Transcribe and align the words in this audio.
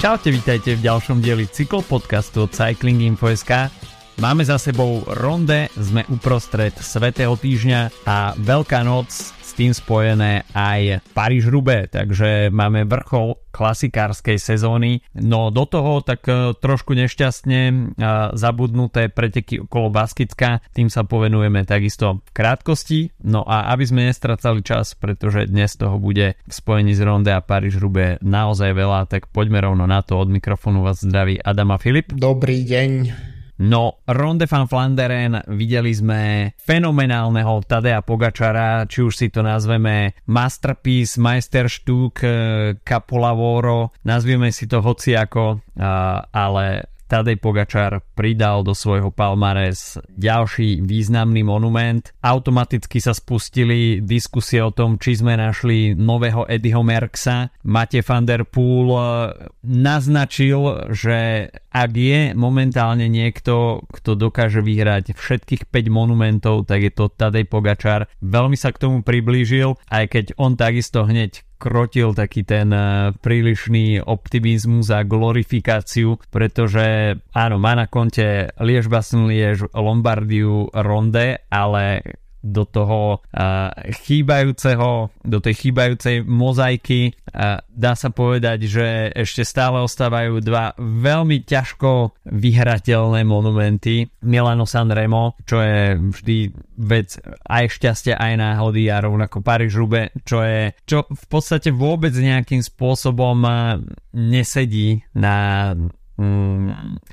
Čaute, 0.00 0.32
vítajte 0.32 0.80
v 0.80 0.88
ďalšom 0.88 1.20
dieli 1.20 1.44
cyklopodcastu 1.44 2.48
od 2.48 2.56
Cycling 2.56 3.04
Info.sk. 3.04 3.68
Máme 4.16 4.40
za 4.48 4.56
sebou 4.56 5.04
ronde, 5.04 5.68
sme 5.76 6.08
uprostred 6.08 6.72
svetého 6.72 7.36
týždňa 7.36 8.08
a 8.08 8.32
Veľká 8.32 8.80
noc 8.80 9.12
tým 9.60 9.76
spojené 9.76 10.48
aj 10.56 11.04
paríž 11.12 11.52
rube 11.52 11.84
takže 11.92 12.48
máme 12.48 12.88
vrchol 12.88 13.36
klasikárskej 13.52 14.40
sezóny. 14.40 15.04
No 15.20 15.52
do 15.52 15.68
toho 15.68 16.00
tak 16.00 16.24
e, 16.24 16.56
trošku 16.56 16.96
nešťastne 16.96 17.60
e, 17.68 17.74
zabudnuté 18.40 19.12
preteky 19.12 19.68
okolo 19.68 19.92
Baskicka, 19.92 20.64
tým 20.72 20.88
sa 20.88 21.04
povenujeme 21.04 21.68
takisto 21.68 22.24
v 22.24 22.30
krátkosti. 22.32 23.12
No 23.20 23.44
a 23.44 23.68
aby 23.76 23.84
sme 23.84 24.08
nestracali 24.08 24.64
čas, 24.64 24.96
pretože 24.96 25.50
dnes 25.52 25.76
toho 25.76 26.00
bude 26.00 26.40
v 26.40 26.52
spojení 26.54 26.96
s 26.96 27.04
Ronde 27.04 27.36
a 27.36 27.44
paríž 27.44 27.76
rube 27.76 28.16
naozaj 28.24 28.72
veľa, 28.72 29.12
tak 29.12 29.28
poďme 29.28 29.60
rovno 29.60 29.84
na 29.84 30.00
to. 30.00 30.16
Od 30.16 30.32
mikrofónu 30.32 30.80
vás 30.80 31.04
zdraví 31.04 31.36
Adama 31.36 31.76
Filip. 31.76 32.16
Dobrý 32.16 32.64
deň. 32.64 33.29
No, 33.60 34.00
Ronde 34.08 34.48
van 34.48 34.64
Flanderen 34.64 35.36
videli 35.52 35.92
sme 35.92 36.52
fenomenálneho 36.56 37.60
Tadea 37.68 38.00
Pogačara, 38.00 38.88
či 38.88 39.04
už 39.04 39.12
si 39.12 39.28
to 39.28 39.44
nazveme 39.44 40.16
Masterpiece, 40.32 41.20
Meisterstück, 41.20 42.24
Capolavoro, 42.80 43.92
nazvieme 44.08 44.48
si 44.48 44.64
to 44.64 44.80
hociako, 44.80 45.60
ale 46.32 46.88
Tadej 47.10 47.42
Pogačar 47.42 48.06
pridal 48.14 48.62
do 48.62 48.70
svojho 48.70 49.10
palmares 49.10 49.98
ďalší 50.14 50.78
významný 50.78 51.42
monument. 51.42 52.14
Automaticky 52.22 53.02
sa 53.02 53.10
spustili 53.10 53.98
diskusie 53.98 54.62
o 54.62 54.70
tom, 54.70 54.94
či 54.94 55.18
sme 55.18 55.34
našli 55.34 55.98
nového 55.98 56.46
Eddieho 56.46 56.86
Merksa. 56.86 57.50
Mate 57.66 58.06
van 58.06 58.30
der 58.30 58.46
Poel 58.46 58.94
eh, 58.94 59.02
naznačil, 59.66 60.94
že 60.94 61.50
ak 61.74 61.90
je 61.90 62.30
momentálne 62.38 63.10
niekto, 63.10 63.82
kto 63.90 64.14
dokáže 64.14 64.62
vyhrať 64.62 65.18
všetkých 65.18 65.66
5 65.66 65.90
monumentov, 65.90 66.70
tak 66.70 66.86
je 66.86 66.92
to 66.94 67.10
Tadej 67.10 67.50
Pogačar. 67.50 68.06
Veľmi 68.22 68.54
sa 68.54 68.70
k 68.70 68.86
tomu 68.86 69.02
priblížil, 69.02 69.74
aj 69.90 70.04
keď 70.14 70.24
on 70.38 70.54
takisto 70.54 71.02
hneď 71.02 71.42
krotil 71.60 72.16
taký 72.16 72.48
ten 72.48 72.72
eh, 72.72 73.12
prílišný 73.12 74.00
optimizmus 74.00 74.88
a 74.88 75.04
glorifikáciu, 75.04 76.16
pretože 76.32 77.20
áno, 77.36 77.60
má 77.60 77.76
na 77.76 77.84
konte 77.84 78.48
Liež 78.56 78.88
Basin 78.88 79.28
Liež, 79.28 79.68
Lombardiu, 79.76 80.72
Ronde, 80.72 81.44
ale 81.52 82.00
do 82.40 82.64
toho 82.64 83.20
chýbajúceho, 84.08 85.12
do 85.22 85.38
tej 85.40 85.54
chýbajúcej 85.54 86.24
mozaiky. 86.24 87.14
Dá 87.68 87.92
sa 87.94 88.08
povedať, 88.10 88.66
že 88.66 88.86
ešte 89.14 89.44
stále 89.44 89.84
ostávajú 89.84 90.40
dva 90.42 90.72
veľmi 90.80 91.44
ťažko 91.44 92.16
vyhrateľné 92.26 93.22
monumenty. 93.28 94.08
Milano 94.24 94.64
Sanremo, 94.64 95.36
čo 95.44 95.60
je 95.60 95.96
vždy 96.00 96.38
vec 96.80 97.20
aj 97.44 97.64
šťastia, 97.76 98.16
aj 98.16 98.34
náhody 98.40 98.88
a 98.88 99.04
rovnako 99.04 99.44
Paríž 99.44 99.76
Rube, 99.76 100.10
čo 100.24 100.40
je, 100.40 100.72
čo 100.88 101.04
v 101.06 101.24
podstate 101.28 101.68
vôbec 101.70 102.16
nejakým 102.16 102.64
spôsobom 102.64 103.36
nesedí 104.16 105.04
na 105.12 105.76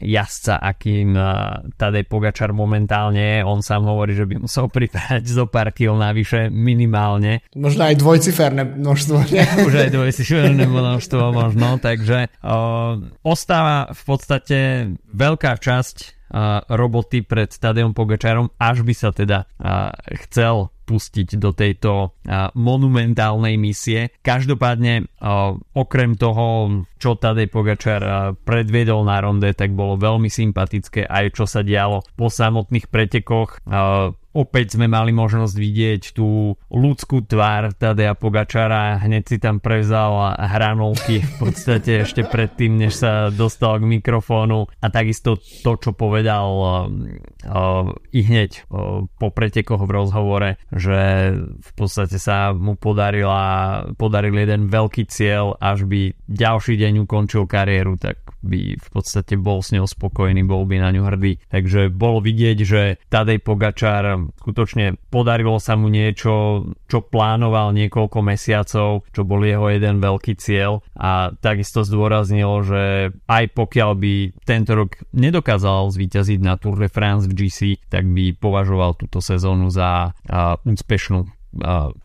jazdca, 0.01 0.59
akým 0.59 1.15
uh, 1.15 1.63
Tadej 1.75 2.05
Pogačar 2.05 2.51
momentálne 2.51 3.39
je. 3.39 3.47
On 3.47 3.63
sám 3.63 3.87
hovorí, 3.87 4.13
že 4.13 4.27
by 4.27 4.47
musel 4.47 4.67
pripadať 4.75 5.23
zo 5.25 5.45
pár 5.47 5.71
kil 5.71 5.95
navyše 5.95 6.51
minimálne. 6.51 7.43
Možno 7.55 7.87
aj 7.87 7.95
dvojciferné 7.99 8.63
množstvo. 8.77 9.17
Nie? 9.31 9.45
Už 9.67 9.73
aj 9.73 9.89
dvojciferné 9.93 10.63
množstvo 10.67 11.23
možno, 11.31 11.79
takže 11.79 12.31
uh, 12.43 12.99
ostáva 13.23 13.91
v 13.91 14.01
podstate 14.03 14.57
veľká 15.11 15.57
časť 15.57 16.17
roboty 16.67 17.23
pred 17.23 17.47
Tadejom 17.47 17.95
Pogačarom, 17.95 18.51
až 18.59 18.83
by 18.83 18.91
sa 18.91 19.15
teda 19.15 19.47
chcel 20.27 20.75
pustiť 20.87 21.35
do 21.35 21.51
tejto 21.51 22.15
monumentálnej 22.55 23.59
misie. 23.59 24.15
Každopádne, 24.23 25.11
okrem 25.75 26.15
toho, 26.15 26.71
čo 26.95 27.19
Tadej 27.19 27.51
Pogačar 27.51 28.31
predviedol 28.47 29.03
na 29.03 29.19
ronde, 29.19 29.51
tak 29.51 29.75
bolo 29.75 29.99
veľmi 29.99 30.31
sympatické 30.31 31.03
aj 31.03 31.35
čo 31.35 31.43
sa 31.43 31.59
dialo 31.67 32.07
po 32.15 32.31
samotných 32.31 32.87
pretekoch 32.87 33.59
Opäť 34.37 34.77
sme 34.77 34.85
mali 34.85 35.09
možnosť 35.09 35.55
vidieť 35.57 36.01
tú 36.13 36.53
ľudskú 36.69 37.25
tvár 37.25 37.73
Tadea 37.73 38.13
Pogačara, 38.13 39.01
hneď 39.01 39.23
si 39.25 39.37
tam 39.41 39.57
prevzal 39.57 40.37
hranolky 40.37 41.25
v 41.25 41.33
podstate 41.41 42.05
ešte 42.05 42.21
predtým, 42.21 42.77
než 42.77 43.01
sa 43.01 43.33
dostal 43.33 43.81
k 43.81 43.89
mikrofónu. 43.97 44.69
A 44.77 44.93
takisto 44.93 45.41
to, 45.41 45.81
čo 45.81 45.97
povedal 45.97 46.45
uh, 46.53 46.85
uh, 47.49 47.89
i 48.13 48.21
hneď 48.21 48.69
uh, 48.69 49.09
po 49.09 49.33
pretekoch 49.33 49.89
v 49.89 49.95
rozhovore, 50.05 50.49
že 50.69 51.33
v 51.41 51.71
podstate 51.73 52.21
sa 52.21 52.53
mu 52.53 52.77
podarila, 52.77 53.89
podaril 53.97 54.37
jeden 54.37 54.69
veľký 54.69 55.09
cieľ, 55.09 55.57
až 55.57 55.89
by 55.89 56.13
ďalší 56.29 56.77
deň 56.77 57.09
ukončil 57.09 57.49
kariéru, 57.49 57.97
tak 57.97 58.21
by 58.45 58.77
v 58.77 58.87
podstate 58.93 59.33
bol 59.33 59.65
s 59.65 59.73
ňou 59.73 59.89
spokojný, 59.89 60.45
bol 60.45 60.69
by 60.69 60.77
na 60.77 60.93
ňu 60.93 61.09
hrdý. 61.09 61.41
Takže 61.49 61.89
bolo 61.89 62.21
vidieť, 62.21 62.57
že 62.61 63.01
Tadej 63.09 63.41
Pogačar 63.41 64.26
skutočne 64.41 64.97
podarilo 65.13 65.61
sa 65.61 65.77
mu 65.79 65.87
niečo, 65.87 66.65
čo 66.89 66.97
plánoval 67.05 67.71
niekoľko 67.77 68.19
mesiacov, 68.25 69.05
čo 69.13 69.21
bol 69.23 69.45
jeho 69.45 69.71
jeden 69.71 70.01
veľký 70.01 70.33
cieľ. 70.35 70.81
A 70.97 71.31
takisto 71.37 71.85
zdôraznil, 71.85 72.49
že 72.65 72.83
aj 73.29 73.43
pokiaľ 73.53 73.91
by 73.95 74.13
tento 74.43 74.73
rok 74.73 74.97
nedokázal 75.13 75.93
zvíťaziť 75.93 76.39
na 76.41 76.57
Tour 76.57 76.81
de 76.81 76.89
France 76.89 77.29
v 77.29 77.35
GC, 77.45 77.59
tak 77.87 78.09
by 78.09 78.33
považoval 78.35 78.97
túto 78.97 79.21
sezónu 79.21 79.69
za 79.69 80.17
úspešnú 80.65 81.36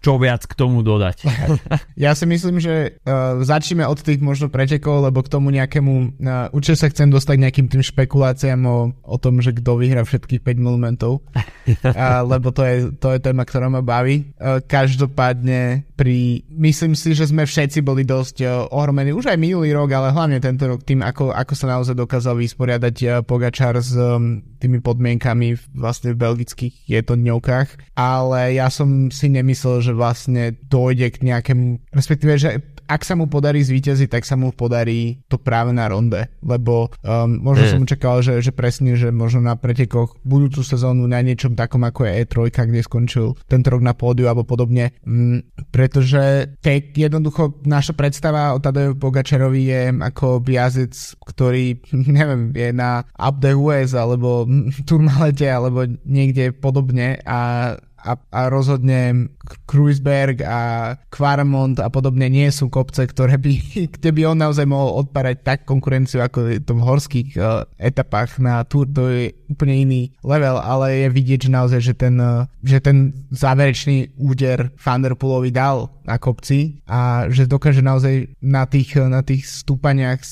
čo 0.00 0.16
viac 0.16 0.46
k 0.48 0.54
tomu 0.56 0.80
dodať? 0.80 1.28
ja 2.04 2.16
si 2.16 2.24
myslím, 2.24 2.62
že 2.62 2.98
uh, 3.04 3.42
začneme 3.44 3.84
od 3.84 4.00
tých 4.00 4.22
možno 4.22 4.48
pretekov, 4.48 5.04
lebo 5.04 5.20
k 5.20 5.32
tomu 5.32 5.52
nejakému, 5.52 6.22
uh, 6.22 6.48
určite 6.56 6.80
sa 6.80 6.88
chcem 6.88 7.12
dostať 7.12 7.36
nejakým 7.36 7.66
tým 7.68 7.82
špekuláciám 7.84 8.60
o, 8.64 8.78
o 9.04 9.16
tom, 9.20 9.44
že 9.44 9.52
kto 9.52 9.76
vyhrá 9.76 10.06
všetkých 10.06 10.40
5 10.40 10.56
momentov, 10.62 11.20
uh, 11.28 12.24
lebo 12.24 12.54
to 12.54 12.64
je, 12.64 12.76
to 12.96 13.12
je 13.12 13.18
téma, 13.20 13.44
ktorá 13.44 13.68
ma 13.68 13.84
baví. 13.84 14.32
Uh, 14.40 14.64
každopádne 14.64 15.84
pri, 15.98 16.42
myslím 16.48 16.96
si, 16.96 17.12
že 17.12 17.28
sme 17.28 17.44
všetci 17.44 17.84
boli 17.84 18.08
dosť 18.08 18.36
uh, 18.42 18.50
ohromení, 18.72 19.12
už 19.12 19.28
aj 19.34 19.38
minulý 19.38 19.76
rok, 19.76 19.92
ale 19.92 20.14
hlavne 20.14 20.40
tento 20.40 20.64
rok 20.64 20.80
tým, 20.82 21.04
ako, 21.04 21.34
ako 21.34 21.52
sa 21.52 21.66
naozaj 21.76 21.94
dokázal 21.98 22.40
vysporiadať 22.40 22.96
uh, 23.04 23.10
Pogačar 23.26 23.76
s 23.78 23.92
um, 23.98 24.40
tými 24.62 24.78
podmienkami 24.78 25.58
vlastne 25.74 26.14
v 26.14 26.20
belgických 26.22 26.74
je 26.86 27.00
to 27.02 27.18
dňovkách, 27.18 27.98
ale 27.98 28.54
ja 28.54 28.70
som 28.70 29.10
si 29.10 29.26
ne 29.26 29.41
nemyslel, 29.42 29.82
že 29.82 29.92
vlastne 29.92 30.54
dojde 30.70 31.10
k 31.12 31.18
nejakému, 31.26 31.90
respektíve, 31.90 32.38
že 32.38 32.62
ak 32.92 33.02
sa 33.08 33.14
mu 33.16 33.30
podarí 33.30 33.64
zvíťaziť, 33.64 34.08
tak 34.12 34.24
sa 34.28 34.36
mu 34.36 34.52
podarí 34.52 35.22
to 35.32 35.40
práve 35.40 35.72
na 35.72 35.88
ronde, 35.88 36.28
lebo 36.44 36.92
um, 37.00 37.40
možno 37.40 37.64
mm. 37.64 37.70
som 37.72 37.80
očakal, 37.88 38.16
že, 38.20 38.44
že 38.44 38.52
presne, 38.52 38.98
že 38.98 39.08
možno 39.08 39.40
na 39.40 39.56
pretekoch 39.56 40.20
budúcu 40.26 40.60
sezónu 40.60 41.08
na 41.08 41.24
niečom 41.24 41.56
takom 41.56 41.82
ako 41.88 42.04
je 42.04 42.12
E3, 42.26 42.34
kde 42.52 42.84
skončil 42.84 43.26
tento 43.48 43.72
rok 43.72 43.80
na 43.80 43.96
pódiu 43.96 44.28
alebo 44.28 44.44
podobne, 44.44 44.92
um, 45.08 45.40
pretože 45.72 46.52
keď 46.60 47.08
jednoducho 47.08 47.64
naša 47.64 47.96
predstava 47.96 48.52
o 48.52 48.60
Tadeju 48.60 49.00
Pogačarovi 49.00 49.62
je 49.72 49.82
ako 49.96 50.44
jazdec, 50.44 50.92
ktorý, 51.24 51.80
neviem, 52.18 52.52
je 52.52 52.70
na 52.76 53.08
Up 53.16 53.40
the 53.40 53.56
US 53.56 53.96
alebo 53.96 54.44
Turmalete 54.88 55.48
alebo 55.48 55.88
niekde 56.04 56.52
podobne 56.52 57.22
a 57.24 57.72
a, 58.02 58.18
a 58.18 58.40
rozhodne 58.50 59.30
Kruisberg 59.66 60.42
a 60.42 60.94
Quarmont 61.08 61.78
a 61.78 61.88
podobne 61.88 62.26
nie 62.26 62.50
sú 62.50 62.66
kopce, 62.66 63.06
ktoré 63.06 63.38
by, 63.38 63.52
kde 63.98 64.10
by 64.10 64.22
on 64.34 64.38
naozaj 64.42 64.66
mohol 64.66 65.06
odparať 65.06 65.36
tak 65.46 65.58
konkurenciu 65.64 66.20
ako 66.22 66.50
je 66.50 66.60
to 66.62 66.74
v 66.74 66.84
horských 66.84 67.28
uh, 67.38 67.64
etapách 67.78 68.42
na 68.42 68.66
Tour, 68.66 68.90
to 68.90 69.08
je 69.08 69.34
úplne 69.50 69.74
iný 69.86 70.02
level, 70.26 70.58
ale 70.58 71.06
je 71.06 71.08
vidieť, 71.14 71.38
že 71.46 71.50
naozaj, 71.50 71.80
že 71.80 71.94
ten, 71.94 72.14
uh, 72.18 72.44
že 72.66 72.82
ten 72.82 73.14
záverečný 73.30 74.18
úder 74.18 74.74
Vanderpoolovi 74.78 75.54
dal 75.54 75.88
na 76.02 76.18
kopci 76.18 76.82
a 76.90 77.30
že 77.30 77.46
dokáže 77.46 77.80
naozaj 77.80 78.34
na 78.42 78.66
tých, 78.66 78.98
na 78.98 79.22
tých 79.22 79.46
stúpaniach 79.46 80.22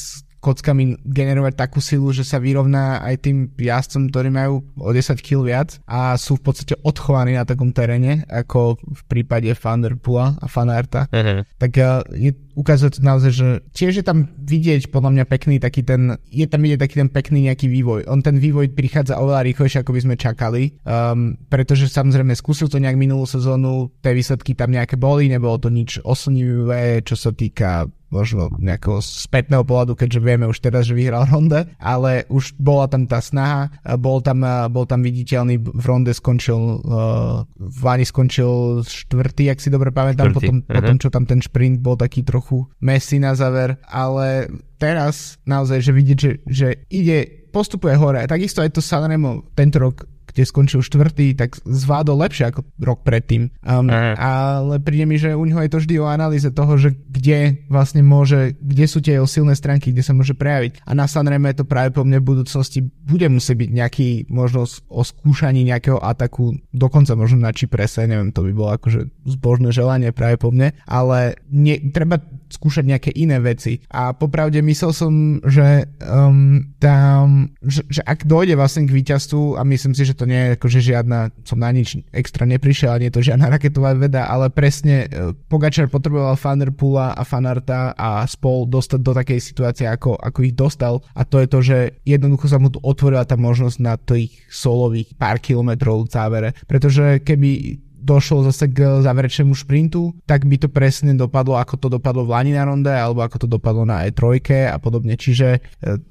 kockami 0.40 0.96
generovať 1.04 1.54
takú 1.54 1.78
silu, 1.84 2.10
že 2.10 2.24
sa 2.24 2.40
vyrovná 2.40 3.04
aj 3.04 3.28
tým 3.28 3.38
jazdcom, 3.54 4.08
ktorí 4.08 4.28
majú 4.32 4.64
o 4.80 4.90
10 4.90 5.20
kg 5.20 5.44
viac 5.44 5.76
a 5.84 6.16
sú 6.16 6.40
v 6.40 6.44
podstate 6.48 6.74
odchovaní 6.80 7.36
na 7.36 7.44
takom 7.44 7.70
teréne, 7.76 8.24
ako 8.26 8.80
v 8.80 9.02
prípade 9.06 9.52
Thunderpoola 9.52 10.40
a 10.40 10.46
Fanarta. 10.48 11.06
Uh-huh. 11.12 11.44
Tak 11.60 11.72
uh, 11.76 12.00
je, 12.16 12.32
ukazuje 12.56 12.96
to 12.96 13.00
naozaj, 13.04 13.32
že 13.36 13.48
tiež 13.76 14.00
je 14.00 14.04
tam 14.04 14.32
vidieť 14.40 14.88
podľa 14.88 15.20
mňa 15.20 15.24
pekný 15.28 15.56
taký 15.60 15.84
ten, 15.84 16.16
je 16.32 16.48
tam 16.48 16.64
vidieť 16.64 16.80
taký 16.80 16.96
ten 17.04 17.10
pekný 17.12 17.52
nejaký 17.52 17.68
vývoj. 17.68 18.08
On 18.08 18.24
ten 18.24 18.40
vývoj 18.40 18.72
prichádza 18.72 19.20
oveľa 19.20 19.44
rýchlejšie, 19.44 19.84
ako 19.84 19.92
by 19.92 20.00
sme 20.00 20.16
čakali, 20.16 20.62
um, 20.88 21.36
pretože 21.52 21.92
samozrejme 21.92 22.32
skúsil 22.32 22.72
to 22.72 22.80
nejak 22.80 22.96
minulú 22.96 23.28
sezónu, 23.28 23.92
tie 24.00 24.16
výsledky 24.16 24.56
tam 24.56 24.72
nejaké 24.72 24.96
boli, 24.96 25.28
nebolo 25.28 25.60
to 25.60 25.68
nič 25.68 26.00
oslnivé, 26.00 27.04
čo 27.04 27.14
sa 27.14 27.28
týka 27.36 27.84
možno 28.10 28.50
nejakého 28.58 28.98
spätného 29.00 29.62
pohľadu, 29.62 29.94
keďže 29.94 30.20
vieme 30.20 30.50
už 30.50 30.58
teraz, 30.58 30.90
že 30.90 30.98
vyhral 30.98 31.30
ronde, 31.30 31.70
ale 31.78 32.26
už 32.28 32.58
bola 32.58 32.90
tam 32.90 33.06
tá 33.06 33.22
snaha, 33.22 33.70
bol 33.96 34.18
tam, 34.20 34.42
bol 34.74 34.84
tam 34.84 35.00
viditeľný, 35.00 35.62
v 35.62 35.84
ronde 35.86 36.12
skončil, 36.12 36.82
uh, 36.82 37.46
Vani 37.56 38.04
skončil 38.04 38.82
štvrtý, 38.82 39.48
ak 39.48 39.62
si 39.62 39.70
dobre 39.70 39.94
pamätám, 39.94 40.34
potom, 40.34 40.60
uh-huh. 40.60 40.74
potom 40.74 40.96
čo 40.98 41.08
tam 41.08 41.24
ten 41.24 41.38
šprint 41.38 41.78
bol 41.80 41.94
taký 41.94 42.26
trochu 42.26 42.66
messy 42.82 43.22
na 43.22 43.32
záver, 43.38 43.78
ale 43.86 44.50
teraz 44.76 45.38
naozaj, 45.46 45.78
že 45.80 45.92
vidieť, 45.94 46.18
že, 46.18 46.32
že 46.44 46.68
ide 46.90 47.40
postupuje 47.50 47.98
hore. 47.98 48.22
Takisto 48.30 48.62
aj 48.62 48.78
to 48.78 48.80
Sanremo 48.82 49.42
tento 49.58 49.82
rok 49.82 50.06
kde 50.30 50.42
skončil 50.46 50.80
štvrtý, 50.80 51.34
tak 51.34 51.58
zvládol 51.62 52.26
lepšie 52.26 52.50
ako 52.50 52.66
rok 52.80 53.02
predtým. 53.02 53.50
Um, 53.62 53.90
ale 54.16 54.78
príde 54.80 55.04
mi, 55.06 55.16
že 55.18 55.34
u 55.34 55.44
neho 55.44 55.60
je 55.62 55.70
to 55.70 55.82
vždy 55.82 55.94
o 55.98 56.08
analýze 56.08 56.48
toho, 56.50 56.78
že 56.78 56.94
kde 56.94 57.66
vlastne 57.66 58.00
môže, 58.00 58.54
kde 58.58 58.84
sú 58.86 59.02
tie 59.02 59.18
jeho 59.18 59.28
silné 59.28 59.54
stránky, 59.58 59.90
kde 59.90 60.06
sa 60.06 60.16
môže 60.16 60.34
prejaviť. 60.34 60.86
A 60.86 60.94
na 60.94 61.10
Sanreme 61.10 61.52
to 61.52 61.66
práve 61.66 61.94
po 61.94 62.06
mne 62.06 62.22
v 62.22 62.28
budúcnosti 62.36 62.82
bude 62.84 63.26
musieť 63.28 63.56
byť 63.66 63.70
nejaký 63.70 64.08
možnosť 64.30 64.74
o 64.88 65.02
skúšaní 65.02 65.66
nejakého 65.66 65.98
ataku, 65.98 66.56
dokonca 66.70 67.12
možno 67.18 67.42
na 67.42 67.52
Čiprese, 67.54 68.06
neviem, 68.06 68.30
to 68.30 68.46
by 68.46 68.52
bolo 68.54 68.70
akože 68.78 69.10
zbožné 69.26 69.74
želanie 69.74 70.14
práve 70.14 70.38
po 70.38 70.54
mne, 70.54 70.72
ale 70.86 71.38
nie, 71.50 71.78
treba 71.90 72.22
skúšať 72.50 72.84
nejaké 72.86 73.10
iné 73.14 73.38
veci. 73.38 73.78
A 73.90 74.10
popravde 74.14 74.58
myslel 74.62 74.92
som, 74.94 75.12
že 75.46 75.86
um, 76.02 76.74
tam, 76.82 77.54
že, 77.62 77.86
že 77.86 78.02
ak 78.02 78.26
dojde 78.26 78.58
vlastne 78.58 78.86
k 78.86 78.94
víťazstvu 78.94 79.56
a 79.56 79.62
myslím 79.62 79.94
si, 79.94 80.02
že 80.02 80.18
to 80.20 80.28
nie 80.28 80.36
je 80.36 80.48
akože 80.60 80.80
žiadna, 80.84 81.32
som 81.48 81.56
na 81.56 81.72
nič 81.72 81.96
extra 82.12 82.44
neprišiel, 82.44 83.00
nie 83.00 83.08
je 83.08 83.16
to 83.16 83.26
žiadna 83.32 83.48
raketová 83.56 83.96
veda, 83.96 84.28
ale 84.28 84.52
presne 84.52 85.08
e, 85.08 85.32
Pogačar 85.48 85.88
potreboval 85.88 86.36
Fanderpula 86.36 87.16
a 87.16 87.22
Fanarta 87.24 87.96
a 87.96 88.20
spol 88.28 88.68
dostať 88.68 89.00
do 89.00 89.16
takej 89.16 89.40
situácie, 89.40 89.88
ako, 89.88 90.20
ako 90.20 90.38
ich 90.44 90.52
dostal. 90.52 91.00
A 91.16 91.24
to 91.24 91.40
je 91.40 91.48
to, 91.48 91.58
že 91.64 91.76
jednoducho 92.04 92.52
sa 92.52 92.60
mu 92.60 92.68
tu 92.68 92.76
otvorila 92.84 93.24
tá 93.24 93.40
možnosť 93.40 93.76
na 93.80 93.96
tých 93.96 94.36
solových 94.52 95.16
pár 95.16 95.40
kilometrov 95.40 96.04
v 96.04 96.12
závere, 96.12 96.48
pretože 96.68 97.24
keby 97.24 97.80
došlo 98.00 98.48
zase 98.48 98.72
k 98.72 99.04
záverečnému 99.04 99.52
šprintu, 99.52 100.16
tak 100.24 100.48
by 100.48 100.56
to 100.56 100.68
presne 100.72 101.12
dopadlo, 101.14 101.60
ako 101.60 101.76
to 101.76 101.88
dopadlo 101.92 102.24
v 102.24 102.32
Lani 102.32 102.52
na 102.56 102.64
ronde, 102.64 102.90
alebo 102.90 103.20
ako 103.20 103.44
to 103.44 103.48
dopadlo 103.48 103.84
na 103.84 104.08
E3 104.08 104.40
a 104.72 104.76
podobne. 104.80 105.14
Čiže 105.14 105.48
e, 105.56 105.60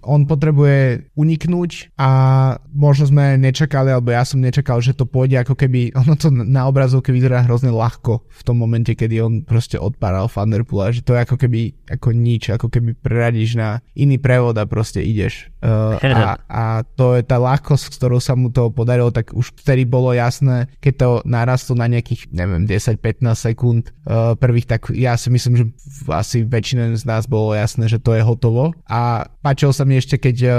on 0.05 0.29
potrebuje 0.29 1.09
uniknúť 1.17 1.97
a 1.97 2.09
možno 2.69 3.09
sme 3.09 3.35
nečakali, 3.41 3.89
alebo 3.89 4.13
ja 4.13 4.21
som 4.21 4.37
nečakal, 4.39 4.77
že 4.79 4.93
to 4.93 5.09
pôjde 5.09 5.41
ako 5.41 5.57
keby, 5.57 5.91
ono 6.01 6.13
to 6.13 6.29
na 6.29 6.69
obrazovke 6.69 7.09
vyzerá 7.09 7.41
hrozne 7.43 7.73
ľahko 7.73 8.21
v 8.29 8.41
tom 8.45 8.61
momente, 8.61 8.93
kedy 8.93 9.17
on 9.19 9.33
proste 9.41 9.81
odparal 9.81 10.29
Thunderpoola, 10.29 10.93
že 10.93 11.01
to 11.01 11.17
je 11.17 11.25
ako 11.25 11.35
keby 11.41 11.73
ako 11.89 12.13
nič, 12.13 12.53
ako 12.53 12.69
keby 12.69 12.93
preradíš 12.93 13.57
na 13.57 13.81
iný 13.97 14.21
prevod 14.21 14.53
a 14.61 14.69
proste 14.69 15.01
ideš. 15.01 15.49
Uh, 15.59 15.97
a, 16.05 16.37
a 16.61 16.63
to 16.95 17.17
je 17.17 17.23
tá 17.25 17.41
ľahkosť, 17.41 17.83
s 17.89 17.97
ktorou 17.97 18.21
sa 18.21 18.37
mu 18.37 18.53
to 18.53 18.69
podarilo, 18.69 19.09
tak 19.09 19.33
už 19.33 19.57
vtedy 19.57 19.87
bolo 19.87 20.13
jasné, 20.13 20.69
keď 20.83 20.93
to 20.99 21.09
narastlo 21.25 21.78
na 21.79 21.87
nejakých, 21.87 22.27
neviem, 22.35 22.67
10-15 22.67 23.23
sekúnd 23.31 23.83
uh, 24.03 24.35
prvých, 24.35 24.67
tak 24.67 24.91
ja 24.91 25.15
si 25.15 25.31
myslím, 25.31 25.53
že 25.55 25.65
asi 26.11 26.43
väčšina 26.43 26.99
z 26.99 27.07
nás 27.07 27.23
bolo 27.25 27.55
jasné, 27.55 27.87
že 27.87 28.03
to 28.03 28.11
je 28.19 28.23
hotovo. 28.23 28.75
A 28.91 29.31
páčilo 29.39 29.71
sa 29.71 29.87
mi 29.87 29.95
ešte, 29.95 30.19
keď 30.19 30.37
uh, 30.43 30.51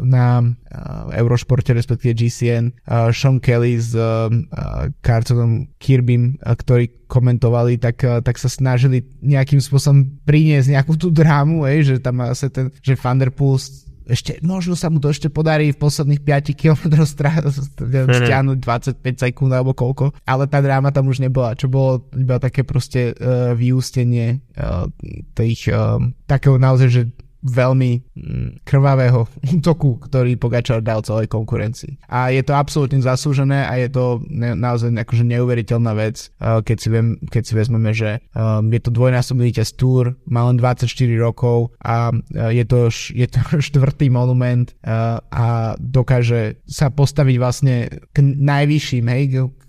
na 0.00 0.40
uh, 0.40 1.12
Eurošporte, 1.12 1.76
respektíve 1.76 2.16
GCN, 2.16 2.72
uh, 2.88 3.12
Sean 3.12 3.36
Kelly 3.36 3.76
s 3.76 3.92
uh, 3.92 4.32
Cartonom 5.04 5.68
Kirbym, 5.76 6.40
uh, 6.40 6.56
ktorí 6.56 7.04
komentovali, 7.06 7.76
tak, 7.76 8.00
uh, 8.02 8.24
tak 8.24 8.40
sa 8.40 8.48
snažili 8.48 9.04
nejakým 9.20 9.60
spôsobom 9.60 10.24
priniesť 10.24 10.72
nejakú 10.72 10.96
tú 10.96 11.12
drámu, 11.12 11.68
ej, 11.68 11.94
že 11.94 11.94
tam 12.00 12.24
asi 12.24 12.48
ten, 12.48 12.72
že 12.80 12.96
Thunderpool 12.96 13.60
ešte, 14.06 14.38
možno 14.46 14.78
sa 14.78 14.86
mu 14.86 15.02
to 15.02 15.10
ešte 15.10 15.26
podarí 15.26 15.74
v 15.74 15.82
posledných 15.82 16.22
5 16.22 16.54
km 16.54 17.02
stiahnuť 17.02 18.58
25 18.62 19.02
sekúnd 19.02 19.50
alebo 19.50 19.74
koľko, 19.74 20.14
ale 20.22 20.46
tá 20.46 20.62
dráma 20.62 20.94
tam 20.94 21.10
už 21.10 21.18
nebola, 21.18 21.58
čo 21.58 21.66
bolo 21.66 22.06
iba 22.14 22.38
také 22.38 22.62
proste 22.62 23.12
uh, 23.18 23.52
vyústenie 23.58 24.46
uh, 24.54 24.86
tých, 25.34 25.66
uh, 25.74 25.98
takého 26.30 26.56
naozaj, 26.56 26.88
že 26.88 27.02
veľmi 27.46 27.90
mm, 28.14 28.48
krvavého 28.66 29.26
útoku, 29.56 30.02
ktorý 30.02 30.34
Pogačar 30.36 30.82
dal 30.82 31.00
celej 31.06 31.30
konkurencii. 31.30 31.98
A 32.10 32.34
je 32.34 32.42
to 32.42 32.52
absolútne 32.52 32.98
zaslúžené 33.00 33.66
a 33.66 33.78
je 33.78 33.88
to 33.90 34.20
ne, 34.26 34.52
naozaj 34.58 34.90
akože 34.92 35.24
neuveriteľná 35.24 35.92
vec, 35.94 36.30
uh, 36.42 36.60
keď, 36.60 36.76
si 36.76 36.88
viem, 36.90 37.08
keď 37.30 37.42
si 37.46 37.52
vezmeme, 37.54 37.90
že 37.94 38.20
um, 38.34 38.66
je 38.68 38.80
to 38.82 38.90
dvojnásobný 38.90 39.50
víťaz 39.54 39.78
Tour, 39.78 40.18
má 40.26 40.46
len 40.50 40.58
24 40.58 40.86
rokov 41.18 41.74
a 41.82 42.10
uh, 42.10 42.50
je, 42.50 42.64
to, 42.66 42.90
je 42.92 43.26
to 43.30 43.38
štvrtý 43.72 44.10
monument 44.10 44.74
uh, 44.82 45.22
a 45.30 45.74
dokáže 45.78 46.60
sa 46.66 46.90
postaviť 46.90 47.36
vlastne 47.38 47.74
k 48.10 48.16
najvyšším, 48.22 49.06
hej, 49.06 49.24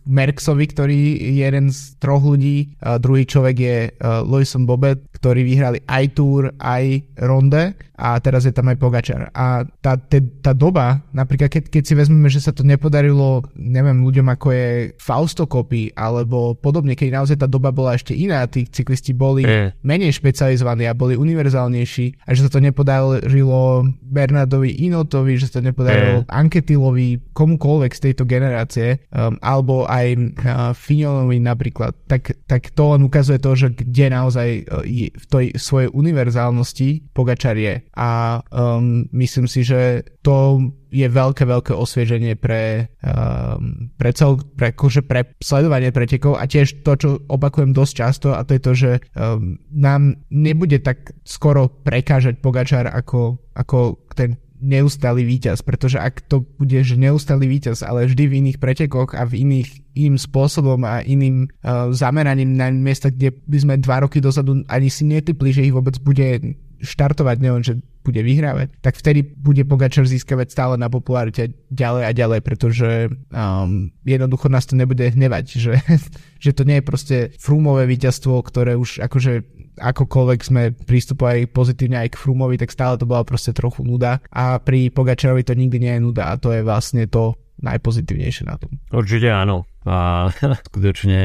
Merksovi, 0.07 0.65
ktorý 0.71 0.99
je 1.19 1.43
jeden 1.43 1.69
z 1.69 1.99
troch 1.99 2.23
ľudí, 2.23 2.79
a 2.79 2.97
druhý 2.97 3.27
človek 3.27 3.55
je 3.59 3.77
uh, 3.91 4.23
Lewison 4.23 4.63
Bobet, 4.63 5.03
ktorí 5.13 5.43
vyhrali 5.43 5.83
aj 5.85 6.03
Tour, 6.15 6.55
aj 6.57 7.03
Ronde 7.19 7.75
a 7.97 8.21
teraz 8.21 8.45
je 8.45 8.53
tam 8.53 8.69
aj 8.69 8.77
Pogačar. 8.77 9.33
A 9.33 9.65
tá, 9.81 9.97
te, 9.97 10.21
tá 10.21 10.53
doba, 10.53 11.01
napríklad 11.09 11.49
keď, 11.49 11.63
keď 11.73 11.83
si 11.83 11.93
vezmeme, 11.97 12.29
že 12.29 12.45
sa 12.45 12.53
to 12.53 12.61
nepodarilo, 12.61 13.41
neviem, 13.57 14.05
ľuďom 14.05 14.29
ako 14.37 14.47
je 14.53 14.67
Fausto 15.01 15.49
Copy 15.49 15.97
alebo 15.97 16.53
podobne, 16.53 16.93
keď 16.93 17.17
naozaj 17.17 17.41
tá 17.41 17.49
doba 17.49 17.73
bola 17.73 17.97
ešte 17.97 18.13
iná, 18.13 18.45
tí 18.45 18.69
cyklisti 18.69 19.17
boli 19.17 19.41
mm. 19.41 19.81
menej 19.81 20.13
špecializovaní 20.13 20.85
a 20.85 20.93
boli 20.93 21.17
univerzálnejší 21.17 22.29
a 22.29 22.37
že 22.37 22.45
sa 22.45 22.53
to 22.53 22.61
nepodarilo 22.61 23.89
Bernardovi 24.05 24.77
Inotovi, 24.85 25.41
že 25.41 25.49
sa 25.49 25.57
to 25.57 25.65
nepodarilo 25.65 26.21
mm. 26.21 26.29
Anketilovi, 26.29 27.33
komukoľvek 27.33 27.91
z 27.97 28.01
tejto 28.13 28.29
generácie, 28.29 29.01
um, 29.09 29.41
alebo 29.41 29.89
aj 29.89 29.96
uh, 30.05 30.73
Finolovi 30.75 31.37
napríklad, 31.39 31.93
tak, 32.05 32.35
tak 32.45 32.71
to 32.75 32.93
len 32.95 33.05
ukazuje 33.07 33.39
to, 33.39 33.51
že 33.55 33.67
kde 33.73 34.05
naozaj 34.13 34.47
je, 34.85 35.07
v 35.09 35.25
tej 35.27 35.45
svojej 35.55 35.89
univerzálnosti 35.91 37.13
Pogačar 37.15 37.57
je. 37.57 37.81
A 37.95 38.41
um, 38.51 39.07
myslím 39.11 39.47
si, 39.47 39.63
že 39.63 40.03
to 40.21 40.59
je 40.87 41.07
veľké, 41.07 41.43
veľké 41.43 41.73
osvieženie 41.75 42.39
pre, 42.39 42.91
um, 43.03 43.91
pre, 43.99 44.11
cel, 44.15 44.39
pre, 44.55 44.71
akože 44.71 45.03
pre 45.03 45.35
sledovanie 45.43 45.91
pretekov 45.91 46.39
a 46.39 46.47
tiež 46.47 46.83
to, 46.83 46.91
čo 46.95 47.09
opakujem 47.27 47.75
dosť 47.75 47.93
často 47.93 48.27
a 48.31 48.43
to 48.47 48.55
je 48.55 48.61
to, 48.63 48.71
že 48.75 48.91
um, 49.15 49.59
nám 49.71 50.15
nebude 50.31 50.79
tak 50.79 51.11
skoro 51.27 51.67
prekážať 51.67 52.39
Pogačar 52.39 52.87
ako, 52.87 53.39
ako 53.55 53.99
ten 54.15 54.39
neustály 54.57 55.21
víťaz, 55.21 55.61
pretože 55.61 56.01
ak 56.01 56.25
to 56.25 56.41
bude, 56.57 56.81
že 56.81 56.97
neustály 56.97 57.45
víťaz, 57.45 57.85
ale 57.85 58.09
vždy 58.09 58.23
v 58.25 58.37
iných 58.45 58.57
pretekoch 58.57 59.13
a 59.13 59.25
v 59.25 59.45
iných 59.45 59.69
iným 59.97 60.17
spôsobom 60.17 60.81
a 60.85 61.01
iným 61.01 61.49
uh, 61.49 61.89
zameraním 61.89 62.53
na 62.53 62.69
miesta, 62.69 63.09
kde 63.09 63.33
by 63.33 63.57
sme 63.57 63.73
dva 63.81 64.05
roky 64.05 64.21
dozadu 64.21 64.61
ani 64.69 64.89
si 64.93 65.05
netypli, 65.09 65.49
že 65.49 65.65
ich 65.65 65.73
vôbec 65.73 65.97
bude 66.01 66.57
štartovať, 66.81 67.37
neviem, 67.41 67.63
že 67.65 67.79
bude 68.07 68.23
vyhrávať, 68.23 68.79
tak 68.79 68.95
vtedy 68.95 69.19
bude 69.19 69.67
Pogačar 69.67 70.07
získavať 70.07 70.47
stále 70.55 70.75
na 70.79 70.87
popularite 70.87 71.51
ďalej 71.67 72.03
a 72.07 72.11
ďalej, 72.15 72.39
pretože 72.39 72.89
um, 73.11 73.91
jednoducho 74.07 74.47
nás 74.47 74.63
to 74.63 74.79
nebude 74.79 75.03
hnevať, 75.03 75.45
že, 75.59 75.73
že 76.43 76.51
to 76.55 76.63
nie 76.63 76.79
je 76.79 76.87
proste 76.87 77.17
frúmové 77.35 77.83
víťazstvo, 77.83 78.39
ktoré 78.47 78.79
už 78.79 79.03
akože 79.03 79.43
akokoľvek 79.77 80.39
sme 80.41 80.73
pristupovali 80.73 81.45
pozitívne 81.51 82.01
aj 82.01 82.15
k 82.15 82.19
Frumovi, 82.19 82.57
tak 82.57 82.73
stále 82.73 82.97
to 82.97 83.05
bola 83.05 83.21
proste 83.21 83.53
trochu 83.53 83.85
nuda 83.85 84.23
a 84.33 84.57
pri 84.57 84.89
Pogačarovi 84.89 85.45
to 85.45 85.53
nikdy 85.53 85.77
nie 85.77 85.93
je 85.99 86.01
nuda 86.01 86.33
a 86.33 86.39
to 86.39 86.49
je 86.55 86.65
vlastne 86.65 87.05
to 87.05 87.37
najpozitívnejšie 87.57 88.45
na 88.45 88.55
tom. 88.57 88.77
Určite 88.93 89.33
áno. 89.33 89.65
A 89.87 90.27
skutočne 90.69 91.21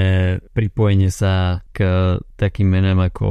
pripojenie 0.55 1.11
sa 1.13 1.65
k 1.75 1.85
takým 2.39 2.73
menom 2.73 3.03
ako 3.03 3.29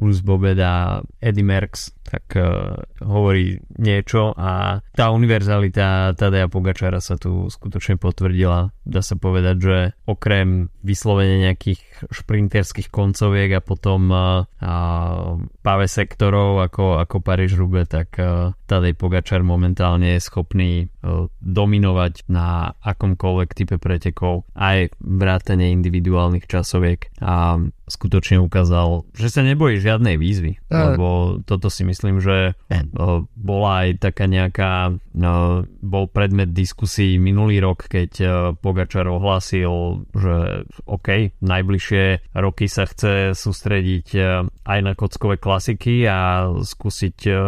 Ulus 0.00 0.24
Bobed 0.24 0.56
a 0.58 1.04
Eddie 1.20 1.44
Merckx 1.44 1.92
tak 2.10 2.26
uh, 2.34 2.74
hovorí 3.04 3.62
niečo 3.78 4.34
a 4.34 4.82
tá 4.96 5.14
univerzalita 5.14 6.16
Tadeja 6.18 6.50
Pogačara 6.50 6.98
sa 6.98 7.14
tu 7.14 7.46
skutočne 7.46 8.00
potvrdila. 8.00 8.74
Dá 8.90 9.06
sa 9.06 9.14
povedať, 9.14 9.56
že 9.62 9.76
okrem 10.02 10.66
vyslovene 10.82 11.46
nejakých 11.46 11.78
šprinterských 12.10 12.90
koncoviek 12.90 13.54
a 13.54 13.64
potom 13.64 14.10
uh, 14.10 14.42
uh, 14.58 15.38
páve 15.62 15.86
sektorov 15.86 16.64
ako, 16.64 16.98
ako 16.98 17.16
Paríž 17.22 17.54
Rube, 17.54 17.86
tak 17.86 18.18
uh, 18.18 18.56
Tadej 18.66 18.98
Pogačar 18.98 19.46
momentálne 19.46 20.18
je 20.18 20.26
schopný 20.26 20.88
uh, 21.06 21.30
dominovať 21.38 22.26
na 22.32 22.74
akomkoľvek 22.82 23.50
type 23.54 23.76
pretekov 23.78 24.48
aj 24.56 24.90
vrátane 24.98 25.70
individuálnych 25.70 26.50
časoviek 26.50 27.12
a 27.22 27.62
skutočne 27.90 28.38
ukázal, 28.40 29.04
že 29.12 29.28
sa 29.28 29.42
nebojí 29.44 29.82
žiadnej 29.82 30.16
výzvy, 30.16 30.58
uh. 30.66 30.94
lebo 30.96 31.06
toto 31.44 31.68
si 31.68 31.84
myslím, 31.84 32.18
že 32.18 32.56
uh, 32.56 33.22
bola 33.36 33.70
aj 33.86 34.00
taká 34.00 34.24
nejaká, 34.24 34.96
uh, 34.96 35.62
bol 35.84 36.04
predmet 36.08 36.56
diskusí 36.56 37.20
minulý 37.20 37.60
rok, 37.60 37.86
keď 37.86 38.10
uh, 38.24 38.32
Pogačar 38.56 38.79
ohlásil, 38.88 40.04
že 40.14 40.64
OK, 40.86 41.34
najbližšie 41.42 42.32
roky 42.38 42.70
sa 42.70 42.86
chce 42.86 43.34
sústrediť 43.34 44.08
uh, 44.16 44.46
aj 44.64 44.78
na 44.84 44.92
kockové 44.94 45.36
klasiky 45.36 46.06
a 46.06 46.50
skúsiť 46.54 47.18
uh, 47.28 47.38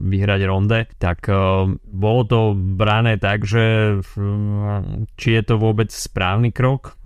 vyhrať 0.00 0.40
ronde, 0.48 0.90
tak 0.98 1.28
uh, 1.30 1.68
bolo 1.86 2.22
to 2.26 2.40
brané 2.56 3.16
tak, 3.20 3.44
že 3.44 3.98
či 5.16 5.28
je 5.38 5.42
to 5.44 5.54
vôbec 5.60 5.92
správny 5.92 6.50
krok, 6.50 6.96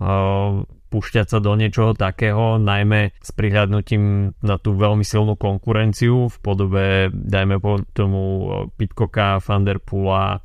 púšťať 0.87 1.25
sa 1.27 1.39
do 1.43 1.53
niečoho 1.59 1.91
takého, 1.93 2.57
najmä 2.57 3.11
s 3.19 3.29
prihľadnutím 3.35 4.33
na 4.39 4.55
tú 4.55 4.73
veľmi 4.73 5.03
silnú 5.03 5.35
konkurenciu 5.35 6.31
v 6.31 6.37
podobe, 6.39 7.11
dajme 7.11 7.59
po 7.59 7.83
tomu 7.91 8.47
Pitcocka, 8.79 9.43
Vanderpoola 9.43 10.39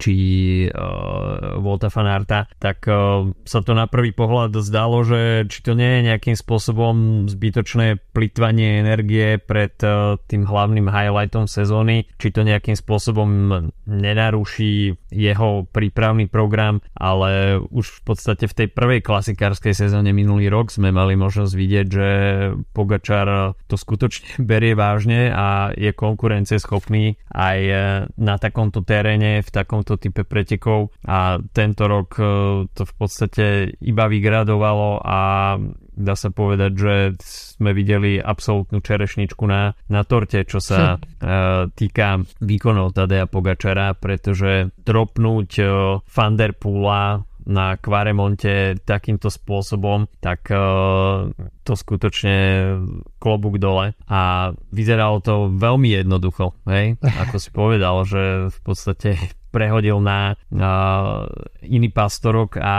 či 0.00 0.14
uh, 0.66 1.60
Volta 1.60 1.92
Fanarta, 1.92 2.48
tak 2.56 2.88
uh, 2.88 3.28
sa 3.44 3.60
to 3.60 3.76
na 3.76 3.86
prvý 3.86 4.16
pohľad 4.16 4.56
zdalo, 4.58 5.04
že 5.04 5.46
či 5.46 5.58
to 5.62 5.76
nie 5.76 6.00
je 6.00 6.08
nejakým 6.12 6.36
spôsobom 6.38 7.26
zbytočné 7.28 8.00
plitvanie 8.10 8.80
energie 8.80 9.36
pred 9.36 9.76
uh, 9.84 10.16
tým 10.26 10.48
hlavným 10.48 10.88
highlightom 10.88 11.46
sezóny, 11.46 12.08
či 12.16 12.32
to 12.32 12.42
nejakým 12.42 12.74
spôsobom 12.74 13.30
nenaruší 13.86 14.96
jeho 15.12 15.68
prípravný 15.68 16.26
program, 16.26 16.80
ale 16.96 17.60
už 17.60 18.00
v 18.00 18.00
podstate 18.06 18.44
v 18.48 18.56
tej 18.64 18.68
prvej 18.72 19.00
klasike 19.04 19.41
pretekárskej 19.42 19.74
sezóne 19.74 20.14
minulý 20.14 20.46
rok 20.46 20.70
sme 20.70 20.94
mali 20.94 21.18
možnosť 21.18 21.50
vidieť, 21.58 21.86
že 21.90 22.08
Pogačar 22.70 23.58
to 23.66 23.74
skutočne 23.74 24.38
berie 24.50 24.78
vážne 24.78 25.34
a 25.34 25.74
je 25.74 25.90
konkurencieschopný 25.90 27.18
aj 27.34 27.58
na 28.22 28.38
takomto 28.38 28.86
teréne, 28.86 29.42
v 29.42 29.50
takomto 29.50 29.98
type 29.98 30.22
pretekov. 30.22 30.94
A 31.10 31.42
tento 31.50 31.90
rok 31.90 32.14
e, 32.22 32.24
to 32.70 32.82
v 32.86 32.94
podstate 32.94 33.44
iba 33.82 34.06
vygradovalo 34.06 35.02
a 35.02 35.18
dá 35.92 36.14
sa 36.14 36.32
povedať, 36.32 36.72
že 36.72 36.94
sme 37.22 37.76
videli 37.76 38.16
absolútnu 38.16 38.80
čerešničku 38.80 39.44
na, 39.44 39.76
na 39.92 40.02
torte, 40.08 40.42
čo 40.48 40.58
sa 40.58 40.96
uh, 40.96 41.68
týka 41.68 42.24
výkonov 42.40 42.96
Tadea 42.96 43.28
Pogačara, 43.28 43.92
pretože 43.92 44.72
dropnúť 44.82 45.50
uh, 45.60 45.68
Vanderpoola 46.08 47.20
na 47.46 47.76
Kvaremonte 47.78 48.78
takýmto 48.82 49.28
spôsobom, 49.30 50.06
tak 50.22 50.50
uh, 50.50 51.30
to 51.62 51.72
skutočne 51.74 52.36
klobúk 53.22 53.62
dole 53.62 53.94
a 54.06 54.52
vyzeralo 54.74 55.22
to 55.22 55.50
veľmi 55.54 55.94
jednoducho, 56.02 56.58
hej? 56.66 56.98
ako 57.02 57.36
si 57.38 57.48
povedal, 57.54 58.02
že 58.06 58.50
v 58.50 58.58
podstate 58.62 59.10
prehodil 59.52 60.00
na 60.00 60.34
uh, 60.34 61.28
iný 61.60 61.92
pastorok 61.92 62.56
a 62.56 62.74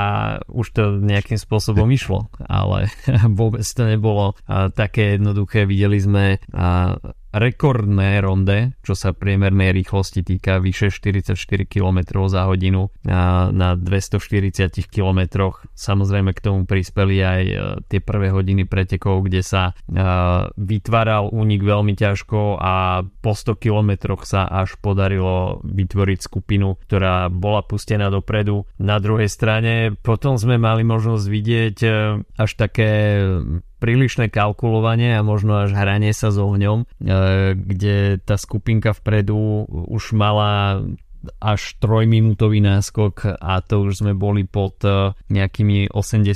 už 0.50 0.68
to 0.74 0.84
nejakým 0.98 1.38
spôsobom 1.38 1.86
išlo, 1.94 2.34
ale 2.42 2.90
vôbec 3.40 3.62
to 3.62 3.86
nebolo 3.86 4.34
uh, 4.34 4.74
také 4.74 5.16
jednoduché. 5.16 5.70
Videli 5.70 6.02
sme 6.02 6.42
uh, 6.42 6.98
rekordné 7.34 8.22
ronde, 8.22 8.78
čo 8.86 8.94
sa 8.94 9.12
priemernej 9.12 9.74
rýchlosti 9.74 10.22
týka 10.22 10.62
vyše 10.62 10.94
44 10.94 11.34
km 11.66 12.30
za 12.30 12.46
hodinu 12.46 12.94
na, 13.02 13.50
na 13.50 13.74
240 13.74 14.70
km. 14.86 15.50
Samozrejme 15.74 16.38
k 16.38 16.44
tomu 16.46 16.70
prispeli 16.70 17.18
aj 17.26 17.44
e, 17.44 17.56
tie 17.90 18.00
prvé 18.06 18.30
hodiny 18.30 18.70
pretekov, 18.70 19.26
kde 19.26 19.42
sa 19.42 19.74
uh, 19.74 20.50
vytváral 20.60 21.32
únik 21.34 21.66
veľmi 21.66 21.98
ťažko 21.98 22.62
a 22.62 23.02
po 23.02 23.34
100 23.34 23.58
km 23.58 23.92
sa 24.22 24.46
až 24.46 24.78
podarilo 24.78 25.64
vytvoriť 25.66 26.20
skupinu, 26.22 26.78
ktorá 26.86 27.32
bola 27.34 27.66
pustená 27.66 28.14
dopredu. 28.14 28.70
Na 28.78 29.02
druhej 29.02 29.32
strane 29.32 29.96
potom 30.06 30.38
sme 30.38 30.62
mali 30.62 30.86
možnosť 30.86 31.26
vidieť 31.26 31.78
uh, 31.86 32.22
až 32.38 32.52
také 32.60 32.92
prílišné 33.84 34.32
kalkulovanie 34.32 35.20
a 35.20 35.28
možno 35.28 35.68
až 35.68 35.76
hranie 35.76 36.16
sa 36.16 36.32
s 36.32 36.40
ohňom, 36.40 36.88
e, 36.88 37.12
kde 37.60 38.24
tá 38.24 38.40
skupinka 38.40 38.96
vpredu 38.96 39.68
už 39.68 40.16
mala 40.16 40.80
až 41.40 41.80
trojminútový 41.80 42.60
náskok 42.60 43.40
a 43.40 43.60
to 43.64 43.88
už 43.88 44.04
sme 44.04 44.14
boli 44.16 44.44
pod 44.44 44.80
e, 44.84 45.16
nejakými 45.32 45.92
80 45.92 46.34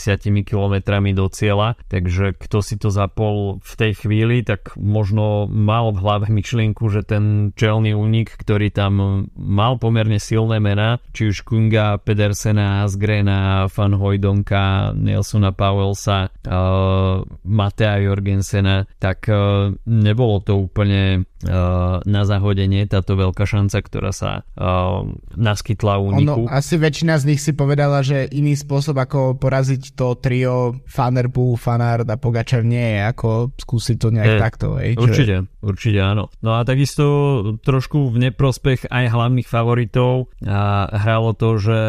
kilometrami 0.48 1.12
do 1.12 1.28
cieľa, 1.28 1.76
takže 1.92 2.36
kto 2.40 2.58
si 2.64 2.76
to 2.80 2.88
zapol 2.92 3.60
v 3.60 3.74
tej 3.76 3.92
chvíli, 4.06 4.44
tak 4.48 4.76
možno 4.80 5.48
mal 5.52 5.92
v 5.92 6.00
hlave 6.00 6.28
myšlienku, 6.32 6.88
že 6.88 7.04
ten 7.04 7.52
čelný 7.56 7.92
únik, 7.96 8.36
ktorý 8.40 8.72
tam 8.72 9.28
mal 9.36 9.80
pomerne 9.80 10.20
silné 10.22 10.64
mená, 10.64 11.04
či 11.12 11.32
už 11.32 11.44
Kunga, 11.44 12.00
Pedersena, 12.00 12.84
Asgrena, 12.88 13.68
Van 13.72 13.94
Hojdonka, 13.96 14.96
Nelsona 14.96 15.52
Powellsa, 15.52 16.30
uh, 16.30 17.24
Matea 17.44 18.04
Jorgensena, 18.04 18.86
tak 19.00 19.28
uh, 19.28 19.74
nebolo 19.88 20.40
to 20.44 20.60
úplne 20.60 21.26
uh, 21.48 22.00
na 22.04 22.22
zahodenie 22.24 22.86
táto 22.86 23.18
veľká 23.18 23.44
šanca, 23.48 23.78
ktorá 23.82 24.12
sa 24.14 24.44
uh, 24.44 24.77
naskytla 25.38 26.02
úniku. 26.02 26.46
Ono, 26.46 26.52
asi 26.52 26.76
väčšina 26.78 27.18
z 27.22 27.24
nich 27.34 27.42
si 27.42 27.54
povedala, 27.54 28.02
že 28.02 28.28
iný 28.32 28.58
spôsob 28.58 28.98
ako 28.98 29.38
poraziť 29.38 29.94
to 29.94 30.18
trio 30.18 30.78
Fanerbu, 30.88 31.56
Fanard 31.56 32.10
a 32.10 32.18
Pogačar 32.18 32.66
nie 32.66 32.98
je 32.98 33.00
ako 33.06 33.30
skúsiť 33.58 33.98
to 33.98 34.10
nejak 34.14 34.34
je, 34.34 34.40
takto. 34.42 34.68
Hej, 34.78 34.98
určite, 34.98 35.36
je... 35.46 35.64
určite 35.64 36.00
áno. 36.02 36.30
No 36.42 36.58
a 36.58 36.66
takisto 36.66 37.06
trošku 37.62 38.10
v 38.14 38.30
neprospech 38.30 38.90
aj 38.90 39.06
hlavných 39.14 39.48
favoritov 39.48 40.32
a 40.44 40.90
hralo 40.92 41.34
to, 41.38 41.60
že 41.62 41.80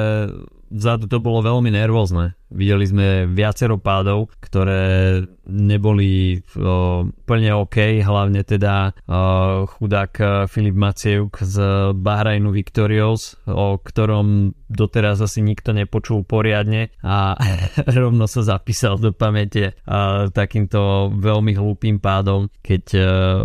vzadu 0.70 1.08
to 1.08 1.18
bolo 1.18 1.44
veľmi 1.44 1.72
nervózne. 1.72 2.36
Videli 2.48 2.88
sme 2.88 3.06
viacero 3.28 3.76
pádov, 3.76 4.32
ktoré 4.40 5.20
neboli 5.44 6.40
o, 6.56 7.04
plne 7.28 7.52
OK, 7.52 8.00
hlavne 8.00 8.40
teda 8.40 8.96
o, 9.04 9.68
chudák 9.68 10.12
e, 10.16 10.24
Filip 10.48 10.76
Maciejuk 10.76 11.40
z 11.44 11.56
Bahrajnu 11.92 12.48
Victorious, 12.48 13.36
o 13.44 13.76
ktorom 13.76 14.56
doteraz 14.68 15.18
asi 15.24 15.40
nikto 15.40 15.72
nepočul 15.72 16.22
poriadne 16.22 16.92
a 17.00 17.34
rovno 17.98 18.28
sa 18.28 18.44
zapísal 18.44 19.00
do 19.00 19.10
pamäte 19.10 19.74
a, 19.88 20.28
takýmto 20.28 21.10
veľmi 21.16 21.56
hlúpým 21.56 21.98
pádom, 21.98 22.52
keď 22.60 22.84
e, 22.94 23.00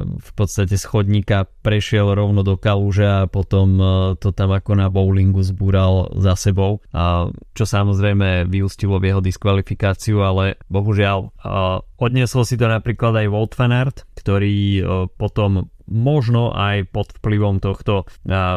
v 0.06 0.32
podstate 0.36 0.76
schodníka 0.76 1.48
prešiel 1.64 2.12
rovno 2.12 2.44
do 2.44 2.60
kalúže 2.60 3.08
a 3.08 3.26
potom 3.26 3.80
e, 3.80 3.86
to 4.20 4.36
tam 4.36 4.52
ako 4.52 4.76
na 4.76 4.92
bowlingu 4.92 5.42
zbúral 5.42 6.12
za 6.20 6.36
sebou, 6.36 6.84
a, 6.92 7.32
čo 7.56 7.64
samozrejme 7.64 8.46
vyústilo 8.52 9.00
v 9.00 9.16
jeho 9.16 9.22
diskvalifikáciu, 9.24 10.22
ale 10.22 10.60
bohužiaľ 10.68 11.32
odniesol 11.98 12.44
si 12.44 12.60
to 12.60 12.68
napríklad 12.68 13.16
aj 13.16 13.28
Walt 13.32 13.54
Fanart, 13.56 14.04
ktorý 14.20 14.84
potom 15.16 15.72
možno 15.88 16.54
aj 16.54 16.90
pod 16.90 17.12
vplyvom 17.20 17.60
tohto 17.60 18.08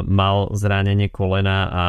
mal 0.06 0.36
zranenie 0.54 1.10
kolena 1.10 1.58
a 1.68 1.84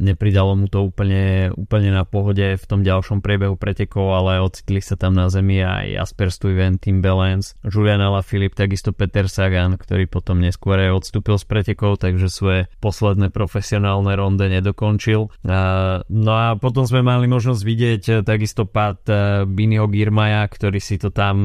nepridalo 0.00 0.56
mu 0.56 0.66
to 0.70 0.84
úplne, 0.86 1.52
úplne 1.54 1.92
na 1.92 2.04
pohode 2.04 2.56
v 2.56 2.64
tom 2.64 2.80
ďalšom 2.82 3.20
priebehu 3.20 3.56
pretekov, 3.58 4.16
ale 4.16 4.40
ocitli 4.42 4.80
sa 4.80 4.94
tam 4.96 5.16
na 5.16 5.28
zemi 5.32 5.60
aj 5.60 5.96
Jasper 5.96 6.28
Stuyven, 6.32 6.78
Tim 6.80 7.00
Balance, 7.00 7.56
Julian 7.66 8.02
Filip, 8.22 8.54
takisto 8.54 8.92
Peter 8.92 9.28
Sagan, 9.28 9.76
ktorý 9.76 10.06
potom 10.06 10.40
neskôr 10.40 10.78
aj 10.78 11.02
odstúpil 11.02 11.36
z 11.36 11.44
pretekov, 11.48 12.00
takže 12.00 12.28
svoje 12.30 12.60
posledné 12.80 13.32
profesionálne 13.34 14.12
ronde 14.14 14.46
nedokončil. 14.48 15.32
No 16.06 16.32
a 16.32 16.54
potom 16.56 16.86
sme 16.86 17.02
mali 17.02 17.26
možnosť 17.26 17.62
vidieť 17.62 18.02
e, 18.08 18.12
takisto 18.22 18.64
pád 18.64 18.98
e, 19.06 19.14
Biniho 19.46 19.90
Girmaja, 19.90 20.46
ktorý 20.46 20.78
si 20.78 20.96
to 20.96 21.10
tam 21.10 21.36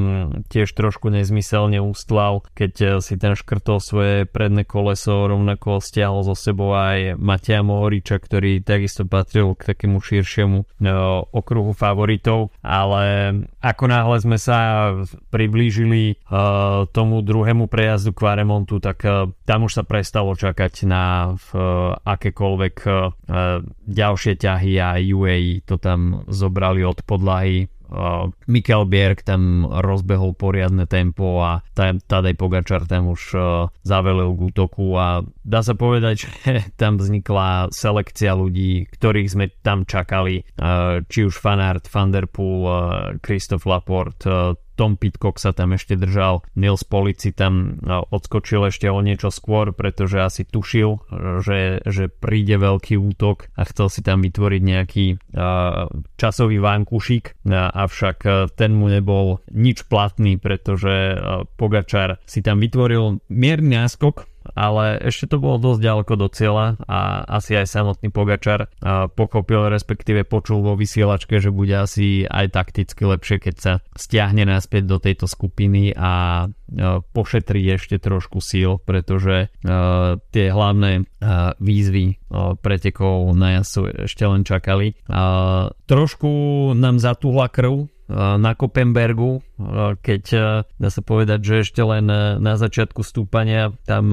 tiež 0.48 0.72
trošku 0.74 1.10
nezmyselne 1.10 1.82
ustlal, 1.82 2.46
keď 2.54 2.74
e, 2.78 2.88
si 3.02 3.18
ten 3.18 3.34
škrtol 3.34 3.82
svoje 3.82 4.16
predné 4.30 4.64
koleso, 4.64 5.26
rovnako 5.28 5.82
stiahol 5.82 6.22
zo 6.22 6.38
sebou 6.38 6.78
aj 6.78 7.18
Matia 7.18 7.66
Mohoriča, 7.66 8.22
ktorý 8.22 8.62
takisto 8.62 9.04
patril 9.06 9.58
k 9.58 9.74
takému 9.74 9.98
širšiemu 10.00 10.58
no, 10.82 11.26
okruhu 11.34 11.74
favoritov, 11.74 12.54
ale 12.62 13.34
ako 13.62 13.84
náhle 13.90 14.18
sme 14.22 14.38
sa 14.38 14.92
priblížili 15.34 16.22
uh, 16.30 16.86
tomu 16.94 17.26
druhému 17.26 17.66
prejazdu 17.66 18.14
Quaremontu, 18.14 18.78
tak 18.78 19.02
uh, 19.04 19.30
tam 19.46 19.66
už 19.66 19.82
sa 19.82 19.84
prestalo 19.84 20.38
čakať 20.38 20.86
na 20.88 21.34
akékoľvek 22.06 22.76
ďalšie 23.88 24.34
ťahy 24.36 24.74
a 24.80 25.00
UAE 25.00 25.64
to 25.66 25.80
tam 25.80 26.28
zobrali 26.28 26.84
od 26.84 27.00
podlahy 27.08 27.71
Uh, 27.92 28.32
Mikel 28.48 28.88
Bierk 28.88 29.28
tam 29.28 29.68
rozbehol 29.68 30.32
poriadne 30.32 30.88
tempo 30.88 31.44
a 31.44 31.60
Tadej 31.76 32.40
Pogačar 32.40 32.88
tam 32.88 33.12
už 33.12 33.22
uh, 33.36 33.44
zavelil 33.84 34.32
k 34.32 34.42
útoku 34.48 34.96
a 34.96 35.28
dá 35.44 35.60
sa 35.60 35.76
povedať, 35.76 36.16
že 36.24 36.32
tam 36.82 36.96
vznikla 36.96 37.68
selekcia 37.76 38.32
ľudí, 38.32 38.88
ktorých 38.88 39.30
sme 39.30 39.46
tam 39.60 39.84
čakali, 39.84 40.48
uh, 40.58 41.04
či 41.06 41.28
už 41.28 41.36
Fanart, 41.36 41.92
Van 41.92 42.16
Der 42.16 42.32
Poel, 42.32 43.20
Christoph 43.20 43.68
Laporte, 43.68 44.56
Tom 44.80 44.96
Pitcock 44.96 45.38
sa 45.38 45.52
tam 45.52 45.76
ešte 45.76 46.00
držal, 46.00 46.42
Nils 46.56 46.88
Polici 46.88 47.36
tam 47.36 47.78
odskočil 47.86 48.72
ešte 48.72 48.88
o 48.90 49.00
niečo 49.04 49.30
skôr, 49.30 49.76
pretože 49.76 50.24
asi 50.24 50.48
tušil, 50.48 51.06
že, 51.44 51.84
že 51.86 52.08
príde 52.10 52.58
veľký 52.58 52.96
útok 52.98 53.52
a 53.60 53.68
chcel 53.68 53.88
si 53.92 54.02
tam 54.02 54.24
vytvoriť 54.24 54.62
nejaký 54.64 55.06
časový 56.18 56.58
vánkušik, 56.58 57.46
avšak 57.52 58.18
ten 58.56 58.72
mu 58.74 58.88
nebol 58.88 59.44
nič 59.52 59.86
platný, 59.86 60.40
pretože 60.40 61.20
Pogačar 61.60 62.24
si 62.26 62.40
tam 62.42 62.64
vytvoril 62.64 63.20
mierny 63.30 63.76
náskok, 63.78 64.31
ale 64.54 65.00
ešte 65.02 65.32
to 65.32 65.38
bolo 65.38 65.62
dosť 65.62 65.82
ďaleko 65.82 66.14
do 66.18 66.28
cieľa 66.32 66.80
a 66.90 67.24
asi 67.26 67.58
aj 67.58 67.68
samotný 67.70 68.10
Pogačar 68.10 68.68
pochopil, 69.14 69.70
respektíve 69.70 70.26
počul 70.26 70.66
vo 70.66 70.74
vysielačke, 70.76 71.38
že 71.38 71.54
bude 71.54 71.78
asi 71.78 72.26
aj 72.26 72.54
takticky 72.54 73.04
lepšie, 73.06 73.38
keď 73.42 73.56
sa 73.56 73.74
stiahne 73.94 74.44
naspäť 74.48 74.84
do 74.90 74.98
tejto 74.98 75.30
skupiny 75.30 75.94
a 75.96 76.46
pošetrí 77.12 77.62
ešte 77.76 78.00
trošku 78.00 78.40
síl, 78.40 78.80
pretože 78.84 79.52
tie 80.32 80.46
hlavné 80.50 81.06
výzvy 81.62 82.18
pretekov 82.64 83.36
na 83.36 83.62
jasu 83.62 83.92
ešte 84.08 84.24
len 84.24 84.48
čakali. 84.48 84.96
Trošku 85.86 86.32
nám 86.74 86.98
zatúhla 86.98 87.52
krv 87.52 87.92
na 88.12 88.52
Kopenbergu, 88.54 89.40
keď 90.04 90.24
dá 90.76 90.90
sa 90.92 91.02
povedať, 91.02 91.40
že 91.42 91.56
ešte 91.64 91.82
len 91.82 92.06
na 92.42 92.54
začiatku 92.60 93.02
stúpania 93.02 93.72
tam 93.88 94.12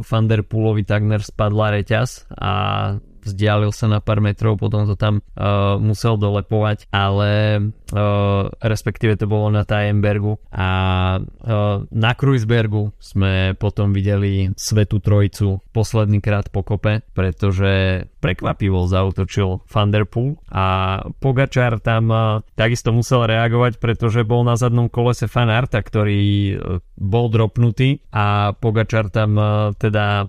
Van 0.00 0.26
der 0.30 0.46
Poolovi 0.46 0.86
takmer 0.86 1.24
spadla 1.24 1.74
reťaz 1.74 2.30
a 2.30 2.52
vzdialil 3.24 3.70
sa 3.72 3.86
na 3.88 4.00
pár 4.00 4.24
metrov, 4.24 4.56
potom 4.56 4.88
to 4.88 4.96
tam 4.96 5.20
uh, 5.20 5.76
musel 5.76 6.16
dolepovať, 6.16 6.88
ale 6.90 7.60
uh, 7.92 8.48
respektíve 8.64 9.20
to 9.20 9.28
bolo 9.28 9.52
na 9.52 9.68
Tajenbergu 9.68 10.40
a 10.50 10.68
uh, 11.20 11.84
na 11.88 12.12
Kruisbergu 12.16 12.96
sme 12.98 13.54
potom 13.56 13.92
videli 13.92 14.50
Svetu 14.56 14.98
Trojicu 14.98 15.60
posledný 15.70 16.18
krát 16.18 16.50
po 16.50 16.66
kope, 16.66 17.02
pretože 17.14 18.04
prekvapivo 18.20 18.84
zautočil 18.84 19.64
Thunderpool 19.70 20.36
a 20.52 21.00
Pogačar 21.22 21.80
tam 21.80 22.04
uh, 22.12 22.44
takisto 22.54 22.92
musel 22.92 23.24
reagovať, 23.24 23.80
pretože 23.80 24.26
bol 24.28 24.44
na 24.44 24.58
zadnom 24.60 24.92
kolese 24.92 25.30
Fanarta, 25.30 25.80
ktorý 25.80 26.22
uh, 26.54 26.82
bol 27.00 27.32
dropnutý 27.32 28.04
a 28.12 28.52
Pogačar 28.52 29.08
tam 29.08 29.38
uh, 29.38 29.48
teda 29.78 30.28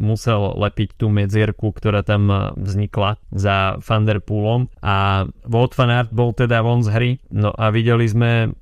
musel 0.00 0.56
lepiť 0.56 0.96
tú 0.96 1.12
medzierku, 1.12 1.74
ktorá 1.74 2.06
tam 2.06 2.54
vznikla 2.56 3.18
za 3.34 3.76
Thunderpoolom 3.82 4.70
a 4.80 5.26
Wout 5.44 5.74
van 5.74 5.90
Aert 5.90 6.10
bol 6.14 6.32
teda 6.32 6.62
von 6.62 6.80
z 6.86 6.88
hry. 6.94 7.10
No 7.34 7.50
a 7.52 7.74
videli 7.74 8.06
sme 8.06 8.54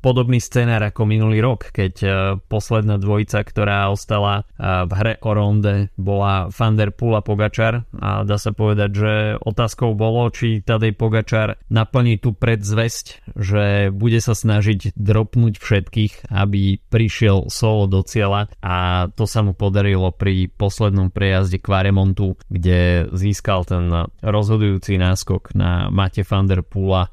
podobný 0.00 0.42
scenár 0.42 0.82
ako 0.90 1.06
minulý 1.06 1.38
rok, 1.44 1.70
keď 1.70 1.94
uh, 2.02 2.12
posledná 2.50 2.98
dvojica, 2.98 3.44
ktorá 3.46 3.88
ostala 3.92 4.42
uh, 4.44 4.84
v 4.88 4.92
hre 4.96 5.14
o 5.22 5.30
ronde, 5.30 5.88
bola 5.94 6.50
Van 6.50 6.74
der 6.74 6.90
Poel 6.90 7.18
a 7.18 7.22
Pogačar. 7.22 7.86
A 8.00 8.26
dá 8.26 8.36
sa 8.36 8.50
povedať, 8.50 8.90
že 8.92 9.12
otázkou 9.40 9.94
bolo, 9.94 10.28
či 10.34 10.64
Tadej 10.64 10.96
Pogačar 10.96 11.60
naplní 11.70 12.18
tú 12.18 12.34
predzvesť, 12.34 13.36
že 13.38 13.94
bude 13.94 14.18
sa 14.18 14.34
snažiť 14.34 14.94
dropnúť 14.98 15.54
všetkých, 15.60 16.32
aby 16.32 16.82
prišiel 16.90 17.48
solo 17.48 17.86
do 17.86 18.00
cieľa. 18.02 18.50
A 18.60 19.08
to 19.14 19.24
sa 19.24 19.40
mu 19.46 19.54
podarilo 19.54 20.10
pri 20.10 20.50
poslednom 20.50 21.12
prejazde 21.14 21.62
Quaremontu, 21.62 22.36
kde 22.50 23.10
získal 23.14 23.64
ten 23.64 23.90
rozhodujúci 24.20 24.98
náskok 24.98 25.54
na 25.54 25.88
Mate 25.88 26.26
Van 26.26 26.46
der 26.48 26.62
Poola 26.66 27.08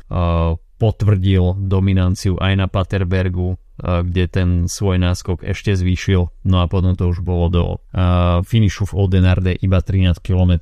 potvrdil 0.78 1.58
dominanciu 1.58 2.38
aj 2.38 2.54
na 2.56 2.68
Paterbergu, 2.70 3.58
kde 3.78 4.26
ten 4.26 4.50
svoj 4.66 4.98
náskok 4.98 5.46
ešte 5.46 5.78
zvýšil. 5.78 6.34
No 6.50 6.66
a 6.66 6.66
potom 6.66 6.98
to 6.98 7.14
už 7.14 7.22
bolo 7.22 7.46
do 7.50 7.64
uh, 7.78 8.42
finišu 8.42 8.90
v 8.90 8.96
Odenarde 8.98 9.54
iba 9.54 9.86
13 9.86 10.18
km, 10.18 10.54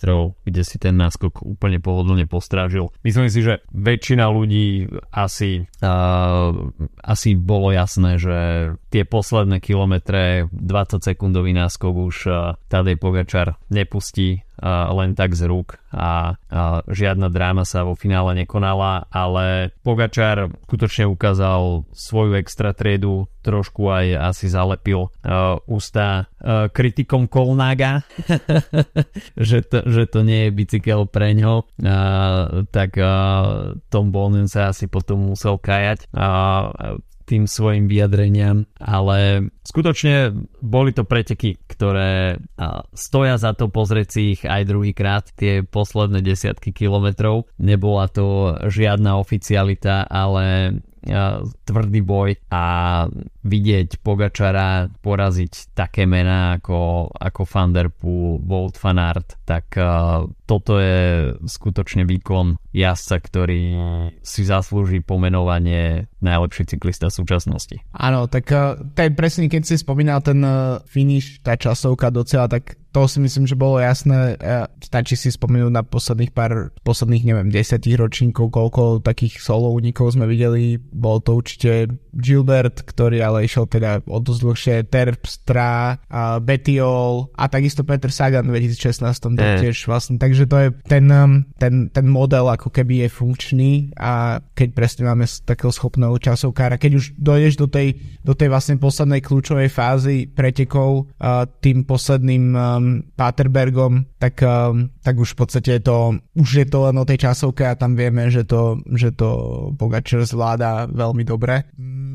kde 0.43 0.61
si 0.67 0.75
ten 0.75 0.99
náskok 0.99 1.39
úplne 1.39 1.79
pohodlne 1.79 2.27
postrážil. 2.27 2.91
Myslím 3.07 3.31
si, 3.31 3.39
že 3.39 3.63
väčšina 3.71 4.27
ľudí 4.27 4.91
asi, 5.15 5.63
uh, 5.79 6.51
asi 6.99 7.39
bolo 7.39 7.71
jasné, 7.71 8.19
že 8.19 8.37
tie 8.95 9.03
posledné 9.03 9.59
kilometre 9.59 10.47
20 10.55 11.03
sekundový 11.03 11.51
náskok 11.51 11.93
už 11.99 12.17
uh, 12.31 12.55
Tadej 12.71 12.95
Pogačar 12.95 13.59
nepustí 13.67 14.39
len 14.63 15.19
tak 15.19 15.35
z 15.35 15.51
rúk 15.51 15.75
a, 15.91 16.39
žiadna 16.87 17.27
dráma 17.27 17.67
sa 17.67 17.83
vo 17.83 17.95
finále 17.95 18.35
nekonala, 18.39 19.07
ale 19.11 19.75
Pogačar 19.83 20.47
skutočne 20.67 21.11
ukázal 21.11 21.83
svoju 21.91 22.39
extra 22.39 22.71
triedu, 22.71 23.27
trošku 23.43 23.91
aj 23.91 24.35
asi 24.35 24.47
zalepil 24.47 25.11
uh, 25.11 25.59
ústa 25.67 26.31
kritikom 26.71 27.27
Kolnaga, 27.27 28.07
že, 29.49 29.59
to, 29.65 29.83
že 29.91 30.07
to 30.07 30.23
nie 30.23 30.47
je 30.47 30.55
bicykel 30.55 31.09
pre 31.09 31.33
ňo, 31.33 31.65
tak 32.69 32.95
Tom 33.89 34.05
Bonen 34.13 34.45
sa 34.45 34.69
asi 34.69 34.85
potom 34.85 35.33
musel 35.33 35.57
kajať. 35.57 36.05
Tým 37.25 37.49
svojim 37.49 37.89
vyjadreniam, 37.89 38.69
ale 38.77 39.49
skutočne 39.65 40.29
boli 40.61 40.93
to 40.93 41.09
preteky, 41.09 41.57
ktoré 41.65 42.37
stoja 42.93 43.41
za 43.41 43.57
to 43.57 43.65
pozrieť 43.65 44.07
si 44.13 44.37
ich 44.37 44.45
aj 44.45 44.69
druhýkrát, 44.69 45.33
tie 45.33 45.65
posledné 45.65 46.21
desiatky 46.21 46.69
kilometrov. 46.69 47.49
Nebola 47.57 48.05
to 48.13 48.53
žiadna 48.69 49.17
oficialita, 49.17 50.05
ale 50.05 50.77
tvrdý 51.65 52.01
boj 52.05 52.37
a 52.53 52.63
vidieť 53.45 54.01
Pogačara 54.01 54.89
poraziť 55.05 55.77
také 55.77 56.09
mená 56.09 56.57
ako, 56.57 57.13
ako 57.13 57.41
Van 57.45 57.71
Der 57.71 57.93
Poel, 57.93 58.73
tak 59.45 59.77
uh, 59.77 60.25
toto 60.49 60.81
je 60.81 61.31
skutočne 61.45 62.09
výkon 62.09 62.57
jazdca, 62.73 63.15
ktorý 63.21 63.63
si 64.25 64.41
zaslúži 64.41 65.05
pomenovanie 65.05 66.09
najlepší 66.25 66.65
cyklista 66.73 67.13
súčasnosti. 67.13 67.77
Áno, 67.93 68.25
tak 68.25 68.49
uh, 68.49 68.81
ten 68.97 69.13
presne, 69.13 69.45
keď 69.45 69.61
si 69.69 69.77
spomínal 69.77 70.25
ten 70.25 70.41
uh, 70.41 70.81
finish, 70.89 71.37
tá 71.45 71.53
časovka 71.53 72.09
docela, 72.09 72.49
tak 72.49 72.81
to 72.95 73.11
si 73.11 73.19
myslím, 73.19 73.43
že 73.43 73.59
bolo 73.59 73.75
jasné. 73.83 74.39
Stačí 74.79 75.19
si 75.19 75.27
spomenúť 75.27 75.67
na 75.67 75.83
posledných 75.83 76.31
pár, 76.31 76.71
posledných 76.87 77.27
neviem, 77.27 77.51
desiatich 77.51 77.99
ročníkov, 77.99 78.55
koľko 78.55 79.03
takých 79.03 79.43
solo 79.43 79.75
únikov 79.75 80.15
sme 80.15 80.23
videli. 80.23 80.79
Bol 80.79 81.19
to 81.19 81.35
určite 81.35 81.91
Gilbert, 82.15 82.87
ktorý 82.87 83.19
ale 83.19 83.43
išiel 83.43 83.67
teda 83.67 83.99
o 84.07 84.23
dosť 84.23 84.39
dlhšie, 84.39 84.75
Terpstra, 84.87 85.99
uh, 86.07 86.39
Betiol 86.39 87.27
a 87.35 87.51
takisto 87.51 87.83
Peter 87.83 88.07
Sagan 88.07 88.47
v 88.47 88.63
2016 88.63 89.03
mm. 89.03 89.59
tiež 89.59 89.75
vlastne. 89.91 90.15
Takže 90.15 90.47
to 90.47 90.57
je 90.57 90.67
ten, 90.87 91.05
um, 91.11 91.43
ten, 91.59 91.91
ten 91.91 92.07
model 92.07 92.47
ako 92.47 92.71
keby 92.71 93.05
je 93.05 93.09
funkčný 93.11 93.71
a 93.99 94.39
keď 94.55 94.69
presne 94.71 95.03
máme 95.11 95.27
takého 95.27 95.75
schopného 95.75 96.15
časovkára, 96.15 96.79
keď 96.79 97.03
už 97.03 97.05
dojdeš 97.19 97.59
do 97.59 97.67
tej, 97.67 97.99
do 98.23 98.31
tej 98.31 98.47
vlastne 98.47 98.79
poslednej 98.79 99.19
kľúčovej 99.19 99.67
fázy 99.67 100.31
pretekov 100.31 101.11
uh, 101.19 101.43
tým 101.59 101.83
posledným 101.83 102.45
um, 102.55 103.03
Paterbergom, 103.19 104.07
tak, 104.15 104.39
um, 104.39 104.87
tak 105.03 105.19
už 105.19 105.35
v 105.35 105.37
podstate 105.43 105.69
je 105.77 105.81
to, 105.83 106.15
už 106.39 106.49
je 106.63 106.67
to 106.71 106.87
len 106.87 106.95
o 106.95 107.03
tej 107.03 107.27
časovke 107.27 107.67
a 107.67 107.75
tam 107.75 107.99
vieme, 107.99 108.31
že 108.31 108.47
to, 108.47 108.79
že 108.95 109.11
to 109.11 109.27
Pogačer 109.75 110.23
zvláda 110.23 110.87
veľmi 110.87 111.27
dobre. 111.27 111.67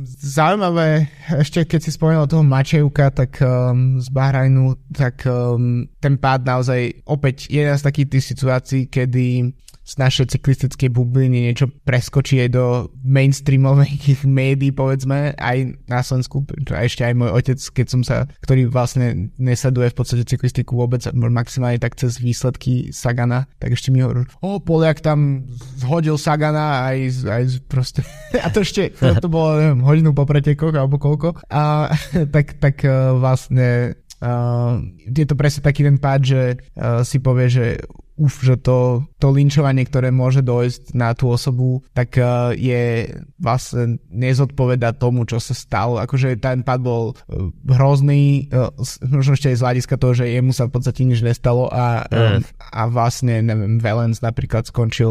Zaujímavé, 0.06 1.08
ešte 1.40 1.64
keď 1.68 1.80
si 1.84 1.90
spomenul 1.92 2.26
toho 2.28 2.44
Mačejúka, 2.46 3.12
tak 3.12 3.40
um, 3.44 4.00
z 4.00 4.08
Bahrajnu, 4.08 4.76
tak 4.92 5.24
um, 5.28 5.84
ten 6.00 6.16
pád 6.16 6.44
naozaj 6.46 7.04
opäť 7.04 7.50
jedna 7.52 7.76
z 7.76 7.84
takých 7.84 8.08
tých 8.16 8.24
situácií, 8.32 8.82
kedy 8.88 9.52
z 9.90 9.98
našej 9.98 10.38
cyklistickej 10.38 10.94
bubliny 10.94 11.50
niečo 11.50 11.66
preskočí 11.82 12.38
aj 12.46 12.50
do 12.54 12.64
mainstreamových 13.02 14.22
médií, 14.38 14.70
povedzme, 14.70 15.34
aj 15.34 15.74
na 15.90 16.06
Slovensku, 16.06 16.46
a 16.70 16.86
ešte 16.86 17.02
aj 17.02 17.14
môj 17.18 17.30
otec, 17.34 17.58
keď 17.58 17.86
som 17.90 18.06
sa, 18.06 18.30
ktorý 18.46 18.70
vlastne 18.70 19.34
nesleduje 19.34 19.90
v 19.90 19.96
podstate 19.98 20.22
cyklistiku 20.22 20.78
vôbec, 20.78 21.02
maximálne 21.10 21.82
tak 21.82 21.98
cez 21.98 22.22
výsledky 22.22 22.94
Sagana, 22.94 23.50
tak 23.58 23.74
ešte 23.74 23.90
mi 23.90 24.06
hovorí, 24.06 24.30
o, 24.38 24.62
Poliak 24.62 25.02
tam 25.02 25.42
zhodil 25.82 26.14
Sagana 26.14 26.86
aj, 26.86 26.98
aj 27.26 27.42
proste, 27.66 28.06
a 28.46 28.46
to 28.54 28.62
ešte, 28.62 28.94
to, 28.94 29.18
to 29.18 29.26
bolo, 29.26 29.58
neviem, 29.58 29.82
hodinu 29.82 30.14
po 30.14 30.22
pretekoch 30.22 30.78
alebo 30.78 31.02
koľko, 31.02 31.34
a 31.50 31.90
tak, 32.34 32.62
tak 32.62 32.86
uh, 32.86 33.18
vlastne 33.18 33.98
uh, 34.22 34.78
je 35.02 35.26
to 35.26 35.34
presne 35.34 35.66
taký 35.66 35.82
ten 35.82 35.98
pád, 35.98 36.20
že 36.22 36.42
uh, 36.78 37.02
si 37.02 37.18
povie, 37.18 37.50
že 37.50 37.66
uf, 38.20 38.44
že 38.44 38.60
to, 38.60 39.08
to 39.16 39.32
linčovanie, 39.32 39.88
ktoré 39.88 40.12
môže 40.12 40.44
dojsť 40.44 40.92
na 40.92 41.16
tú 41.16 41.32
osobu, 41.32 41.80
tak 41.96 42.20
uh, 42.20 42.52
je 42.52 43.08
vlastne 43.40 43.96
nezodpoveda 44.12 44.92
tomu, 44.92 45.24
čo 45.24 45.40
sa 45.40 45.56
stalo. 45.56 45.96
Akože 45.96 46.36
ten 46.36 46.60
pad 46.60 46.84
bol 46.84 47.16
uh, 47.16 47.48
hrozný, 47.64 48.52
uh, 48.52 48.68
možno 49.08 49.32
ešte 49.32 49.48
aj 49.48 49.56
z 49.56 49.64
hľadiska 49.64 49.94
toho, 49.96 50.12
že 50.12 50.28
jemu 50.28 50.52
sa 50.52 50.68
v 50.68 50.72
podstate 50.76 51.08
nič 51.08 51.24
nestalo 51.24 51.72
a, 51.72 52.04
mm. 52.04 52.12
um, 52.12 52.38
a 52.60 52.82
vlastne, 52.92 53.40
neviem, 53.40 53.80
Valens 53.80 54.20
napríklad 54.20 54.68
skončil 54.68 55.10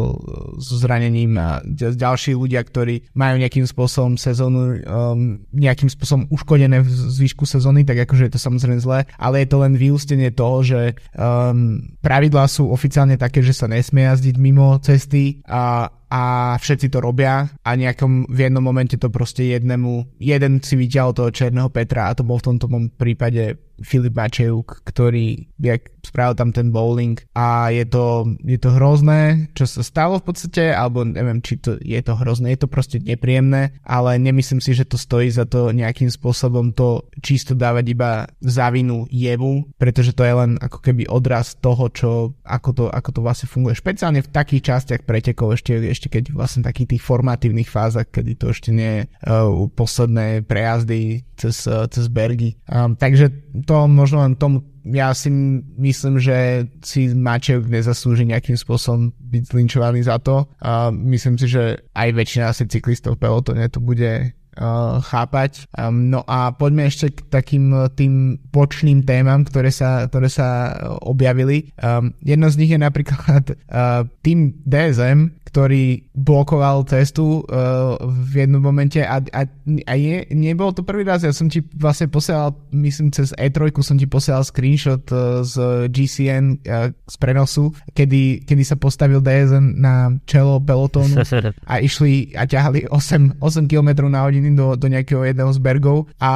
so 0.62 0.74
zranením 0.78 1.34
a 1.34 1.58
ďalší 1.66 2.38
ľudia, 2.38 2.62
ktorí 2.62 3.10
majú 3.18 3.42
nejakým 3.42 3.66
spôsobom 3.66 4.14
sezónu 4.14 4.78
um, 4.86 5.42
nejakým 5.50 5.90
spôsobom 5.90 6.30
uškodené 6.30 6.84
v 6.84 6.88
zvyšku 6.88 7.48
sezóny, 7.48 7.82
tak 7.82 8.04
akože 8.06 8.28
je 8.28 8.32
to 8.36 8.40
samozrejme 8.40 8.78
zlé, 8.78 9.08
ale 9.16 9.42
je 9.42 9.48
to 9.48 9.56
len 9.58 9.74
vyústenie 9.74 10.30
toho, 10.30 10.62
že 10.62 10.80
um, 11.16 11.80
pravidlá 12.04 12.46
sú 12.46 12.68
oficiálne 12.68 12.99
také, 13.20 13.40
že 13.44 13.54
sa 13.54 13.70
nesmie 13.70 14.08
jazdiť 14.08 14.36
mimo 14.36 14.76
cesty 14.82 15.40
a 15.46 15.92
a 16.10 16.54
všetci 16.58 16.90
to 16.90 16.98
robia 16.98 17.46
a 17.62 17.70
nejakom 17.78 18.26
v 18.26 18.38
jednom 18.50 18.62
momente 18.66 18.98
to 18.98 19.08
proste 19.08 19.46
jednému, 19.46 20.18
jeden 20.18 20.58
si 20.58 20.74
vyťahol 20.74 21.14
toho 21.14 21.30
černého 21.30 21.70
Petra 21.70 22.10
a 22.10 22.16
to 22.18 22.26
bol 22.26 22.42
v 22.42 22.46
tomto 22.50 22.66
prípade 22.98 23.62
Filip 23.80 24.12
Mačejuk, 24.12 24.84
ktorý 24.84 25.48
jak 25.56 25.88
spravil 26.04 26.36
tam 26.36 26.50
ten 26.52 26.72
bowling 26.72 27.20
a 27.36 27.72
je 27.72 27.84
to, 27.88 28.36
je 28.44 28.58
to 28.60 28.70
hrozné, 28.76 29.52
čo 29.56 29.64
sa 29.68 29.84
stalo 29.84 30.20
v 30.20 30.32
podstate, 30.32 30.72
alebo 30.72 31.04
neviem, 31.04 31.40
či 31.44 31.60
to 31.60 31.76
je 31.80 32.00
to 32.00 32.12
hrozné, 32.16 32.56
je 32.56 32.60
to 32.64 32.68
proste 32.68 33.00
nepríjemné, 33.04 33.76
ale 33.84 34.16
nemyslím 34.20 34.60
si, 34.60 34.72
že 34.76 34.88
to 34.88 35.00
stojí 35.00 35.28
za 35.32 35.44
to 35.48 35.72
nejakým 35.72 36.08
spôsobom 36.08 36.72
to 36.72 37.04
čisto 37.20 37.52
dávať 37.56 37.84
iba 37.92 38.10
za 38.40 38.68
vinu 38.72 39.04
jemu, 39.08 39.68
pretože 39.76 40.16
to 40.16 40.24
je 40.24 40.34
len 40.34 40.56
ako 40.60 40.80
keby 40.80 41.08
odraz 41.08 41.56
toho, 41.56 41.88
čo, 41.92 42.10
ako 42.44 42.70
to, 42.72 42.84
ako 42.88 43.08
to 43.12 43.20
vlastne 43.24 43.48
funguje. 43.48 43.76
Špeciálne 43.76 44.24
v 44.24 44.32
takých 44.32 44.76
častiach 44.76 45.02
pretekov, 45.04 45.56
ešte, 45.56 45.76
ešte 45.88 45.99
keď 46.08 46.32
vlastne 46.32 46.64
takých 46.64 46.96
tých 46.96 47.02
formatívnych 47.04 47.68
fázach, 47.68 48.08
kedy 48.08 48.38
to 48.38 48.54
ešte 48.54 48.70
nie 48.72 49.02
je 49.02 49.02
uh, 49.28 49.50
posledné 49.74 50.46
prejazdy 50.46 51.26
cez, 51.36 51.66
uh, 51.66 51.84
cez 51.90 52.08
bergy. 52.08 52.56
Um, 52.70 52.96
takže 52.96 53.28
to 53.66 53.90
možno 53.90 54.24
len 54.24 54.38
tomu 54.38 54.64
ja 54.88 55.12
si 55.12 55.28
myslím, 55.76 56.16
že 56.16 56.64
si 56.80 57.12
Mačev 57.12 57.68
nezaslúži 57.68 58.24
nejakým 58.24 58.56
spôsobom 58.56 59.12
byť 59.12 59.42
zlinčovaný 59.52 60.00
za 60.00 60.16
to. 60.16 60.48
A 60.64 60.88
myslím 60.88 61.36
si, 61.36 61.52
že 61.52 61.84
aj 61.92 62.08
väčšina 62.16 62.48
asi 62.48 62.64
cyklistov 62.64 63.20
v 63.20 63.28
pelotone 63.28 63.68
to 63.68 63.76
bude 63.76 64.32
uh, 64.60 64.98
chápať. 65.04 65.68
Um, 65.76 66.08
no 66.08 66.24
a 66.24 66.52
poďme 66.56 66.88
ešte 66.88 67.12
k 67.12 67.18
takým 67.28 67.72
tým 67.94 68.40
počným 68.50 69.04
témam, 69.04 69.44
ktoré 69.44 69.68
sa, 69.68 70.08
ktoré 70.08 70.32
sa 70.32 70.76
objavili. 71.04 71.70
Um, 71.80 72.16
jedno 72.24 72.48
z 72.48 72.58
nich 72.60 72.70
je 72.72 72.80
napríklad 72.80 73.44
uh, 73.52 74.08
tým 74.24 74.56
DSM, 74.64 75.39
ktorý 75.50 76.06
blokoval 76.14 76.86
cestu 76.86 77.42
uh, 77.42 77.98
v 77.98 78.46
jednom 78.46 78.62
momente 78.62 79.02
a, 79.02 79.18
a, 79.18 79.42
a 79.86 79.94
je, 79.98 80.30
nebol 80.30 80.70
to 80.70 80.86
prvý 80.86 81.02
raz, 81.02 81.26
ja 81.26 81.34
som 81.34 81.50
ti 81.50 81.58
vlastne 81.74 82.06
posielal, 82.06 82.54
myslím 82.70 83.10
cez 83.10 83.34
E3 83.34 83.74
som 83.82 83.98
ti 83.98 84.06
posielal 84.06 84.46
screenshot 84.46 85.02
uh, 85.10 85.42
z 85.42 85.86
GCN 85.90 86.62
uh, 86.62 86.94
z 86.94 87.16
prenosu, 87.18 87.74
kedy, 87.98 88.46
kedy 88.46 88.62
sa 88.62 88.78
postavil 88.78 89.18
DSN 89.18 89.74
na 89.74 90.14
čelo 90.22 90.62
pelotónu 90.62 91.18
a 91.70 91.82
išli 91.82 92.30
a 92.38 92.46
ťahali 92.46 92.86
8, 92.86 93.42
8 93.42 93.66
km 93.66 94.06
na 94.06 94.22
hodiny 94.22 94.54
do, 94.54 94.78
do 94.78 94.86
nejakého 94.86 95.26
jedného 95.26 95.50
z 95.50 95.58
bergov 95.58 96.06
a 96.22 96.32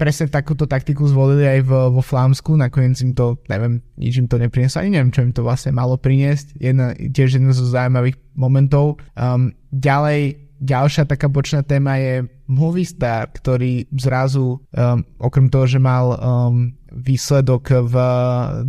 presne 0.00 0.32
takúto 0.32 0.64
taktiku 0.64 1.04
zvolili 1.04 1.44
aj 1.44 1.60
v, 1.60 1.70
vo 1.92 2.00
Flámsku, 2.00 2.56
nakoniec 2.56 2.96
im 3.04 3.12
to, 3.12 3.36
neviem, 3.52 3.84
nič 4.00 4.16
im 4.16 4.28
to 4.28 4.40
neprinieslo, 4.40 4.80
ani 4.80 4.96
neviem, 4.96 5.12
čo 5.12 5.20
im 5.20 5.36
to 5.36 5.44
vlastne 5.44 5.76
malo 5.76 6.00
priniesť, 6.00 6.56
jedna, 6.56 6.96
tiež 6.96 7.36
jedna 7.36 7.52
zo 7.52 7.68
zaujímavých 7.68 8.25
momentov. 8.36 9.00
Um, 9.16 9.56
ďalej, 9.72 10.36
ďalšia 10.60 11.08
taká 11.08 11.26
bočná 11.26 11.64
téma 11.64 11.96
je 11.98 12.28
Movistar, 12.46 13.32
ktorý 13.32 13.90
zrazu, 13.96 14.60
um, 14.60 15.02
okrem 15.18 15.50
toho, 15.50 15.66
že 15.66 15.80
mal 15.82 16.14
um, 16.14 16.76
výsledok 16.92 17.90
v 17.90 17.94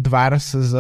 Dvars 0.01 0.58
s 0.58 0.73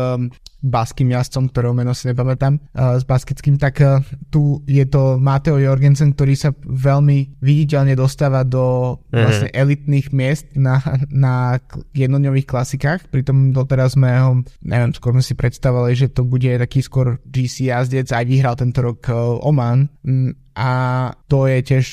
baským 0.67 1.09
jazdcom, 1.11 1.49
ktorého 1.49 1.73
meno 1.73 1.95
si 1.95 2.11
nepamätám, 2.11 2.59
uh, 2.59 2.99
s 2.99 3.03
baskickým, 3.07 3.55
tak 3.55 3.79
uh, 3.81 4.03
tu 4.29 4.61
je 4.67 4.83
to 4.85 5.17
Mateo 5.17 5.57
Jorgensen, 5.57 6.13
ktorý 6.13 6.33
sa 6.35 6.51
veľmi 6.63 7.39
viditeľne 7.41 7.95
dostáva 7.95 8.43
do 8.43 8.97
mm. 9.09 9.17
vlastne 9.17 9.49
elitných 9.51 10.07
miest 10.11 10.45
na, 10.53 10.79
na 11.09 11.57
jednodňových 11.95 12.47
klasikách, 12.47 13.07
pritom 13.09 13.55
doteraz 13.55 13.95
sme 13.95 14.11
ho, 14.19 14.31
neviem, 14.61 14.91
skôr 14.93 15.15
sme 15.15 15.23
si 15.23 15.33
predstavovali, 15.33 15.93
že 15.95 16.11
to 16.11 16.27
bude 16.27 16.47
taký 16.47 16.83
skôr 16.83 17.17
GC 17.23 17.71
jazdec, 17.71 18.11
aj 18.11 18.25
vyhral 18.27 18.55
tento 18.59 18.83
rok 18.83 18.99
uh, 19.09 19.39
Oman, 19.41 19.89
mm, 20.03 20.47
a 20.57 20.69
to 21.29 21.45
je 21.45 21.61
tiež, 21.61 21.85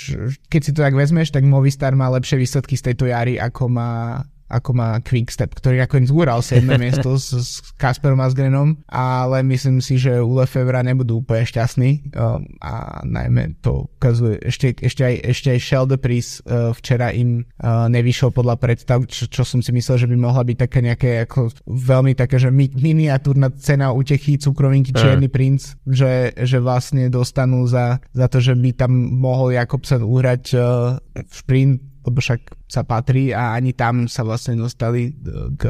keď 0.49 0.61
si 0.65 0.73
to 0.73 0.81
tak 0.81 0.97
vezmeš, 0.97 1.29
tak 1.29 1.45
Movistar 1.45 1.93
má 1.93 2.09
lepšie 2.09 2.41
výsledky 2.41 2.81
z 2.81 2.91
tejto 2.91 3.05
jary, 3.13 3.37
ako 3.37 3.69
má 3.69 4.25
ako 4.55 4.71
má 4.79 5.03
Quickstep, 5.03 5.51
ktorý 5.51 5.83
nakoniec 5.83 6.09
zúral 6.15 6.39
7. 6.39 6.63
miesto 6.85 7.19
s, 7.19 7.35
s 7.35 7.51
Kasperom 7.75 8.23
Asgrenom, 8.23 8.79
ale 8.87 9.43
myslím 9.43 9.83
si, 9.83 9.99
že 9.99 10.23
u 10.23 10.39
Lefevra 10.39 10.87
nebudú 10.87 11.27
úplne 11.27 11.43
šťastní 11.43 12.15
um, 12.15 12.47
a 12.63 13.03
najmä 13.03 13.59
to 13.59 13.91
ukazuje, 13.99 14.39
ešte, 14.47 14.79
ešte 14.79 15.03
aj, 15.03 15.15
ešte 15.35 15.49
aj 15.51 15.61
Shell 15.61 15.87
de 15.91 15.99
Pris 15.99 16.39
uh, 16.45 16.71
včera 16.77 17.11
im 17.11 17.43
uh, 17.43 17.91
nevyšiel 17.91 18.31
podľa 18.31 18.57
predstav, 18.61 19.03
čo, 19.11 19.27
čo 19.27 19.43
som 19.43 19.59
si 19.59 19.75
myslel, 19.75 20.07
že 20.07 20.11
by 20.11 20.17
mohla 20.17 20.47
byť 20.47 20.57
také 20.57 20.79
nejaké 20.85 21.11
ako 21.27 21.51
veľmi 21.67 22.15
také, 22.15 22.39
že 22.39 22.55
mi, 22.55 22.71
miniatúrna 22.71 23.51
cena 23.59 23.91
utechy 23.91 24.39
cukrovinky 24.39 24.95
Čierny 24.95 25.27
uh. 25.27 25.35
princ, 25.35 25.75
že, 25.89 26.37
že 26.39 26.63
vlastne 26.63 27.11
dostanú 27.11 27.67
za, 27.67 27.99
za 28.15 28.27
to, 28.31 28.39
že 28.39 28.55
by 28.55 28.71
tam 28.77 28.93
mohol 29.19 29.57
Jakobsen 29.57 30.05
uhrať 30.05 30.45
uh, 30.55 30.99
šprint 31.33 31.94
lebo 32.05 32.21
však 32.21 32.41
sa 32.69 32.85
patrí 32.85 33.33
a 33.33 33.57
ani 33.57 33.73
tam 33.73 34.07
sa 34.07 34.23
vlastne 34.23 34.61
dostali 34.61 35.11
e, 35.11 35.13
k 35.57 35.69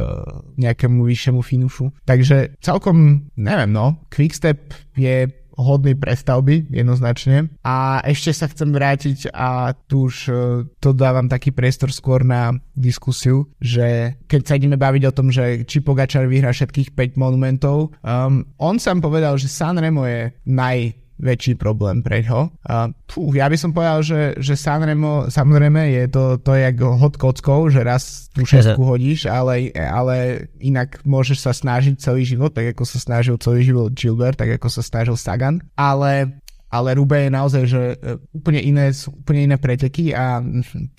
nejakému 0.59 1.07
vyššiemu 1.07 1.41
finušu. 1.41 1.95
Takže 2.05 2.59
celkom, 2.61 3.31
neviem 3.39 3.71
no, 3.71 4.03
Quickstep 4.11 4.75
je 4.99 5.31
hodný 5.55 5.95
prestavby, 5.95 6.67
jednoznačne. 6.71 7.55
A 7.63 8.03
ešte 8.03 8.35
sa 8.35 8.51
chcem 8.51 8.75
vrátiť 8.75 9.31
a 9.31 9.75
tu 9.87 10.11
už 10.11 10.17
uh, 10.29 10.37
to 10.83 10.91
dávam 10.91 11.31
taký 11.31 11.55
priestor 11.55 11.95
skôr 11.95 12.27
na 12.27 12.55
diskusiu, 12.75 13.47
že 13.63 14.19
keď 14.27 14.41
sa 14.43 14.57
ideme 14.59 14.75
baviť 14.75 15.03
o 15.07 15.15
tom, 15.15 15.31
že 15.31 15.63
či 15.63 15.79
Pogačar 15.79 16.27
vyhrá 16.27 16.51
všetkých 16.51 16.93
5 16.95 17.23
monumentov, 17.23 17.95
um, 18.03 18.43
on 18.59 18.77
sám 18.83 18.99
povedal, 18.99 19.39
že 19.39 19.47
Sanremo 19.47 20.03
je 20.07 20.35
naj 20.51 21.04
väčší 21.19 21.55
problém 21.55 22.03
pre 22.03 22.27
ňo. 22.27 22.51
Uh, 22.67 22.91
fú, 23.07 23.31
ja 23.31 23.47
by 23.47 23.57
som 23.59 23.71
povedal, 23.71 24.03
že, 24.03 24.35
že 24.43 24.59
Sanremo, 24.59 25.31
samozrejme 25.31 25.95
je 25.95 26.05
to, 26.11 26.39
to 26.43 26.59
je 26.59 26.67
jak 26.67 26.77
hod 26.83 27.15
kockou, 27.15 27.71
že 27.71 27.87
raz 27.87 28.27
tú 28.35 28.43
šestku 28.43 28.83
hodíš, 28.83 29.31
ale, 29.31 29.71
ale 29.75 30.49
inak 30.59 30.99
môžeš 31.07 31.39
sa 31.47 31.53
snažiť 31.55 31.99
celý 32.03 32.27
život, 32.27 32.51
tak 32.51 32.75
ako 32.75 32.83
sa 32.83 32.99
snažil 32.99 33.39
celý 33.39 33.63
život 33.63 33.95
Gilbert, 33.95 34.39
tak 34.39 34.59
ako 34.59 34.67
sa 34.71 34.83
snažil 34.83 35.15
Sagan, 35.15 35.63
ale 35.79 36.43
ale 36.75 36.99
Rube 36.99 37.15
je 37.15 37.31
naozaj, 37.31 37.63
že 37.71 37.83
e, 37.95 38.19
úplne 38.35 38.59
iné, 38.59 38.91
úplne 38.91 39.47
iné 39.47 39.57
preteky 39.63 40.11
a 40.11 40.43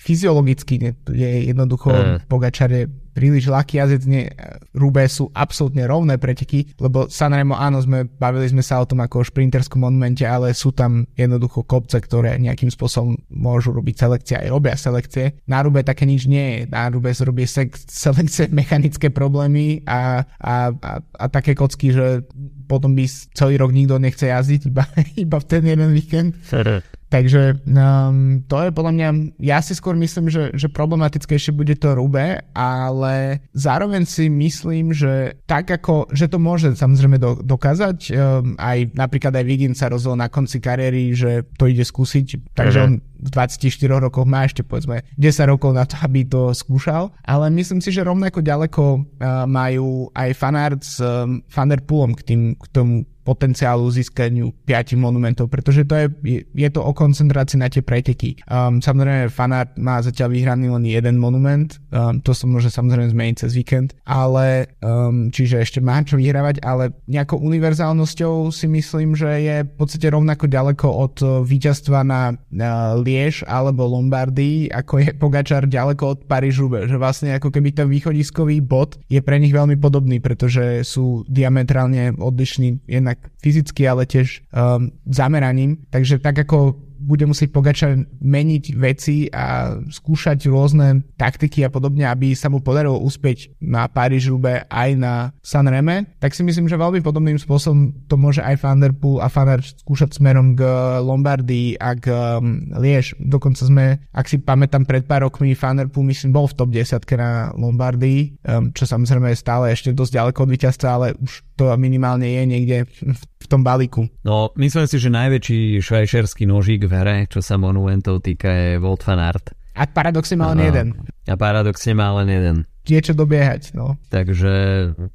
fyziologicky 0.00 0.96
je 1.12 1.30
jednoducho 1.52 1.92
mm. 1.92 2.32
Pogačar 2.32 2.72
je 2.72 2.88
príliš 3.16 3.48
ľahký 3.48 3.80
jazdec, 3.80 4.04
nie, 4.04 4.28
Rubé 4.76 5.08
sú 5.08 5.32
absolútne 5.32 5.88
rovné 5.88 6.20
preteky, 6.20 6.76
lebo 6.76 7.08
Sanremo, 7.08 7.56
áno, 7.56 7.80
sme, 7.80 8.04
bavili 8.04 8.52
sme 8.52 8.60
sa 8.60 8.76
o 8.76 8.84
tom 8.84 9.00
ako 9.00 9.24
o 9.24 9.26
šprinterskom 9.26 9.80
monumente, 9.80 10.28
ale 10.28 10.52
sú 10.52 10.76
tam 10.76 11.08
jednoducho 11.16 11.64
kopce, 11.64 11.96
ktoré 11.96 12.36
nejakým 12.36 12.68
spôsobom 12.68 13.16
môžu 13.32 13.72
robiť 13.72 13.96
selekcie, 13.96 14.36
aj 14.36 14.52
robia 14.52 14.76
selekcie. 14.76 15.40
Na 15.48 15.64
Rubé 15.64 15.80
také 15.80 16.04
nič 16.04 16.28
nie 16.28 16.44
je. 16.44 16.58
Na 16.68 16.92
Rubé 16.92 17.16
robí 17.16 17.48
selekcie 17.48 18.52
mechanické 18.60 19.08
problémy 19.08 19.80
a, 19.88 20.28
a, 20.36 20.76
a, 20.76 20.92
a 21.00 21.24
také 21.32 21.56
kocky, 21.56 21.96
že 21.96 22.28
potom 22.68 22.92
by 22.92 23.06
celý 23.32 23.56
rok 23.56 23.72
nikto 23.72 23.96
nechce 23.96 24.28
jazdiť, 24.28 24.68
iba, 24.68 24.84
iba 25.24 25.36
v 25.40 25.46
ten 25.48 25.62
jeden 25.64 25.90
víkend. 25.96 26.36
Takže 27.06 27.62
um, 27.70 28.42
to 28.50 28.66
je 28.66 28.70
podľa 28.74 28.92
mňa, 28.98 29.08
ja 29.38 29.62
si 29.62 29.78
skôr 29.78 29.94
myslím, 29.94 30.26
že, 30.26 30.50
že 30.58 30.66
problematickejšie 30.66 31.54
bude 31.54 31.78
to 31.78 31.94
Rube, 31.94 32.42
ale 32.50 33.14
zároveň 33.54 34.02
si 34.02 34.26
myslím, 34.26 34.90
že 34.90 35.38
tak 35.46 35.70
ako, 35.70 36.10
že 36.10 36.26
to 36.26 36.42
môže 36.42 36.74
samozrejme 36.74 37.22
do, 37.22 37.38
dokázať, 37.38 38.10
um, 38.10 38.58
aj 38.58 38.90
napríklad 38.98 39.38
aj 39.38 39.46
Vigin 39.46 39.78
sa 39.78 39.86
rozhodol 39.86 40.18
na 40.18 40.26
konci 40.26 40.58
kariéry, 40.58 41.14
že 41.14 41.46
to 41.54 41.70
ide 41.70 41.86
skúsiť, 41.86 42.52
takže 42.58 42.78
on 42.82 42.92
v 43.16 43.28
24 43.32 43.70
rokoch 44.02 44.26
má 44.26 44.44
ešte 44.44 44.66
povedzme 44.66 45.06
10 45.14 45.46
rokov 45.46 45.72
na 45.72 45.86
to, 45.86 45.94
aby 46.02 46.26
to 46.26 46.50
skúšal, 46.52 47.14
ale 47.22 47.46
myslím 47.54 47.78
si, 47.78 47.94
že 47.94 48.02
rovnako 48.02 48.42
ďaleko 48.42 48.82
uh, 48.98 49.46
majú 49.46 50.10
aj 50.10 50.30
fanart 50.34 50.82
s 50.82 50.98
um, 50.98 51.38
Fanderpoolom 51.46 52.18
k, 52.18 52.34
tým, 52.34 52.42
k 52.58 52.66
tomu 52.74 53.06
potenciálu 53.26 53.90
získaniu 53.90 54.54
5 54.64 54.94
monumentov, 54.94 55.50
pretože 55.50 55.82
to 55.82 55.94
je, 55.98 56.06
je 56.54 56.68
to 56.70 56.78
o 56.78 56.94
koncentrácii 56.94 57.58
na 57.58 57.66
tie 57.66 57.82
preteky. 57.82 58.38
Um, 58.46 58.78
samozrejme, 58.78 59.26
fanart 59.34 59.74
má 59.74 59.98
zatiaľ 59.98 60.30
vyhraný 60.30 60.70
len 60.70 60.86
jeden 60.86 61.18
monument, 61.18 61.82
um, 61.90 62.22
to 62.22 62.30
sa 62.30 62.46
môže 62.46 62.70
samozrejme 62.70 63.10
zmeniť 63.10 63.36
cez 63.42 63.58
víkend, 63.58 63.98
ale 64.06 64.70
um, 64.78 65.34
čiže 65.34 65.58
ešte 65.58 65.82
má 65.82 65.98
čo 66.06 66.14
vyhrávať, 66.14 66.62
ale 66.62 66.94
nejakou 67.10 67.42
univerzálnosťou 67.42 68.54
si 68.54 68.70
myslím, 68.70 69.18
že 69.18 69.30
je 69.42 69.56
v 69.66 69.72
podstate 69.74 70.06
rovnako 70.06 70.46
ďaleko 70.46 70.86
od 70.86 71.16
víťazstva 71.42 72.06
na 72.06 72.32
uh, 72.32 72.94
Liež 73.02 73.42
alebo 73.50 73.90
Lombardii, 73.90 74.70
ako 74.70 75.02
je 75.02 75.08
Pogačar 75.16 75.66
ďaleko 75.66 76.04
od 76.06 76.20
paríž 76.28 76.56
že 76.86 76.96
vlastne 76.96 77.36
ako 77.36 77.52
keby 77.52 77.72
ten 77.72 77.88
východiskový 77.88 78.64
bod 78.64 78.96
je 79.12 79.20
pre 79.20 79.36
nich 79.36 79.52
veľmi 79.52 79.76
podobný, 79.76 80.20
pretože 80.20 80.84
sú 80.84 81.24
diametrálne 81.28 82.16
odlišní 82.16 82.88
jednak 82.88 83.15
fyzicky, 83.42 83.88
ale 83.88 84.06
tiež 84.06 84.42
um, 84.50 84.90
zameraním. 85.06 85.76
Takže 85.90 86.18
tak 86.18 86.38
ako 86.38 86.85
bude 87.06 87.22
musieť 87.30 87.54
Pogačar 87.54 87.94
meniť 88.18 88.64
veci 88.74 89.30
a 89.30 89.78
skúšať 89.78 90.50
rôzne 90.50 91.06
taktiky 91.14 91.62
a 91.62 91.70
podobne, 91.70 92.02
aby 92.10 92.34
sa 92.34 92.50
mu 92.50 92.58
podarilo 92.58 92.98
uspieť 92.98 93.54
na 93.62 93.86
paríž 93.86 94.34
rube 94.34 94.66
aj 94.66 94.90
na 94.98 95.30
Sanreme, 95.38 96.18
tak 96.18 96.34
si 96.34 96.42
myslím, 96.42 96.66
že 96.66 96.74
veľmi 96.74 96.98
podobným 97.06 97.38
spôsobom 97.38 97.94
to 98.10 98.18
môže 98.18 98.42
aj 98.42 98.58
Van 98.58 98.82
a 98.82 99.28
Fanart 99.30 99.78
skúšať 99.86 100.18
smerom 100.18 100.58
k 100.58 100.66
Lombardii 101.00 101.78
a 101.78 101.94
k 101.94 102.10
um, 102.10 102.66
Liež. 102.74 103.14
Dokonca 103.22 103.62
sme, 103.62 104.02
ak 104.10 104.26
si 104.26 104.42
pamätám 104.42 104.82
pred 104.82 105.06
pár 105.06 105.30
rokmi, 105.30 105.54
Van 105.54 105.78
myslím 105.86 106.34
bol 106.34 106.50
v 106.50 106.56
top 106.58 106.70
10 106.74 107.06
na 107.14 107.54
Lombardii, 107.54 108.42
um, 108.42 108.74
čo 108.74 108.84
samozrejme 108.84 109.30
je 109.30 109.38
stále 109.38 109.70
ešte 109.70 109.94
dosť 109.94 110.12
ďaleko 110.18 110.38
od 110.42 110.50
víťazstva, 110.50 110.88
ale 110.90 111.06
už 111.22 111.46
to 111.54 111.70
minimálne 111.78 112.26
je 112.26 112.42
niekde 112.42 112.76
v, 112.84 113.22
v 113.46 113.50
tom 113.54 113.62
balíku. 113.62 114.10
No, 114.26 114.50
myslím 114.58 114.90
si, 114.90 114.98
že 114.98 115.14
najväčší 115.14 115.78
švajšerský 115.78 116.44
nožík 116.50 116.90
v 116.90 116.92
hre, 116.92 117.16
čo 117.30 117.38
sa 117.38 117.54
monumentov 117.54 118.26
týka, 118.26 118.50
je 118.50 118.82
Volt 118.82 119.06
van 119.06 119.22
Art. 119.22 119.54
A 119.78 119.86
paradoxne 119.86 120.34
má 120.34 120.50
len 120.50 120.66
jeden. 120.66 120.86
A 121.30 121.38
paradoxne 121.38 121.94
má 121.94 122.10
len 122.18 122.28
jeden 122.32 122.56
je 122.94 123.00
čo 123.02 123.14
dobiehať. 123.18 123.74
No. 123.74 123.98
Takže 124.08 124.54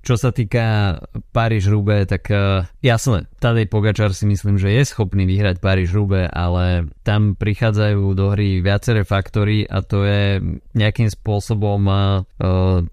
čo 0.03 0.15
sa 0.19 0.35
týka 0.35 0.97
paríž 1.31 1.71
rube 1.71 2.03
tak 2.03 2.27
uh, 2.27 2.67
jasné, 2.83 3.31
Tadej 3.39 3.71
Pogačar 3.71 4.11
si 4.11 4.27
myslím, 4.27 4.59
že 4.59 4.75
je 4.75 4.83
schopný 4.83 5.23
vyhrať 5.23 5.63
paríž 5.63 5.95
rube 5.95 6.27
ale 6.27 6.91
tam 7.07 7.39
prichádzajú 7.39 8.03
do 8.13 8.35
hry 8.35 8.59
viaceré 8.59 9.07
faktory 9.07 9.63
a 9.63 9.79
to 9.81 10.03
je 10.03 10.43
nejakým 10.75 11.07
spôsobom 11.07 11.81
uh, 11.87 12.21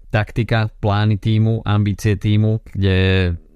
taktika, 0.09 0.71
plány 0.79 1.19
týmu, 1.19 1.61
ambície 1.67 2.15
týmu, 2.15 2.63
kde 2.71 2.97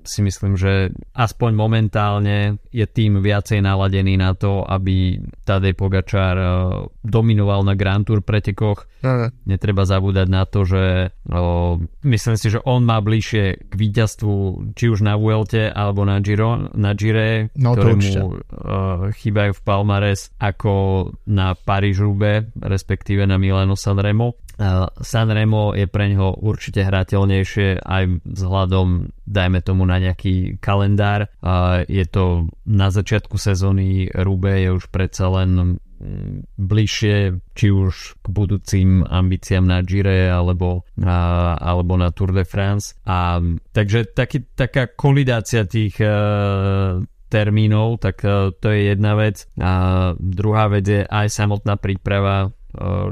si 0.04 0.22
myslím, 0.22 0.60
že 0.60 0.92
aspoň 1.16 1.52
momentálne 1.56 2.62
je 2.70 2.86
tým 2.86 3.20
viacej 3.24 3.64
naladený 3.64 4.20
na 4.20 4.36
to, 4.36 4.64
aby 4.64 5.20
Tadej 5.48 5.74
Pogačár 5.74 6.36
uh, 6.36 6.48
dominoval 7.04 7.64
na 7.64 7.74
Grand 7.74 8.04
Tour 8.04 8.22
pretekoch. 8.24 8.86
Uh-huh. 9.04 9.28
Netreba 9.44 9.84
zabúdať 9.84 10.28
na 10.32 10.44
to, 10.48 10.64
že 10.64 11.12
uh, 11.12 11.76
myslím 12.08 12.36
si, 12.40 12.48
že 12.52 12.64
on 12.64 12.88
má 12.88 13.00
bližšie 13.04 13.68
k 13.68 13.74
víťazstvu 13.74 14.34
či 14.76 14.86
už 14.88 15.04
na 15.04 15.20
Vuelte 15.20 15.68
alebo 15.68 16.08
na 16.08 16.24
Giro, 16.24 16.72
na 16.76 16.92
Gire, 16.96 17.52
no, 17.60 17.76
ktoré 17.76 17.94
mu 18.00 18.12
uh, 18.32 19.12
chýbajú 19.12 19.52
v 19.56 19.62
Palmares 19.66 20.32
ako 20.40 21.10
na 21.28 21.56
Paríž-Roubaix, 21.56 22.52
respektíve 22.60 23.28
na 23.28 23.36
Milano 23.36 23.76
Sanremo. 23.76 24.40
Sanremo 25.02 25.74
je 25.74 25.90
pre 25.90 26.14
ňoho 26.14 26.46
určite 26.46 26.86
hrateľnejšie 26.86 27.82
aj 27.82 28.04
vzhľadom, 28.22 29.10
dajme 29.26 29.60
tomu 29.66 29.84
na 29.90 29.98
nejaký 29.98 30.62
kalendár. 30.62 31.26
Je 31.90 32.06
to 32.06 32.48
na 32.70 32.94
začiatku 32.94 33.42
sezóny 33.42 34.14
Rube 34.14 34.54
je 34.62 34.70
už 34.70 34.94
predsa 34.94 35.34
len 35.42 35.82
mm, 36.00 36.54
bližšie 36.62 37.42
či 37.58 37.68
už 37.74 38.22
k 38.22 38.26
budúcim 38.30 39.02
ambíciám 39.02 39.66
na 39.66 39.82
Gire 39.82 40.30
alebo, 40.30 40.86
alebo 41.02 41.94
na 41.98 42.14
Tour 42.14 42.38
de 42.38 42.46
France. 42.46 42.94
A, 43.10 43.42
takže 43.74 44.14
taký, 44.14 44.46
taká 44.54 44.86
kolidácia 44.94 45.66
tých 45.66 45.98
uh, 45.98 47.02
termínov, 47.34 48.06
tak 48.06 48.22
uh, 48.22 48.54
to 48.54 48.70
je 48.70 48.94
jedna 48.94 49.18
vec. 49.18 49.50
A 49.58 50.14
druhá 50.22 50.70
vec 50.70 50.86
je 50.86 51.02
aj 51.02 51.28
samotná 51.34 51.82
príprava 51.82 52.54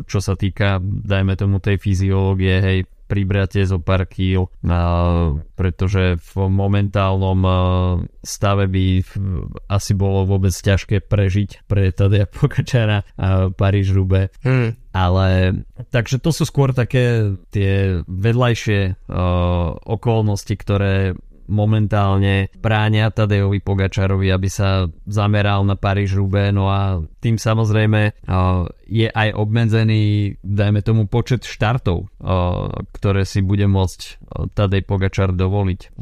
čo 0.10 0.20
sa 0.20 0.34
týka, 0.34 0.82
dajme 0.82 1.38
tomu 1.38 1.62
tej 1.62 1.78
fyziológie, 1.78 2.56
hej, 2.62 2.80
pribratie 3.12 3.68
zo 3.68 3.84
pár 3.84 4.08
kýl, 4.08 4.48
pretože 5.60 6.16
v 6.16 6.34
momentálnom 6.48 7.40
eh, 7.44 7.56
stave 8.24 8.72
by 8.72 9.04
asi 9.68 9.92
bolo 9.92 10.24
vôbec 10.24 10.56
ťažké 10.56 11.04
prežiť 11.12 11.68
pre 11.68 11.92
Tadeja 11.92 12.24
Pokačara 12.32 13.04
a 13.20 13.52
Paríž 13.52 13.92
Rube. 13.92 14.32
Hmm. 14.48 14.80
Ale 14.96 15.60
takže 15.92 16.24
to 16.24 16.32
sú 16.32 16.48
skôr 16.48 16.72
také 16.72 17.36
tie 17.52 18.04
vedľajšie 18.12 19.08
uh, 19.08 19.72
okolnosti, 19.88 20.52
ktoré 20.52 21.16
momentálne 21.52 22.48
bránia 22.56 23.12
Tadejovi 23.12 23.60
Pogačarovi, 23.60 24.32
aby 24.32 24.48
sa 24.48 24.88
zameral 25.04 25.68
na 25.68 25.76
Paríž 25.76 26.16
Rubé, 26.16 26.56
no 26.56 26.72
a 26.72 27.04
tým 27.20 27.36
samozrejme 27.36 28.24
je 28.88 29.08
aj 29.08 29.30
obmedzený, 29.36 30.36
dajme 30.40 30.80
tomu, 30.84 31.12
počet 31.12 31.44
štartov, 31.44 32.08
ktoré 32.96 33.28
si 33.28 33.44
bude 33.44 33.68
môcť 33.68 34.00
Tadej 34.56 34.88
Pogačar 34.88 35.36
dovoliť 35.36 36.00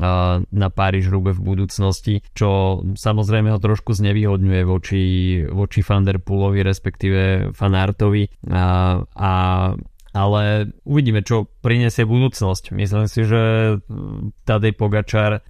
na 0.50 0.68
Paríž 0.70 1.10
Rube 1.10 1.34
v 1.34 1.42
budúcnosti, 1.42 2.22
čo 2.38 2.82
samozrejme 2.94 3.50
ho 3.50 3.60
trošku 3.60 3.98
znevýhodňuje 3.98 4.62
voči, 4.66 5.02
voči 5.50 5.82
Van 5.86 6.06
respektíve 6.06 7.52
Fanartovi 7.54 8.30
a, 8.54 9.02
a 9.02 9.32
ale 10.14 10.74
uvidíme, 10.84 11.22
čo 11.22 11.48
prinesie 11.62 12.08
budúcnosť. 12.08 12.74
Myslím 12.74 13.06
si, 13.06 13.28
že 13.28 13.76
Tadej 14.48 14.74
Pogačar 14.74 15.46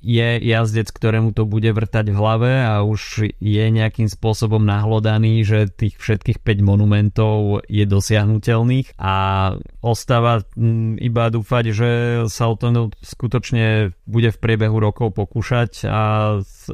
je 0.00 0.28
jazdec, 0.40 0.88
ktorému 0.92 1.34
to 1.34 1.48
bude 1.48 1.68
vrtať 1.72 2.12
v 2.12 2.18
hlave 2.18 2.50
a 2.62 2.86
už 2.86 3.32
je 3.40 3.64
nejakým 3.70 4.06
spôsobom 4.06 4.62
nahlodaný, 4.62 5.42
že 5.42 5.72
tých 5.72 5.98
všetkých 5.98 6.40
5 6.44 6.60
monumentov 6.62 7.64
je 7.66 7.84
dosiahnutelných 7.88 8.94
a 9.00 9.14
ostáva 9.82 10.44
iba 11.00 11.24
dúfať, 11.32 11.64
že 11.72 11.90
sa 12.28 12.52
o 12.52 12.54
to 12.54 12.92
skutočne 13.02 13.96
bude 14.06 14.30
v 14.30 14.40
priebehu 14.40 14.76
rokov 14.78 15.16
pokúšať 15.16 15.88
a 15.88 16.02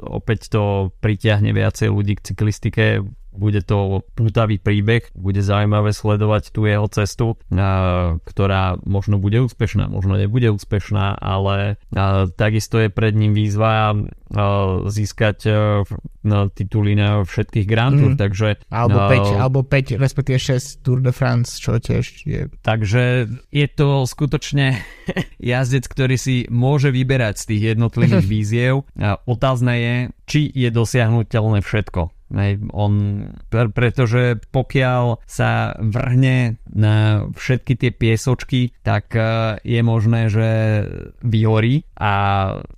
opäť 0.02 0.52
to 0.52 0.92
pritiahne 1.00 1.54
viacej 1.54 1.88
ľudí 1.88 2.18
k 2.18 2.24
cyklistike 2.32 2.84
bude 3.36 3.62
to 3.62 4.02
pútavý 4.16 4.58
príbeh, 4.58 5.06
bude 5.14 5.40
zaujímavé 5.44 5.92
sledovať 5.92 6.50
tú 6.50 6.64
jeho 6.66 6.88
cestu, 6.90 7.36
ktorá 8.24 8.80
možno 8.82 9.20
bude 9.20 9.40
úspešná, 9.44 9.88
možno 9.92 10.16
nebude 10.16 10.50
úspešná, 10.50 11.20
ale 11.20 11.76
takisto 12.34 12.80
je 12.80 12.88
pred 12.88 13.14
ním 13.14 13.36
výzva 13.36 13.94
získať 14.90 15.46
tituly 16.58 16.98
na 16.98 17.22
všetkých 17.22 17.66
Grand 17.66 17.94
Tour, 17.94 18.12
mm. 18.14 18.20
takže... 18.20 18.48
Alebo 18.74 18.98
5, 19.06 19.38
alebo 19.38 19.60
5, 19.62 20.02
respektíve 20.02 20.38
6 20.42 20.82
Tour 20.82 20.98
de 20.98 21.14
France, 21.14 21.62
čo 21.62 21.78
tiež 21.78 22.26
je... 22.26 22.50
Takže 22.66 23.30
je 23.54 23.66
to 23.70 24.02
skutočne 24.02 24.82
jazdec, 25.38 25.86
ktorý 25.86 26.18
si 26.18 26.50
môže 26.50 26.90
vyberať 26.90 27.38
z 27.38 27.44
tých 27.54 27.62
jednotlivých 27.76 28.26
víziev. 28.34 28.74
Otázne 29.30 29.74
je, 29.78 29.94
či 30.26 30.40
je 30.50 30.68
dosiahnutelné 30.74 31.62
všetko. 31.62 32.15
Hej, 32.26 32.58
on, 32.74 33.22
pretože 33.50 34.42
pokiaľ 34.50 35.22
sa 35.30 35.78
vrhne 35.78 36.58
na 36.66 37.22
všetky 37.30 37.78
tie 37.78 37.90
piesočky, 37.94 38.74
tak 38.82 39.14
uh, 39.14 39.62
je 39.62 39.80
možné, 39.86 40.26
že 40.26 40.48
vyhorí 41.22 41.86
a 41.94 42.12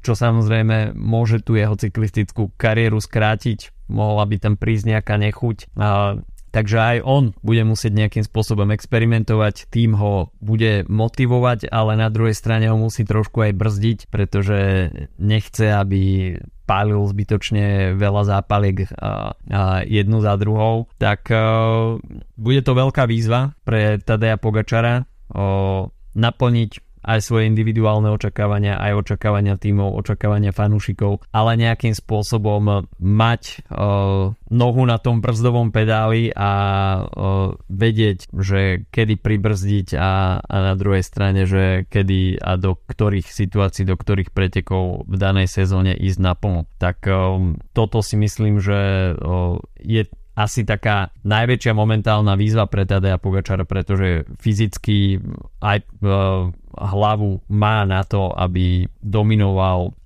čo 0.04 0.12
samozrejme 0.12 0.92
môže 0.92 1.40
tu 1.40 1.56
jeho 1.56 1.72
cyklistickú 1.80 2.52
kariéru 2.60 3.00
skrátiť, 3.00 3.88
mohla 3.88 4.28
by 4.28 4.36
tam 4.36 4.54
prísť 4.60 4.84
nejaká 4.92 5.16
nechuť. 5.16 5.72
Uh, 5.72 6.20
Takže 6.48 6.76
aj 6.80 6.96
on 7.04 7.36
bude 7.44 7.62
musieť 7.64 7.92
nejakým 7.92 8.24
spôsobom 8.24 8.72
experimentovať, 8.72 9.68
tým 9.68 9.92
ho 9.96 10.32
bude 10.40 10.88
motivovať, 10.88 11.68
ale 11.68 12.00
na 12.00 12.08
druhej 12.08 12.32
strane 12.32 12.72
ho 12.72 12.76
musí 12.80 13.04
trošku 13.04 13.44
aj 13.44 13.52
brzdiť, 13.52 13.98
pretože 14.08 14.90
nechce, 15.20 15.68
aby 15.68 16.34
pálil 16.68 17.00
zbytočne 17.00 17.96
veľa 17.96 18.22
zápaliek 18.28 18.92
a, 18.92 19.32
a 19.32 19.62
jednu 19.88 20.20
za 20.20 20.36
druhou, 20.36 20.84
tak 21.00 21.32
a, 21.32 21.96
bude 22.36 22.60
to 22.60 22.72
veľká 22.76 23.08
výzva 23.08 23.56
pre 23.64 23.96
Tadeja 23.96 24.36
Pogačara 24.36 25.08
o, 25.32 25.88
naplniť 26.12 26.87
aj 27.08 27.24
svoje 27.24 27.48
individuálne 27.48 28.12
očakávania, 28.12 28.76
aj 28.76 29.08
očakávania 29.08 29.56
tímov, 29.56 29.96
očakávania 30.04 30.52
fanúšikov, 30.52 31.24
ale 31.32 31.56
nejakým 31.56 31.96
spôsobom 31.96 32.84
mať 33.00 33.64
uh, 33.72 34.36
nohu 34.52 34.82
na 34.84 35.00
tom 35.00 35.24
brzdovom 35.24 35.72
pedáli 35.72 36.28
a 36.36 36.52
uh, 37.00 37.56
vedieť, 37.72 38.28
že 38.36 38.84
kedy 38.92 39.16
pribrzdiť 39.24 39.96
a, 39.96 40.44
a 40.44 40.56
na 40.60 40.74
druhej 40.76 41.00
strane, 41.00 41.48
že 41.48 41.88
kedy 41.88 42.36
a 42.44 42.60
do 42.60 42.76
ktorých 42.76 43.24
situácií, 43.24 43.88
do 43.88 43.96
ktorých 43.96 44.36
pretekov 44.36 45.08
v 45.08 45.16
danej 45.16 45.48
sezóne 45.48 45.96
ísť 45.96 46.20
naplno. 46.20 46.68
Tak 46.76 47.08
um, 47.08 47.56
toto 47.72 48.04
si 48.04 48.20
myslím, 48.20 48.60
že 48.60 49.14
uh, 49.16 49.56
je 49.80 50.04
asi 50.38 50.62
taká 50.62 51.10
najväčšia 51.26 51.74
momentálna 51.74 52.38
výzva 52.38 52.70
pre 52.70 52.86
Tadea 52.86 53.18
Pogačara, 53.18 53.66
pretože 53.66 54.22
fyzicky 54.38 55.18
aj 55.58 55.82
uh, 55.98 56.54
hlavu 56.76 57.40
má 57.48 57.86
na 57.88 58.04
to, 58.04 58.32
aby 58.34 58.88
dominoval 59.00 59.96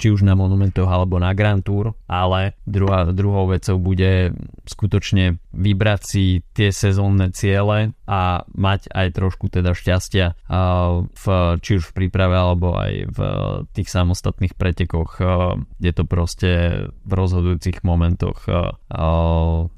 či 0.00 0.08
už 0.08 0.24
na 0.24 0.32
monumentoch 0.32 0.88
alebo 0.88 1.20
na 1.20 1.36
Grand 1.36 1.60
Tour, 1.60 1.92
ale 2.08 2.56
druhá, 2.64 3.10
druhou 3.12 3.50
vecou 3.52 3.76
bude 3.76 4.32
skutočne 4.64 5.36
vybrať 5.52 6.00
si 6.00 6.24
tie 6.54 6.72
sezónne 6.72 7.32
ciele 7.34 7.92
a 8.08 8.46
mať 8.54 8.88
aj 8.94 9.08
trošku 9.12 9.52
teda 9.52 9.76
šťastia 9.76 10.26
v, 11.12 11.24
či 11.60 11.70
už 11.76 11.92
v 11.92 11.94
príprave 11.96 12.36
alebo 12.36 12.78
aj 12.78 12.92
v 13.12 13.18
tých 13.76 13.88
samostatných 13.92 14.56
pretekoch, 14.56 15.20
kde 15.76 15.90
to 15.92 16.04
proste 16.08 16.50
v 16.88 17.12
rozhodujúcich 17.12 17.84
momentoch 17.84 18.48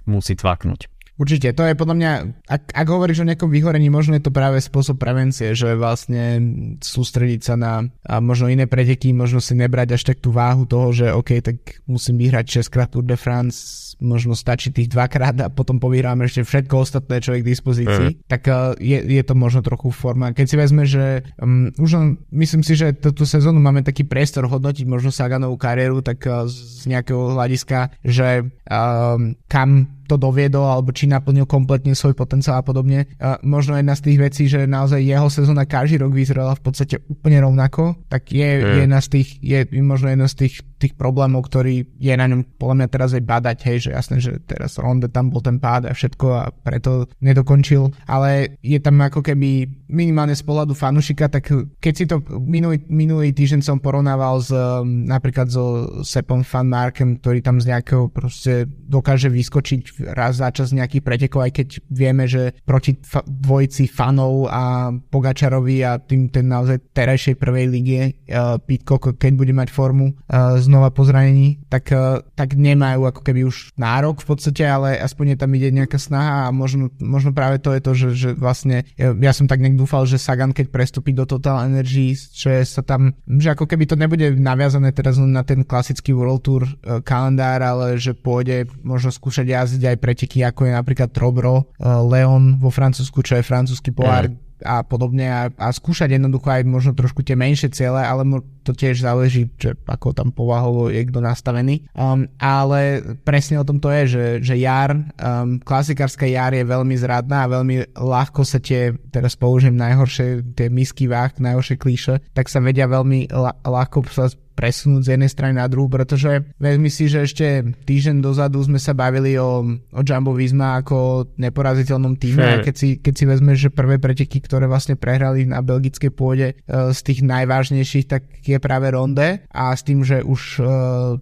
musí 0.07 0.35
tvaknúť. 0.39 0.87
Určite, 1.21 1.53
to 1.53 1.69
je 1.69 1.77
podľa 1.77 1.97
mňa, 2.01 2.13
ak, 2.49 2.63
ak 2.73 2.87
hovoríš 2.89 3.21
o 3.21 3.29
nejakom 3.29 3.53
vyhorení, 3.53 3.93
možno 3.93 4.17
je 4.17 4.25
to 4.25 4.33
práve 4.33 4.57
spôsob 4.57 4.97
prevencie, 4.97 5.53
že 5.53 5.77
vlastne 5.77 6.41
sústrediť 6.81 7.41
sa 7.45 7.55
na 7.61 7.85
a 8.09 8.25
možno 8.25 8.49
iné 8.49 8.65
preteky, 8.65 9.13
možno 9.13 9.45
si 9.45 9.53
nebrať 9.53 10.01
až 10.01 10.03
tak 10.09 10.25
tú 10.25 10.33
váhu 10.33 10.65
toho, 10.65 10.97
že 10.97 11.13
OK, 11.13 11.45
tak 11.45 11.85
musím 11.85 12.17
vyhrať 12.17 12.65
6 12.65 12.73
krát 12.73 12.89
Tour 12.89 13.05
de 13.05 13.21
France, 13.21 13.93
možno 14.01 14.33
stačí 14.33 14.73
tých 14.73 14.89
dvakrát 14.89 15.37
a 15.45 15.53
potom 15.53 15.77
povyhráme 15.77 16.25
ešte 16.25 16.41
všetko 16.41 16.75
ostatné, 16.89 17.21
čo 17.21 17.37
je 17.37 17.45
k 17.45 17.51
dispozícii, 17.53 18.09
mm. 18.17 18.25
tak 18.25 18.49
uh, 18.49 18.73
je, 18.81 19.05
je 19.05 19.23
to 19.23 19.37
možno 19.37 19.61
trochu 19.61 19.93
forma. 19.93 20.33
Keď 20.33 20.47
si 20.49 20.57
vezme, 20.57 20.89
že 20.89 21.21
um, 21.37 21.69
už 21.77 21.91
len, 22.01 22.09
myslím 22.33 22.65
si, 22.65 22.81
že 22.81 22.97
túto 22.97 23.29
sezónu 23.29 23.61
máme 23.61 23.85
taký 23.85 24.09
priestor 24.09 24.49
hodnotiť 24.49 24.89
možno 24.89 25.13
Saganovú 25.13 25.61
kariéru, 25.61 26.01
tak 26.01 26.25
uh, 26.25 26.49
z 26.49 26.89
nejakého 26.89 27.37
hľadiska, 27.37 27.93
že 28.01 28.49
um, 28.73 29.37
kam 29.53 30.00
to 30.11 30.19
doviedol, 30.19 30.67
alebo 30.67 30.91
či 30.91 31.07
naplnil 31.07 31.47
kompletne 31.47 31.95
svoj 31.95 32.19
potenciál 32.19 32.59
a 32.59 32.67
podobne. 32.67 33.07
A 33.23 33.39
možno 33.47 33.79
jedna 33.79 33.95
z 33.95 34.11
tých 34.11 34.19
vecí, 34.19 34.43
že 34.51 34.67
naozaj 34.67 34.99
jeho 34.99 35.31
sezóna 35.31 35.71
každý 35.71 36.03
rok 36.03 36.11
vyzerala 36.11 36.59
v 36.59 36.63
podstate 36.67 36.99
úplne 37.07 37.39
rovnako, 37.39 37.95
tak 38.11 38.35
je 38.35 38.59
mm. 38.59 38.83
jedna 38.83 38.99
z 38.99 39.09
tých, 39.15 39.29
je 39.39 39.59
možno 39.79 40.11
jedna 40.11 40.27
z 40.27 40.47
tých 40.47 40.55
tých 40.81 40.97
problémov, 40.97 41.45
ktorý 41.45 41.85
je 42.01 42.15
na 42.17 42.25
ňom 42.25 42.57
podľa 42.57 42.75
mňa 42.81 42.89
teraz 42.89 43.13
aj 43.13 43.25
badať, 43.29 43.59
hej, 43.69 43.79
že 43.85 43.91
jasné, 43.93 44.17
že 44.17 44.41
teraz 44.41 44.81
Ronde 44.81 45.13
tam 45.13 45.29
bol 45.29 45.45
ten 45.45 45.61
pád 45.61 45.93
a 45.93 45.93
všetko 45.93 46.27
a 46.33 46.49
preto 46.49 47.05
nedokončil, 47.21 47.93
ale 48.09 48.57
je 48.65 48.81
tam 48.81 48.97
ako 49.05 49.21
keby 49.21 49.69
minimálne 49.93 50.33
z 50.33 50.41
pohľadu 50.41 50.73
fanušika, 50.73 51.29
tak 51.29 51.53
keď 51.53 51.93
si 51.93 52.09
to 52.09 52.25
minulý, 52.41 52.81
minulý 52.89 53.37
týždeň 53.37 53.61
som 53.61 53.77
porovnával 53.77 54.41
s 54.41 54.51
napríklad 54.89 55.53
so 55.53 56.01
Sepom 56.01 56.41
Fanmarkem, 56.41 57.21
ktorý 57.21 57.45
tam 57.45 57.61
z 57.61 57.77
nejakého 57.77 58.09
proste 58.09 58.65
dokáže 58.89 59.29
vyskočiť 59.29 60.00
raz 60.03 60.41
za 60.41 60.49
čas 60.51 60.73
nejakých 60.73 61.05
pretekov, 61.05 61.47
aj 61.47 61.53
keď 61.53 61.69
vieme, 61.93 62.25
že 62.25 62.57
proti 62.65 62.97
fa- 63.01 63.25
dvojici 63.27 63.87
fanov 63.91 64.49
a 64.49 64.95
Pogačarovi 64.95 65.85
a 65.85 66.01
tým 66.01 66.33
ten 66.33 66.49
naozaj 66.49 66.93
terajšej 66.93 67.37
prvej 67.37 67.67
lige 67.69 68.01
uh, 68.33 68.57
Pitko, 68.61 68.99
keď 68.99 69.33
bude 69.37 69.53
mať 69.53 69.69
formu 69.69 70.13
uh, 70.13 70.61
znova 70.61 70.91
po 70.91 71.07
zranení, 71.07 71.61
tak, 71.71 71.91
eh, 71.95 72.23
tak 72.35 72.55
nemajú 72.59 73.07
ako 73.07 73.21
keby 73.23 73.47
už 73.47 73.75
nárok 73.79 74.23
v 74.23 74.27
podstate, 74.35 74.67
ale 74.67 74.99
aspoň 74.99 75.35
je 75.35 75.39
tam 75.39 75.51
ide 75.55 75.69
nejaká 75.71 75.97
snaha 75.97 76.51
a 76.51 76.55
možno, 76.55 76.91
možno 76.99 77.31
práve 77.31 77.63
to 77.63 77.71
je 77.75 77.81
to, 77.81 77.93
že, 77.95 78.09
že 78.15 78.31
vlastne 78.35 78.87
ja, 78.99 79.15
ja 79.15 79.33
som 79.33 79.47
tak 79.47 79.63
nejak 79.63 79.79
dúfal, 79.79 80.05
že 80.07 80.19
Sagan 80.19 80.51
keď 80.51 80.71
prestúpi 80.71 81.15
do 81.15 81.25
Total 81.25 81.67
Energy, 81.67 82.15
že 82.15 82.67
sa 82.67 82.83
tam, 82.83 83.15
že 83.27 83.55
ako 83.55 83.71
keby 83.71 83.87
to 83.87 83.97
nebude 83.99 84.35
naviazané 84.39 84.91
teraz 84.91 85.17
len 85.17 85.35
na 85.35 85.47
ten 85.47 85.63
klasický 85.63 86.11
World 86.11 86.43
Tour 86.43 86.63
uh, 86.67 86.99
kalendár, 87.03 87.63
ale 87.63 87.97
že 87.97 88.13
pôjde 88.15 88.67
možno 88.83 89.15
skúšať 89.15 89.47
jazdiť 89.47 89.83
aj 89.91 89.99
preteky 89.99 90.47
ako 90.47 90.71
je 90.71 90.73
napríklad 90.73 91.11
Trobro, 91.11 91.67
uh, 91.67 92.01
Leon 92.07 92.63
vo 92.63 92.71
Francúzsku, 92.71 93.21
čo 93.27 93.39
je 93.39 93.45
francúzsky 93.47 93.91
pohár, 93.91 94.31
mm 94.31 94.51
a 94.65 94.85
podobne 94.85 95.27
a, 95.29 95.49
a 95.57 95.73
skúšať 95.73 96.21
jednoducho 96.21 96.49
aj 96.53 96.63
možno 96.69 96.93
trošku 96.93 97.25
tie 97.25 97.37
menšie 97.37 97.73
ciele, 97.73 98.01
ale 98.01 98.23
to 98.61 98.77
tiež 98.77 99.01
záleží, 99.01 99.49
že 99.57 99.73
ako 99.89 100.13
tam 100.13 100.29
povahovo 100.31 100.93
je 100.93 101.01
kto 101.09 101.21
nastavený. 101.25 101.89
Um, 101.97 102.29
ale 102.37 103.01
presne 103.25 103.57
o 103.57 103.65
tom 103.65 103.81
to 103.81 103.89
je, 103.89 104.03
že, 104.07 104.25
že 104.45 104.55
jar, 104.61 104.93
um, 104.93 105.57
klasikárska 105.61 106.29
jar 106.29 106.53
je 106.53 106.65
veľmi 106.65 106.95
zradná 107.01 107.49
a 107.49 107.53
veľmi 107.57 107.97
ľahko 107.97 108.45
sa 108.45 108.61
tie, 108.61 108.93
teraz 109.09 109.35
použijem 109.35 109.77
najhoršie, 109.81 110.45
tie 110.53 110.69
misky 110.69 111.09
váh, 111.09 111.33
najhoršie 111.41 111.77
klíše, 111.81 112.21
tak 112.37 112.53
sa 112.53 112.61
vedia 112.61 112.85
veľmi 112.85 113.33
ľahko 113.65 114.05
sa 114.13 114.29
presunúť 114.61 115.09
z 115.09 115.11
jednej 115.17 115.33
strany 115.33 115.57
na 115.57 115.65
druhú, 115.65 115.89
pretože 115.89 116.45
vezmi 116.61 116.93
si, 116.93 117.09
že 117.09 117.25
ešte 117.25 117.65
týždeň 117.89 118.21
dozadu 118.21 118.61
sme 118.61 118.77
sa 118.77 118.93
bavili 118.93 119.41
o, 119.41 119.65
o 119.73 120.01
Jumbo 120.05 120.37
Visma 120.37 120.85
ako 120.85 121.33
neporaziteľnom 121.41 122.21
týme 122.21 122.45
a 122.45 122.57
keď 122.61 122.75
si, 122.77 123.01
keď 123.01 123.15
si 123.17 123.25
vezme, 123.25 123.57
že 123.57 123.73
prvé 123.73 123.97
preteky, 123.97 124.45
ktoré 124.45 124.69
vlastne 124.69 125.01
prehrali 125.01 125.49
na 125.49 125.65
belgickej 125.65 126.13
pôde 126.13 126.53
uh, 126.69 126.93
z 126.93 127.01
tých 127.01 127.25
najvážnejších, 127.25 128.05
tak 128.05 128.29
je 128.45 128.61
práve 128.61 128.93
Ronde 128.93 129.49
a 129.49 129.73
s 129.73 129.81
tým, 129.81 130.05
že 130.05 130.21
už 130.21 130.61
uh, 130.61 130.69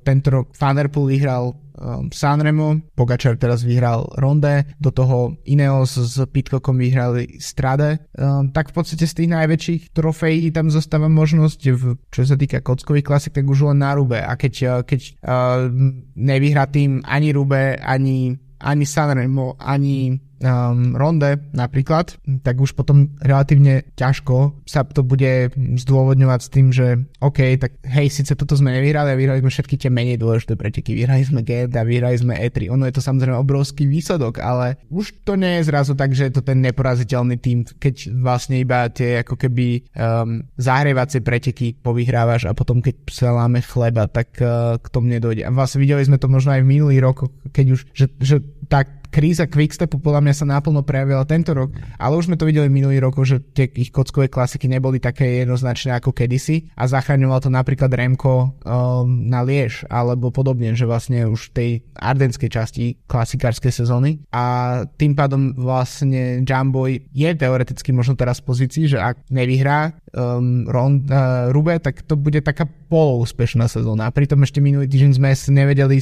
tento 0.02 0.34
rok 0.34 0.50
Van 0.58 0.74
vyhral 1.06 1.54
um, 1.78 2.10
Sanremo, 2.12 2.82
Pogačar 2.92 3.38
teraz 3.38 3.62
vyhral 3.62 4.06
Ronde, 4.18 4.66
do 4.82 4.90
toho 4.90 5.38
Ineos 5.46 5.94
s 5.96 6.18
Pitcockom 6.28 6.76
vyhrali 6.76 7.38
Strade, 7.38 8.02
um, 8.18 8.50
tak 8.50 8.70
v 8.70 8.82
podstate 8.82 9.06
z 9.06 9.14
tých 9.24 9.30
najväčších 9.32 9.82
trofejí 9.94 10.50
tam 10.50 10.68
zostáva 10.68 11.08
možnosť, 11.08 11.60
v, 11.72 11.82
čo 12.10 12.22
sa 12.26 12.36
týka 12.36 12.60
kockových 12.60 13.06
klasik, 13.06 13.32
tak 13.38 13.46
už 13.46 13.72
len 13.72 13.80
na 13.80 13.94
Rube. 13.94 14.18
A 14.18 14.34
keď, 14.34 14.54
uh, 14.66 14.70
keď 14.82 15.00
uh, 15.22 15.70
nevyhrá 16.18 16.66
tým 16.68 17.00
ani 17.06 17.32
Rube, 17.32 17.78
ani, 17.78 18.36
ani 18.58 18.84
Sanremo, 18.84 19.56
ani 19.56 20.27
um, 20.42 20.94
ronde 20.94 21.38
napríklad, 21.54 22.16
tak 22.42 22.58
už 22.58 22.74
potom 22.74 23.14
relatívne 23.22 23.86
ťažko 23.98 24.64
sa 24.64 24.86
to 24.86 25.02
bude 25.02 25.52
zdôvodňovať 25.56 26.40
s 26.40 26.48
tým, 26.52 26.66
že 26.70 26.86
OK, 27.22 27.58
tak 27.58 27.78
hej, 27.86 28.08
síce 28.10 28.34
toto 28.38 28.54
sme 28.54 28.74
nevyhrali 28.74 29.14
a 29.14 29.18
vyhrali 29.18 29.42
sme 29.42 29.50
všetky 29.52 29.76
tie 29.78 29.90
menej 29.90 30.18
dôležité 30.18 30.54
preteky. 30.54 30.94
Vyhrali 30.94 31.22
sme 31.26 31.42
G 31.42 31.66
a 31.66 31.82
vyhrali 31.84 32.16
sme 32.18 32.34
E3. 32.38 32.70
Ono 32.72 32.86
je 32.86 32.94
to 32.94 33.02
samozrejme 33.02 33.36
obrovský 33.38 33.86
výsledok, 33.86 34.42
ale 34.42 34.78
už 34.90 35.24
to 35.26 35.34
nie 35.34 35.60
je 35.60 35.68
zrazu 35.70 35.92
tak, 35.98 36.14
že 36.14 36.30
je 36.30 36.32
to 36.38 36.42
ten 36.42 36.62
neporaziteľný 36.62 37.36
tým, 37.38 37.66
keď 37.78 38.10
vlastne 38.18 38.58
iba 38.58 38.86
tie 38.90 39.22
ako 39.22 39.34
keby 39.38 39.86
um, 39.94 40.42
zahrievacie 40.58 41.22
preteky 41.22 41.78
povyhrávaš 41.78 42.50
a 42.50 42.56
potom 42.56 42.82
keď 42.82 42.96
láme 43.28 43.60
chleba, 43.62 44.06
tak 44.08 44.38
uh, 44.40 44.78
k 44.78 44.86
tomu 44.88 45.10
nedojde. 45.10 45.44
A 45.46 45.50
vlastne 45.52 45.82
videli 45.82 46.02
sme 46.06 46.18
to 46.18 46.30
možno 46.30 46.54
aj 46.54 46.62
v 46.64 46.70
minulých 46.70 47.02
rokoch, 47.02 47.30
keď 47.50 47.66
už, 47.74 47.80
že, 47.92 48.06
že 48.18 48.36
tak 48.68 48.97
kríza 49.08 49.48
Quickstepu 49.48 49.98
podľa 49.98 50.20
mňa 50.24 50.34
sa 50.36 50.46
naplno 50.46 50.84
prejavila 50.84 51.24
tento 51.24 51.52
rok, 51.56 51.74
ale 51.96 52.14
už 52.16 52.28
sme 52.30 52.36
to 52.36 52.48
videli 52.48 52.68
minulý 52.68 53.00
rok, 53.00 53.18
že 53.24 53.40
tie 53.52 53.66
ich 53.74 53.90
kockové 53.90 54.28
klasiky 54.28 54.68
neboli 54.68 55.00
také 55.02 55.42
jednoznačné 55.42 55.96
ako 55.96 56.12
kedysi 56.14 56.70
a 56.76 56.86
zachraňoval 56.86 57.42
to 57.42 57.50
napríklad 57.50 57.90
Remko 57.90 58.52
um, 58.64 59.28
na 59.28 59.42
Liež 59.42 59.88
alebo 59.88 60.30
podobne, 60.30 60.76
že 60.76 60.86
vlastne 60.86 61.26
už 61.26 61.50
tej 61.56 61.82
ardenskej 61.98 62.48
časti 62.52 62.84
klasikárskej 63.08 63.72
sezóny 63.72 64.22
a 64.30 64.84
tým 64.96 65.16
pádom 65.16 65.56
vlastne 65.56 66.44
Jumbo 66.44 66.86
je 66.88 67.30
teoreticky 67.34 67.90
možno 67.90 68.14
teraz 68.14 68.38
v 68.44 68.48
pozícii, 68.52 68.84
že 68.86 68.98
ak 69.00 69.26
nevyhrá 69.32 69.96
um, 70.12 70.68
Ron, 70.68 71.08
uh, 71.08 71.50
Rube, 71.50 71.80
tak 71.80 72.04
to 72.04 72.14
bude 72.14 72.40
taká 72.44 72.68
poloúspešná 72.88 73.68
sezóna. 73.68 74.12
Pritom 74.12 74.44
ešte 74.44 74.62
minulý 74.62 74.88
týždeň 74.88 75.12
sme 75.16 75.30
nevedeli 75.52 76.00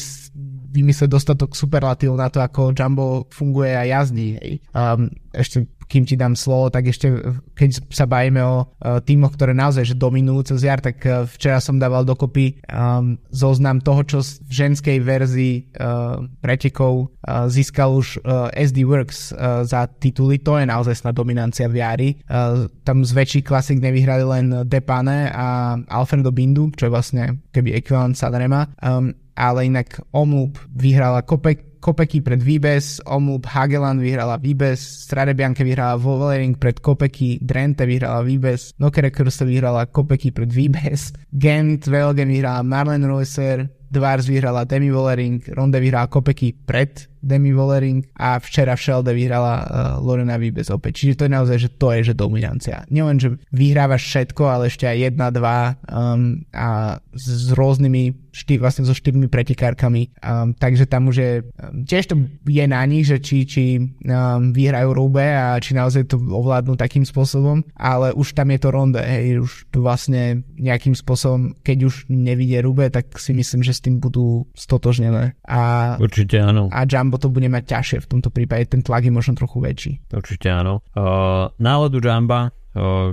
vymyslieť 0.76 1.08
dostatok 1.08 1.56
superlatív 1.56 2.12
na 2.12 2.28
to, 2.28 2.44
ako 2.44 2.76
Jumbo 2.76 3.24
funguje 3.32 3.72
a 3.72 3.88
jazdí. 3.88 4.36
Hej. 4.36 4.52
Um, 4.76 5.08
ešte 5.32 5.64
kým 5.86 6.02
ti 6.02 6.18
dám 6.18 6.34
slovo, 6.34 6.68
tak 6.68 6.90
ešte 6.90 7.14
keď 7.54 7.94
sa 7.94 8.10
bavíme 8.10 8.42
o 8.42 8.66
uh, 8.66 8.98
týmoch, 8.98 9.38
ktoré 9.38 9.54
naozaj 9.54 9.86
že 9.86 9.94
dominujú 9.94 10.54
cez 10.54 10.66
jar, 10.66 10.82
tak 10.82 10.98
uh, 11.06 11.22
včera 11.30 11.62
som 11.62 11.78
dával 11.78 12.02
dokopy 12.02 12.58
um, 12.66 13.14
zoznam 13.30 13.78
toho, 13.78 14.02
čo 14.02 14.18
v 14.22 14.52
ženskej 14.52 14.98
verzii 14.98 15.54
uh, 15.78 16.26
pretekov 16.42 17.14
uh, 17.22 17.46
získal 17.46 17.94
už 17.94 18.18
uh, 18.26 18.50
SD 18.50 18.82
Works 18.82 19.30
uh, 19.30 19.62
za 19.62 19.86
tituly. 19.86 20.42
To 20.42 20.58
je 20.58 20.66
naozaj 20.66 21.06
snad 21.06 21.14
dominancia 21.14 21.70
v 21.70 21.78
jari. 21.78 22.10
Uh, 22.26 22.66
tam 22.82 23.06
z 23.06 23.14
väčších 23.14 23.46
klasik 23.46 23.78
nevyhrali 23.78 24.26
len 24.26 24.46
Depane 24.66 25.30
a 25.30 25.78
Alfredo 25.86 26.34
Bindu, 26.34 26.74
čo 26.74 26.90
je 26.90 26.94
vlastne 26.94 27.22
keby 27.54 27.78
ekvivalent 27.78 28.18
Sanrema. 28.18 28.66
Um, 28.82 29.14
ale 29.36 29.66
inak 29.66 30.00
Omloop 30.12 30.58
vyhrala 30.74 31.22
kope, 31.22 31.56
Kopeky 31.80 32.20
pred 32.20 32.42
Vibes, 32.42 33.00
Omloop 33.06 33.46
Hageland 33.46 34.00
vyhrala 34.00 34.38
Vibes, 34.42 34.80
Strade 35.06 35.36
Bianche 35.36 35.62
vyhrala 35.62 35.96
Vollering 35.96 36.58
pred 36.58 36.80
Kopeky, 36.82 37.38
Drente 37.38 37.86
vyhrala 37.86 38.24
Vibes, 38.24 38.72
Nokere 38.80 39.12
Kurse 39.12 39.44
vyhrala 39.46 39.86
Kopeky 39.86 40.32
pred 40.32 40.50
Vibes, 40.50 41.12
Gent 41.32 41.86
Velgen 41.86 42.28
vyhrala 42.28 42.64
Marlen 42.64 43.06
Reusser, 43.06 43.68
Dvars 43.90 44.26
vyhrala 44.26 44.64
Demi 44.64 44.90
Vollering, 44.90 45.44
Ronde 45.54 45.80
vyhrala 45.80 46.08
Kopeky 46.08 46.52
pred 46.66 47.06
Demi 47.26 47.50
Vollering 47.50 48.06
a 48.14 48.38
včera 48.38 48.78
v 48.78 48.82
Shelde 48.86 49.12
vyhrala 49.12 49.54
uh, 49.58 49.66
Lorena 49.98 50.38
Vibes 50.38 50.70
opäť. 50.70 51.02
Čiže 51.02 51.14
to 51.18 51.24
je 51.26 51.32
naozaj, 51.34 51.56
že 51.58 51.70
to 51.74 51.90
je, 51.98 52.00
že 52.12 52.14
dominancia. 52.14 52.86
Nielen, 52.86 53.18
že 53.18 53.34
vyhrávaš 53.50 54.06
všetko, 54.06 54.42
ale 54.46 54.70
ešte 54.70 54.86
aj 54.86 54.96
jedna, 55.10 55.34
dva 55.34 55.74
um, 55.90 56.46
a 56.54 56.96
s, 57.10 57.50
s 57.50 57.50
rôznymi 57.52 58.30
štyr, 58.36 58.60
vlastne 58.60 58.84
so 58.84 58.92
štyrmi 58.92 59.32
pretekárkami. 59.32 60.12
Um, 60.20 60.52
takže 60.52 60.84
tam 60.84 61.08
už 61.08 61.16
je, 61.16 61.32
um, 61.42 61.88
tiež 61.88 62.04
to 62.12 62.14
je 62.44 62.64
na 62.68 62.84
nich, 62.84 63.08
že 63.08 63.16
či, 63.18 63.48
či 63.48 63.80
um, 63.80 64.52
vyhrajú 64.52 64.92
Rube 64.92 65.24
a 65.24 65.56
či 65.56 65.72
naozaj 65.72 66.12
to 66.12 66.20
ovládnu 66.20 66.76
takým 66.76 67.02
spôsobom, 67.02 67.64
ale 67.74 68.12
už 68.12 68.36
tam 68.36 68.52
je 68.52 68.58
to 68.60 68.68
ronde, 68.68 69.00
hej, 69.00 69.40
už 69.40 69.72
to 69.72 69.80
vlastne 69.80 70.44
nejakým 70.60 70.92
spôsobom, 70.92 71.56
keď 71.64 71.88
už 71.88 72.12
nevidie 72.12 72.60
Rube, 72.60 72.92
tak 72.92 73.16
si 73.16 73.32
myslím, 73.32 73.64
že 73.64 73.72
s 73.72 73.80
tým 73.80 73.96
budú 73.98 74.44
stotožnené. 74.52 75.32
A, 75.48 75.96
Určite 75.96 76.36
áno. 76.44 76.68
A 76.68 76.84
Jumbo 76.84 77.15
to 77.16 77.32
bude 77.32 77.48
mať 77.48 77.64
ťažšie 77.66 77.98
v 78.04 78.10
tomto 78.10 78.28
prípade, 78.32 78.70
ten 78.70 78.84
tlak 78.84 79.04
je 79.04 79.12
možno 79.12 79.34
trochu 79.36 79.58
väčší. 79.60 79.92
Určite 80.12 80.48
áno. 80.52 80.84
Uh, 80.92 81.50
náladu 81.60 82.00
Jamba 82.00 82.54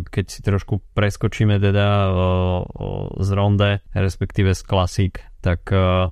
keď 0.03 0.25
si 0.27 0.39
trošku 0.43 0.83
preskočíme 0.91 1.55
teda 1.55 1.87
z 3.15 3.29
ronde, 3.31 3.79
respektíve 3.95 4.51
z 4.51 4.61
klasík, 4.67 5.23
tak 5.43 5.67
uh, 5.75 6.07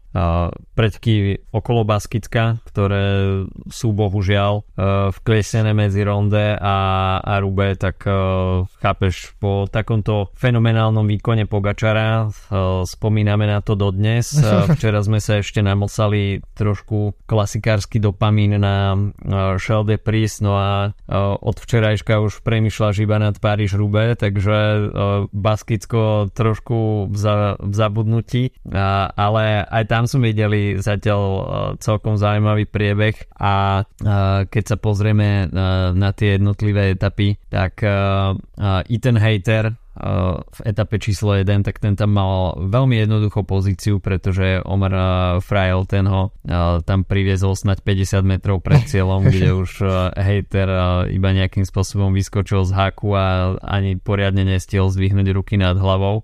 predky 0.75 1.39
okolo 1.55 1.87
Baskicka, 1.87 2.59
ktoré 2.67 3.47
sú 3.71 3.95
bohužiaľ 3.95 4.53
uh, 4.59 5.09
vklesené 5.15 5.71
medzi 5.71 6.03
Ronde 6.03 6.59
a, 6.59 6.77
a 7.23 7.33
Rube, 7.39 7.79
tak 7.79 8.03
uh, 8.03 8.67
chápeš, 8.83 9.31
po 9.39 9.71
takomto 9.71 10.35
fenomenálnom 10.35 11.07
výkone 11.07 11.47
Pogačara 11.47 12.27
uh, 12.27 12.83
spomíname 12.83 13.47
na 13.47 13.63
to 13.63 13.79
dodnes. 13.79 14.35
Uh, 14.35 14.67
včera 14.75 14.99
sme 14.99 15.23
sa 15.23 15.39
ešte 15.39 15.63
namosali 15.63 16.43
trošku 16.59 17.15
klasikársky 17.23 18.03
dopamín 18.03 18.59
na 18.59 18.99
uh, 18.99 19.55
Shell 19.55 19.87
de 19.87 19.95
Pris, 19.95 20.43
no 20.43 20.59
a 20.59 20.91
uh, 20.91 21.39
od 21.39 21.55
včerajška 21.55 22.19
už 22.19 22.43
premyšľa 22.43 22.89
iba 22.99 23.17
nad 23.21 23.39
Paríž 23.39 23.79
Rube, 23.79 24.19
takže 24.19 24.57
uh, 24.57 25.31
Baskicko 25.31 26.33
trošku 26.33 27.07
v, 27.07 27.15
za, 27.15 27.55
v 27.61 27.73
zabudnutí 27.73 28.43
a, 28.67 29.13
ale 29.21 29.61
aj 29.69 29.83
tam 29.85 30.03
som 30.09 30.21
videli 30.25 30.81
zatiaľ 30.81 31.21
uh, 31.21 31.43
celkom 31.77 32.17
zaujímavý 32.17 32.65
priebeh 32.65 33.15
a 33.37 33.85
uh, 33.85 34.43
keď 34.49 34.63
sa 34.73 34.77
pozrieme 34.81 35.45
uh, 35.45 35.93
na 35.93 36.09
tie 36.15 36.41
jednotlivé 36.41 36.97
etapy, 36.97 37.37
tak 37.51 37.83
Ethan 38.87 39.19
Hater 39.19 39.75
v 40.41 40.59
etape 40.63 40.97
číslo 41.03 41.35
1, 41.35 41.67
tak 41.67 41.83
ten 41.83 41.99
tam 41.99 42.15
mal 42.15 42.55
veľmi 42.57 43.03
jednoduchú 43.03 43.43
pozíciu, 43.43 43.99
pretože 43.99 44.63
Omar 44.63 44.95
Frail 45.43 45.83
ten 45.83 46.07
ho 46.07 46.31
tam 46.87 47.03
priviezol 47.03 47.59
snať 47.59 47.83
50 47.83 48.23
metrov 48.23 48.63
pred 48.63 48.87
cieľom, 48.87 49.27
kde 49.27 49.51
už 49.61 49.83
hater 50.15 50.69
iba 51.11 51.29
nejakým 51.35 51.67
spôsobom 51.67 52.15
vyskočil 52.15 52.63
z 52.65 52.71
haku 52.71 53.13
a 53.13 53.59
ani 53.61 53.99
poriadne 53.99 54.47
nestiel 54.47 54.87
zdvihnúť 54.87 55.27
ruky 55.35 55.59
nad 55.59 55.75
hlavou. 55.75 56.23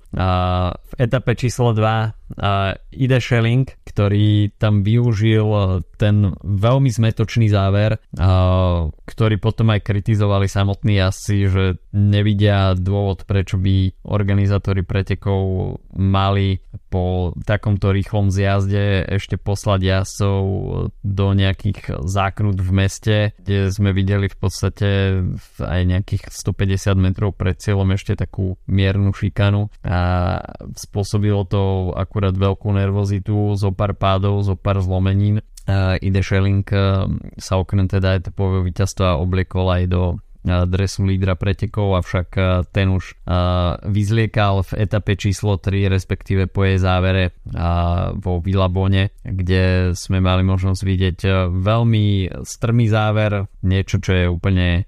V 0.80 0.94
etape 0.98 1.36
číslo 1.36 1.76
2 1.76 2.17
uh, 2.36 2.76
Ide 2.92 3.20
Schelling, 3.22 3.70
ktorý 3.88 4.52
tam 4.60 4.84
využil 4.84 5.48
ten 5.96 6.36
veľmi 6.42 6.90
zmetočný 6.92 7.48
záver, 7.48 7.98
uh, 7.98 8.90
ktorý 9.08 9.36
potom 9.40 9.72
aj 9.72 9.86
kritizovali 9.86 10.52
samotní 10.52 11.00
jazdci, 11.00 11.38
že 11.48 11.64
nevidia 11.96 12.76
dôvod, 12.76 13.24
prečo 13.24 13.56
by 13.56 14.06
organizátori 14.12 14.84
pretekov 14.84 15.78
mali 15.96 16.60
po 16.88 17.36
takomto 17.44 17.92
rýchlom 17.92 18.32
zjazde 18.32 19.04
ešte 19.08 19.36
poslať 19.36 19.80
jazdcov 19.84 20.42
do 21.04 21.28
nejakých 21.36 22.02
záknut 22.08 22.58
v 22.58 22.72
meste, 22.72 23.16
kde 23.44 23.72
sme 23.72 23.92
videli 23.92 24.32
v 24.32 24.38
podstate 24.38 24.90
aj 25.60 25.82
nejakých 25.84 26.32
150 26.32 26.96
metrov 26.98 27.36
pred 27.36 27.60
cieľom 27.60 27.92
ešte 27.94 28.16
takú 28.16 28.56
miernu 28.68 29.12
šikanu 29.12 29.68
a 29.84 30.40
spôsobilo 30.76 31.44
to 31.48 31.92
akurát 31.94 32.34
veľkú 32.34 32.72
nervozitu, 32.72 33.56
zo 33.60 33.70
pár 33.76 33.96
pádov, 33.96 34.44
zo 34.48 34.56
pár 34.56 34.80
zlomenín. 34.80 35.44
Ide 36.00 36.24
Schelling 36.24 36.64
uh, 36.72 37.12
sa 37.36 37.60
okrem 37.60 37.92
teda 37.92 38.16
etapového 38.16 38.64
víťazstva 38.64 39.20
obliekol 39.20 39.68
aj 39.68 39.84
do 39.92 40.16
dresu 40.44 41.06
lídra 41.06 41.38
pretekov, 41.38 41.98
avšak 42.02 42.28
ten 42.72 42.92
už 42.92 43.16
vyzliekal 43.86 44.66
v 44.68 44.72
etape 44.84 45.16
číslo 45.16 45.58
3, 45.58 45.88
respektíve 45.92 46.50
po 46.50 46.66
jej 46.66 46.82
závere 46.82 47.36
vo 48.18 48.40
Vilabone, 48.42 49.16
kde 49.24 49.94
sme 49.94 50.20
mali 50.24 50.44
možnosť 50.44 50.82
vidieť 50.82 51.20
veľmi 51.52 52.06
strmý 52.44 52.86
záver, 52.88 53.48
niečo, 53.64 54.00
čo 54.00 54.12
je 54.14 54.26
úplne 54.28 54.88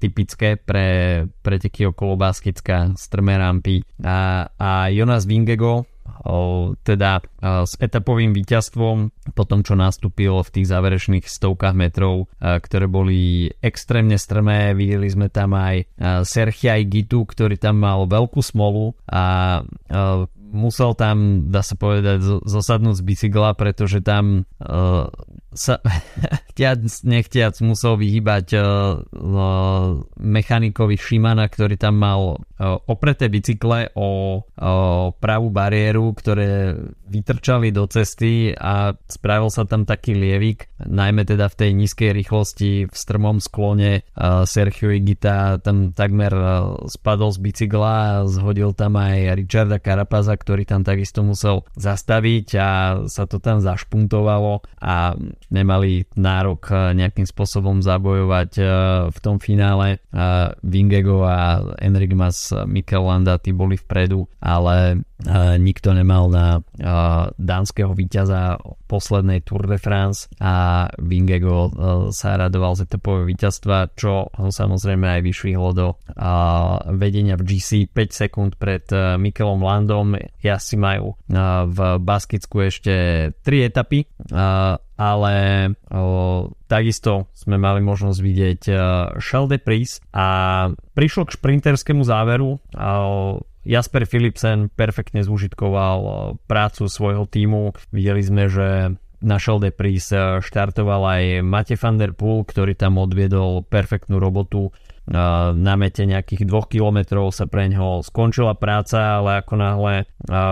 typické 0.00 0.56
pre 0.56 1.22
preteky 1.44 1.92
okolo 1.92 2.16
Baskicka, 2.16 2.96
strmé 2.96 3.36
rampy. 3.36 3.84
A, 4.00 4.48
a 4.56 4.88
Jonas 4.88 5.28
Vingego, 5.28 5.86
teda 6.84 7.24
s 7.42 7.72
etapovým 7.80 8.30
víťazstvom 8.36 8.96
po 9.32 9.44
tom, 9.48 9.64
čo 9.64 9.74
nastúpil 9.74 10.38
v 10.44 10.52
tých 10.52 10.70
záverečných 10.70 11.26
stovkách 11.26 11.74
metrov, 11.74 12.28
ktoré 12.38 12.86
boli 12.86 13.50
extrémne 13.58 14.20
strmé. 14.20 14.76
Videli 14.76 15.08
sme 15.10 15.32
tam 15.32 15.56
aj 15.56 15.88
Serchia 16.28 16.76
Gitu, 16.84 17.24
ktorý 17.24 17.56
tam 17.56 17.80
mal 17.80 18.04
veľkú 18.04 18.44
smolu 18.44 18.94
a 19.08 19.60
musel 20.54 20.94
tam, 20.94 21.50
dá 21.50 21.66
sa 21.66 21.74
povedať, 21.74 22.46
zosadnúť 22.46 23.00
z 23.00 23.02
bicykla, 23.02 23.58
pretože 23.58 23.98
tam 23.98 24.46
sa 25.54 25.78
chtiac, 26.52 26.82
nechtiac 27.06 27.54
musel 27.62 27.96
vyhýbať 27.96 28.46
uh, 28.58 28.98
mechanikovi 30.18 30.98
Shimana, 30.98 31.46
ktorý 31.46 31.78
tam 31.78 32.02
mal 32.02 32.20
uh, 32.38 32.78
opreté 32.90 33.30
bicykle 33.30 33.94
o 33.94 34.42
pravú 35.18 35.48
bariéru, 35.50 36.14
ktoré 36.14 36.74
vytrčali 37.04 37.70
do 37.70 37.86
cesty 37.86 38.50
a 38.54 38.96
spravil 39.06 39.50
sa 39.52 39.68
tam 39.68 39.86
taký 39.86 40.16
lievik, 40.16 40.72
najmä 40.82 41.22
teda 41.22 41.46
v 41.46 41.58
tej 41.58 41.70
nízkej 41.76 42.10
rýchlosti 42.10 42.90
v 42.90 42.94
strmom 42.94 43.38
sklone 43.38 44.02
Sergio 44.48 44.90
Igita 44.90 45.60
tam 45.62 45.94
takmer 45.94 46.32
spadol 46.90 47.30
z 47.30 47.38
bicykla 47.38 48.24
a 48.24 48.26
zhodil 48.26 48.72
tam 48.74 48.98
aj 48.98 49.36
Richarda 49.38 49.78
Carapaza, 49.78 50.34
ktorý 50.34 50.66
tam 50.66 50.82
takisto 50.82 51.22
musel 51.22 51.62
zastaviť 51.78 52.48
a 52.58 52.68
sa 53.06 53.24
to 53.28 53.38
tam 53.38 53.60
zašpuntovalo 53.60 54.64
a 54.80 55.14
nemali 55.52 56.06
nárok 56.16 56.62
eh, 56.70 56.76
nejakým 56.96 57.26
spôsobom 57.28 57.80
zabojovať 57.84 58.50
eh, 58.58 58.66
v 59.10 59.18
tom 59.20 59.36
finále. 59.42 60.00
Vingego 60.62 61.26
a 61.26 61.58
Enrigmas 61.82 62.54
Mikel 62.70 63.02
Landa 63.02 63.34
tí 63.42 63.50
boli 63.50 63.74
vpredu, 63.74 64.30
ale 64.38 65.02
nikto 65.58 65.90
nemal 65.90 66.30
na 66.30 66.62
dánskeho 67.34 67.90
víťaza 67.98 68.62
poslednej 68.86 69.42
Tour 69.42 69.66
de 69.66 69.78
France 69.80 70.30
a 70.38 70.86
Vingego 71.02 71.74
sa 72.14 72.38
radoval 72.38 72.78
z 72.78 72.86
etapového 72.86 73.26
víťazstva, 73.26 73.90
čo 73.98 74.30
ho 74.30 74.48
samozrejme 74.54 75.18
aj 75.18 75.20
vyšvihlo 75.26 75.68
do 75.74 75.88
vedenia 76.94 77.34
v 77.34 77.42
GC 77.42 77.90
5 77.90 78.20
sekúnd 78.22 78.52
pred 78.54 78.86
Mikelom 79.18 79.58
Landom. 79.58 80.14
Ja 80.46 80.62
si 80.62 80.78
majú 80.78 81.18
v 81.66 81.78
Baskicku 81.98 82.70
ešte 82.70 82.94
3 83.42 83.68
etapy 83.74 84.06
ale 84.94 85.34
o, 85.90 86.54
takisto 86.70 87.26
sme 87.34 87.58
mali 87.58 87.82
možnosť 87.82 88.18
vidieť 88.22 88.60
uh, 88.70 88.78
Shell 89.18 89.50
de 89.50 89.58
Pris 89.58 89.98
a 90.14 90.26
prišlo 90.94 91.26
k 91.26 91.34
šprinterskému 91.34 92.06
záveru 92.06 92.62
a 92.78 92.90
Jasper 93.64 94.04
Philipsen 94.04 94.68
perfektne 94.68 95.24
zúžitkoval 95.24 96.36
prácu 96.44 96.84
svojho 96.84 97.24
týmu. 97.24 97.72
Videli 97.96 98.20
sme, 98.20 98.44
že 98.46 98.92
na 99.24 99.36
Shell 99.40 99.56
de 99.56 99.72
Pris 99.72 100.12
štartoval 100.44 101.02
aj 101.08 101.22
Mate 101.40 101.76
van 101.80 101.96
der 101.96 102.12
Poel, 102.12 102.44
ktorý 102.44 102.76
tam 102.76 103.00
odviedol 103.00 103.64
perfektnú 103.64 104.20
robotu 104.20 104.68
na 105.08 105.74
mete 105.76 106.08
nejakých 106.08 106.48
2 106.48 106.72
km 106.72 107.28
sa 107.28 107.44
pre 107.44 107.68
ňoho 107.68 108.00
skončila 108.00 108.56
práca, 108.56 109.20
ale 109.20 109.44
ako 109.44 109.54
náhle 109.60 109.94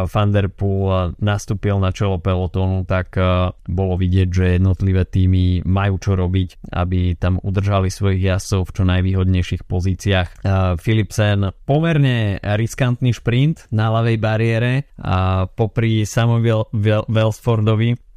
Van 0.08 0.30
Der 0.30 0.52
Poel 0.52 1.16
nastúpil 1.20 1.80
na 1.80 1.88
čelo 1.88 2.20
pelotónu, 2.20 2.84
tak 2.84 3.16
bolo 3.64 3.94
vidieť, 3.96 4.28
že 4.28 4.44
jednotlivé 4.60 5.08
týmy 5.08 5.64
majú 5.64 5.96
čo 5.96 6.12
robiť, 6.16 6.68
aby 6.68 7.16
tam 7.16 7.40
udržali 7.40 7.88
svojich 7.88 8.22
jazdcov 8.28 8.68
v 8.68 8.74
čo 8.76 8.82
najvýhodnejších 8.84 9.62
pozíciách. 9.64 10.28
Philipsen 10.76 11.48
pomerne 11.64 12.36
riskantný 12.42 13.16
šprint 13.16 13.72
na 13.72 13.88
ľavej 13.88 14.16
bariére 14.20 14.72
a 15.00 15.48
popri 15.48 16.04
Samuel 16.04 16.68
Wellsfordovi 17.08 18.11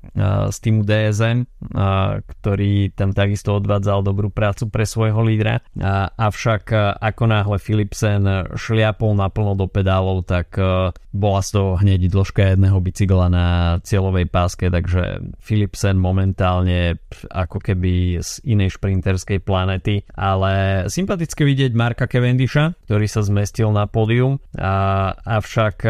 z 0.51 0.57
týmu 0.61 0.85
DSM, 0.85 1.49
ktorý 2.27 2.93
tam 2.93 3.15
takisto 3.15 3.57
odvádzal 3.57 4.05
dobrú 4.05 4.29
prácu 4.29 4.69
pre 4.69 4.85
svojho 4.85 5.23
lídra. 5.25 5.63
Avšak 6.19 6.75
ako 7.01 7.23
náhle 7.25 7.57
Philipsen 7.57 8.53
šliapol 8.53 9.17
naplno 9.17 9.57
do 9.57 9.65
pedálov, 9.65 10.27
tak 10.27 10.53
bola 11.15 11.39
z 11.39 11.49
toho 11.55 11.79
hneď 11.79 12.11
dĺžka 12.11 12.53
jedného 12.53 12.77
bicykla 12.83 13.27
na 13.31 13.47
cieľovej 13.81 14.27
páske, 14.27 14.67
takže 14.67 15.23
Philipsen 15.39 15.95
momentálne 15.95 16.99
ako 17.31 17.63
keby 17.63 18.19
z 18.19 18.43
inej 18.43 18.75
šprinterskej 18.75 19.39
planety, 19.39 20.03
ale 20.11 20.85
sympatické 20.91 21.47
vidieť 21.47 21.71
Marka 21.71 22.05
Cavendisha, 22.11 22.75
ktorý 22.85 23.07
sa 23.07 23.23
zmestil 23.23 23.71
na 23.71 23.87
pódium, 23.87 24.43
avšak 25.23 25.87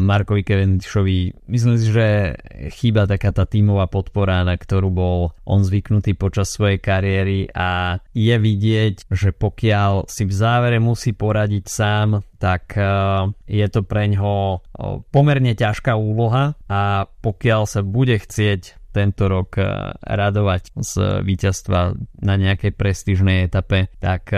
Markovi 0.00 0.42
Cavendishovi 0.42 1.36
myslím 1.48 1.76
si, 1.76 1.92
že 1.92 2.36
chýba 2.72 3.04
taká 3.04 3.30
tá 3.30 3.44
tímová 3.44 3.86
podpora, 3.86 4.42
na 4.42 4.56
ktorú 4.56 4.88
bol 4.88 5.18
on 5.44 5.60
zvyknutý 5.62 6.16
počas 6.16 6.50
svojej 6.50 6.80
kariéry 6.80 7.52
a 7.52 8.00
je 8.16 8.36
vidieť, 8.36 9.12
že 9.12 9.30
pokiaľ 9.36 10.08
si 10.08 10.24
v 10.24 10.32
závere 10.32 10.78
musí 10.80 11.12
poradiť 11.12 11.64
sám, 11.68 12.24
tak 12.40 12.74
je 13.46 13.66
to 13.70 13.80
pre 13.86 14.10
ňo 14.10 14.64
pomerne 15.14 15.52
ťažká 15.54 15.94
úloha 15.94 16.58
a 16.66 17.06
pokiaľ 17.22 17.62
sa 17.68 17.86
bude 17.86 18.18
chcieť 18.18 18.82
tento 18.92 19.26
rok 19.26 19.56
eh, 19.56 19.96
radovať 20.04 20.76
z 20.76 21.24
víťazstva 21.24 21.96
na 22.22 22.34
nejakej 22.36 22.76
prestížnej 22.76 23.48
etape, 23.48 23.88
tak 23.98 24.30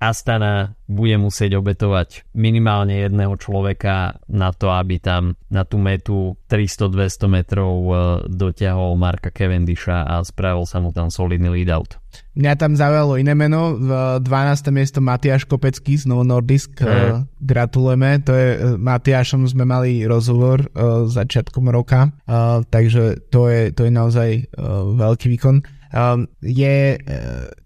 Astana 0.00 0.74
bude 0.90 1.14
musieť 1.22 1.54
obetovať 1.62 2.26
minimálne 2.34 2.98
jedného 2.98 3.38
človeka 3.38 4.18
na 4.26 4.50
to, 4.50 4.74
aby 4.74 4.98
tam 4.98 5.38
na 5.46 5.62
tú 5.62 5.78
metu 5.78 6.34
300-200 6.50 7.30
metrov 7.30 7.74
e, 7.86 7.92
dotiahol 8.26 8.98
Marka 8.98 9.30
Cavendisha 9.30 10.02
a 10.02 10.18
spravil 10.26 10.66
sa 10.66 10.82
mu 10.82 10.90
tam 10.90 11.06
solidný 11.06 11.46
lead 11.62 11.70
out. 11.70 11.94
Mňa 12.34 12.58
tam 12.58 12.74
zaujalo 12.74 13.22
iné 13.22 13.38
meno, 13.38 13.78
v 13.78 14.18
12. 14.18 14.74
miesto 14.74 14.98
Matiáš 14.98 15.46
Kopecký 15.46 15.94
z 15.94 16.10
Novo 16.10 16.26
Nordisk. 16.26 16.82
Mm. 16.82 17.30
Gratulujeme, 17.38 18.18
to 18.26 18.34
je, 18.34 18.48
e, 18.58 18.58
Matiášom 18.74 19.46
sme 19.46 19.62
mali 19.62 20.02
rozhovor 20.02 20.66
uh, 20.74 21.06
začiatkom 21.06 21.70
roka, 21.70 22.10
uh, 22.10 22.66
takže 22.66 23.30
to 23.30 23.46
je, 23.46 23.70
to 23.70 23.86
je 23.86 23.92
naozaj 23.94 24.28
uh, 24.58 24.90
veľký 24.98 25.26
výkon. 25.38 25.62
Um, 25.90 26.30
je 26.38 27.02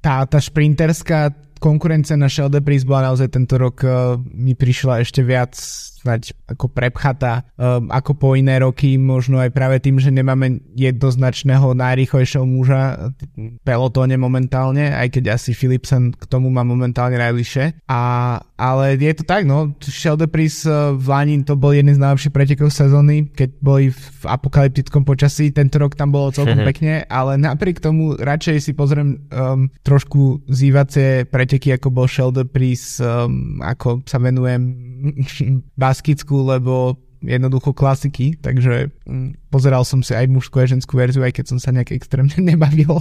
tá, 0.00 0.24
tá 0.24 0.38
šprinterská 0.40 1.43
konkurencia 1.64 2.16
na 2.20 2.28
Shell 2.28 2.52
Debris 2.52 2.84
bola 2.84 3.08
naozaj 3.08 3.32
tento 3.32 3.56
rok 3.56 3.80
uh, 3.88 4.20
mi 4.36 4.52
prišla 4.52 5.00
ešte 5.00 5.24
viac 5.24 5.56
snať 6.04 6.36
ako 6.52 6.68
prepchata 6.68 7.48
um, 7.56 7.88
ako 7.88 8.12
po 8.12 8.28
iné 8.36 8.60
roky, 8.60 9.00
možno 9.00 9.40
aj 9.40 9.50
práve 9.56 9.80
tým, 9.80 9.96
že 9.96 10.12
nemáme 10.12 10.60
jednoznačného 10.76 11.72
najrýchlejšieho 11.72 12.44
muža 12.44 13.10
v 13.16 13.56
pelotóne 13.64 14.20
momentálne, 14.20 14.92
aj 14.92 15.16
keď 15.16 15.40
asi 15.40 15.56
Philipsen 15.56 16.12
k 16.12 16.24
tomu 16.28 16.52
má 16.52 16.60
momentálne 16.60 17.16
najbližšie. 17.16 17.88
A, 17.88 18.36
ale 18.60 19.00
je 19.00 19.14
to 19.16 19.24
tak, 19.24 19.48
no, 19.48 19.72
Sheldepris 19.80 20.68
uh, 20.68 20.92
v 20.92 21.06
Lani 21.08 21.40
to 21.42 21.56
bol 21.56 21.72
jeden 21.72 21.96
z 21.96 22.02
najlepších 22.02 22.34
pretekov 22.36 22.68
sezóny, 22.68 23.32
keď 23.32 23.50
boli 23.64 23.88
v 23.90 24.24
apokalyptickom 24.28 25.08
počasí, 25.08 25.50
tento 25.50 25.80
rok 25.80 25.96
tam 25.96 26.12
bolo 26.12 26.30
celkom 26.30 26.60
pekne, 26.68 27.08
ale 27.08 27.40
napriek 27.40 27.80
tomu 27.80 28.14
radšej 28.20 28.56
si 28.60 28.72
pozriem 28.76 29.24
um, 29.32 29.72
trošku 29.80 30.44
zývacie 30.50 31.24
preteky, 31.24 31.74
ako 31.74 31.88
bol 31.88 32.06
Sheldepris, 32.10 33.00
um, 33.00 33.62
ako 33.64 34.04
sa 34.04 34.20
venujem 34.20 34.93
baskickú, 35.82 36.48
lebo 36.48 36.96
jednoducho 37.24 37.72
klasiky, 37.72 38.36
takže 38.38 38.92
mm, 39.08 39.48
pozeral 39.48 39.82
som 39.82 40.04
si 40.04 40.12
aj 40.12 40.28
mužskú 40.28 40.60
a 40.60 40.68
ženskú 40.68 41.00
verziu, 41.00 41.24
aj 41.24 41.40
keď 41.40 41.44
som 41.56 41.58
sa 41.58 41.72
nejak 41.72 41.96
extrémne 41.96 42.36
nebavil. 42.52 43.00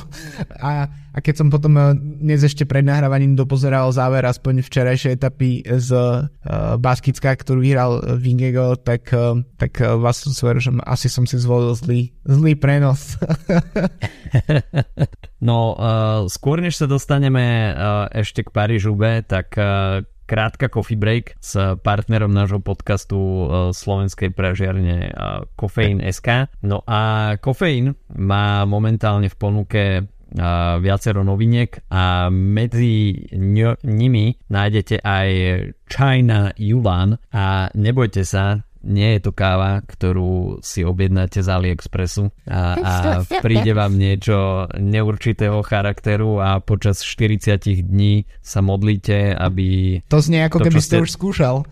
A, 0.63 0.87
a 0.87 1.17
keď 1.19 1.43
som 1.43 1.47
potom 1.51 1.75
uh, 1.75 1.91
dnes 1.95 2.41
ešte 2.41 2.63
pred 2.63 2.87
nahrávaním 2.87 3.35
dopozeral 3.35 3.91
záver 3.91 4.23
aspoň 4.23 4.63
včerajšej 4.63 5.11
etapy 5.19 5.61
z 5.67 5.89
uh, 5.93 6.79
Baskická, 6.79 7.35
ktorú 7.35 7.59
vyhral 7.61 7.99
Vingego, 8.17 8.79
tak, 8.79 9.11
uh, 9.11 9.43
tak 9.59 9.77
uh, 9.83 9.99
vás 9.99 10.23
som 10.23 10.31
sver, 10.31 10.57
že 10.63 10.71
asi 10.87 11.11
som 11.11 11.27
si 11.27 11.35
zvolil 11.37 11.75
zlý, 11.75 12.15
zlý 12.23 12.55
prenos. 12.55 13.19
no, 15.47 15.75
uh, 15.75 16.25
skôr 16.31 16.63
než 16.63 16.79
sa 16.79 16.87
dostaneme 16.87 17.75
uh, 17.75 18.07
ešte 18.15 18.47
k 18.47 18.53
Parížu 18.53 18.95
B, 18.95 19.21
tak 19.27 19.53
uh, 19.59 20.01
krátka 20.25 20.69
coffee 20.69 20.99
break 20.99 21.35
s 21.39 21.57
partnerom 21.83 22.31
nášho 22.31 22.59
podcastu 22.63 23.17
e, 23.17 23.45
slovenskej 23.75 24.31
prežiarne 24.31 25.11
Kofeín 25.55 25.99
e, 25.99 26.11
SK. 26.11 26.49
No 26.63 26.81
a 26.87 27.33
Kofeín 27.37 27.95
má 28.15 28.63
momentálne 28.63 29.27
v 29.27 29.35
ponuke 29.35 29.83
e, 29.99 30.03
viacero 30.79 31.21
noviniek 31.21 31.83
a 31.91 32.31
medzi 32.31 33.27
nimi 33.83 34.25
nájdete 34.47 35.03
aj 35.03 35.29
China 35.87 36.49
Yulan 36.55 37.19
a 37.35 37.69
nebojte 37.75 38.23
sa, 38.23 38.63
nie 38.83 39.17
je 39.17 39.19
to 39.23 39.31
káva, 39.31 39.81
ktorú 39.87 40.59
si 40.59 40.83
objednáte 40.83 41.39
z 41.39 41.47
AliExpressu 41.47 42.29
a, 42.45 42.61
a 42.75 42.93
príde 43.39 43.71
vám 43.71 43.95
niečo 43.95 44.67
neurčitého 44.75 45.63
charakteru 45.63 46.43
a 46.43 46.59
počas 46.59 47.01
40 47.01 47.87
dní 47.87 48.27
sa 48.43 48.59
modlíte, 48.59 49.33
aby... 49.39 49.99
To 50.11 50.19
znie 50.19 50.43
ako 50.45 50.61
to, 50.61 50.65
keby 50.69 50.79
ste 50.83 50.95
už 50.99 51.11
skúšal. 51.15 51.63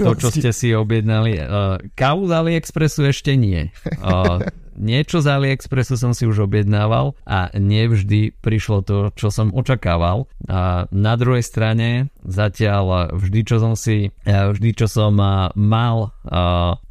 To, 0.00 0.12
čo 0.16 0.28
ste 0.28 0.52
si 0.52 0.76
objednali. 0.76 1.40
Uh, 1.40 1.80
kávu 1.96 2.28
z 2.28 2.32
AliExpressu 2.36 3.08
ešte 3.08 3.34
nie. 3.34 3.72
Niečo 4.80 5.20
z 5.20 5.28
AliExpressu 5.28 6.00
som 6.00 6.16
si 6.16 6.24
už 6.24 6.48
objednával 6.48 7.12
a 7.28 7.52
nevždy 7.52 8.32
prišlo 8.40 8.80
to, 8.80 9.12
čo 9.12 9.28
som 9.28 9.52
očakával. 9.52 10.24
A 10.48 10.88
na 10.88 11.14
druhej 11.20 11.44
strane 11.44 12.08
zatiaľ 12.24 13.12
vždy, 13.12 13.40
čo 13.44 13.60
som 13.60 13.76
si 13.76 14.08
vždy, 14.24 14.70
čo 14.72 14.88
som 14.88 15.20
mal 15.52 15.96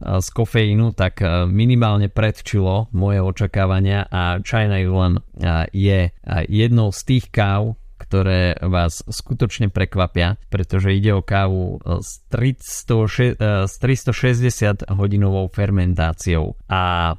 z 0.05 0.27
kofeínu, 0.29 0.93
tak 0.93 1.25
minimálne 1.49 2.13
predčilo 2.13 2.93
moje 2.93 3.25
očakávania 3.25 4.05
a 4.05 4.37
China 4.45 4.77
Yuan 4.77 5.25
je 5.73 6.13
jednou 6.45 6.93
z 6.93 7.01
tých 7.09 7.33
káv, 7.33 7.73
ktoré 8.09 8.57
vás 8.57 9.05
skutočne 9.05 9.69
prekvapia, 9.69 10.41
pretože 10.49 10.97
ide 10.97 11.13
o 11.13 11.21
kávu 11.21 11.77
s, 12.01 12.25
300, 12.33 13.69
s 13.69 13.73
360 13.77 14.89
hodinovou 14.89 15.45
fermentáciou 15.53 16.57
a 16.65 17.13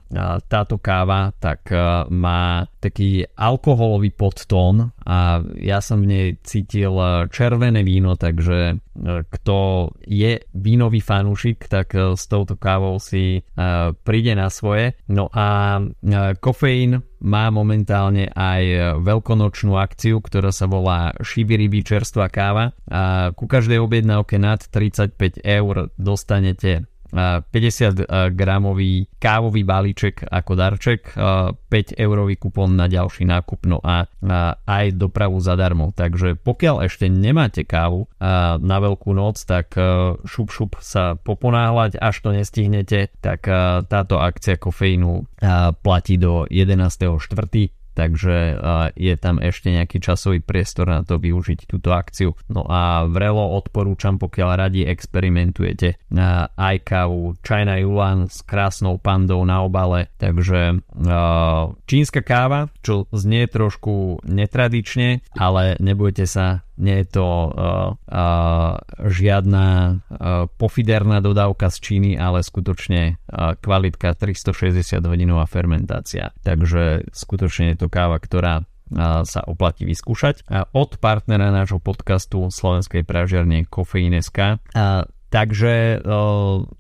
táto 0.51 0.82
káva 0.82 1.30
tak 1.38 1.70
má 2.11 2.66
taký 2.82 3.22
alkoholový 3.38 4.11
podtón 4.11 4.91
a 5.07 5.38
ja 5.62 5.78
som 5.78 6.03
v 6.03 6.11
nej 6.11 6.26
cítil 6.43 6.99
červené 7.30 7.86
víno, 7.86 8.18
takže 8.18 8.82
kto 9.30 9.59
je 10.03 10.43
vínový 10.59 10.99
fanúšik, 10.99 11.70
tak 11.70 11.95
s 11.95 12.26
touto 12.26 12.59
kávou 12.59 12.99
si 12.99 13.47
príde 14.03 14.34
na 14.34 14.51
svoje. 14.51 14.99
No 15.07 15.30
a 15.30 15.78
kofeín 16.43 17.07
má 17.21 17.53
momentálne 17.53 18.33
aj 18.33 18.97
veľkonočnú 19.05 19.77
akciu, 19.77 20.25
ktorá 20.25 20.51
sa 20.51 20.64
volá 20.64 21.12
Shibiribi 21.21 21.85
čerstvá 21.85 22.33
káva. 22.33 22.73
A 22.89 23.31
ku 23.37 23.45
každej 23.45 23.81
objednávke 23.81 24.41
nad 24.41 24.64
35 24.64 25.45
eur 25.45 25.93
dostanete 26.01 26.89
50 27.13 28.35
gramový 28.35 29.11
kávový 29.19 29.63
balíček 29.67 30.27
ako 30.27 30.53
darček, 30.55 31.15
5 31.15 31.99
eurový 31.99 32.39
kupón 32.39 32.79
na 32.79 32.87
ďalší 32.87 33.27
nákup, 33.27 33.67
no 33.67 33.79
a 33.83 34.07
aj 34.65 34.87
dopravu 34.95 35.43
zadarmo. 35.43 35.91
Takže 35.91 36.39
pokiaľ 36.39 36.87
ešte 36.87 37.11
nemáte 37.11 37.67
kávu 37.67 38.07
na 38.61 38.77
veľkú 38.81 39.11
noc, 39.11 39.43
tak 39.45 39.75
šup 40.25 40.49
šup 40.51 40.79
sa 40.79 41.19
poponáhľať, 41.19 41.99
až 41.99 42.17
to 42.23 42.31
nestihnete, 42.31 43.11
tak 43.19 43.47
táto 43.91 44.23
akcia 44.23 44.57
kofeínu 44.57 45.27
platí 45.83 46.17
do 46.17 46.47
11.4 46.47 47.80
takže 48.01 48.57
je 48.96 49.14
tam 49.20 49.36
ešte 49.44 49.68
nejaký 49.68 50.01
časový 50.01 50.40
priestor 50.40 50.88
na 50.88 51.05
to 51.05 51.20
využiť 51.20 51.68
túto 51.68 51.92
akciu. 51.92 52.32
No 52.48 52.64
a 52.64 53.05
vrelo 53.05 53.61
odporúčam, 53.61 54.16
pokiaľ 54.16 54.48
radi 54.57 54.88
experimentujete 54.88 56.01
aj 56.57 56.76
kávu 56.80 57.36
China 57.44 57.76
Yuan 57.76 58.32
s 58.32 58.40
krásnou 58.40 58.96
pandou 58.96 59.44
na 59.44 59.61
obale, 59.61 60.09
takže 60.16 60.80
čínska 61.84 62.24
káva, 62.24 62.72
čo 62.80 63.05
znie 63.12 63.44
trošku 63.44 64.24
netradične, 64.24 65.20
ale 65.36 65.76
nebojte 65.76 66.24
sa, 66.24 66.64
nie 66.81 67.05
je 67.05 67.20
to 67.20 67.28
uh, 67.28 67.51
uh, 68.09 68.81
žiadna 69.05 69.66
uh, 69.68 70.49
pofiderná 70.57 71.20
dodávka 71.20 71.68
z 71.68 71.76
Číny, 71.78 72.11
ale 72.16 72.41
skutočne 72.41 73.20
uh, 73.20 73.55
kvalitka 73.61 74.16
360 74.16 75.05
hodinová 75.05 75.45
fermentácia. 75.45 76.33
Takže 76.41 77.12
skutočne 77.12 77.76
je 77.76 77.87
to 77.87 77.89
káva, 77.93 78.16
ktorá 78.18 78.64
sa 79.22 79.47
oplatí 79.47 79.87
vyskúšať. 79.87 80.51
Od 80.74 80.99
partnera 80.99 81.55
nášho 81.55 81.78
podcastu 81.78 82.51
slovenskej 82.51 83.07
pražiarne 83.07 83.62
Kofeíneska 83.62 84.59
takže 85.31 86.03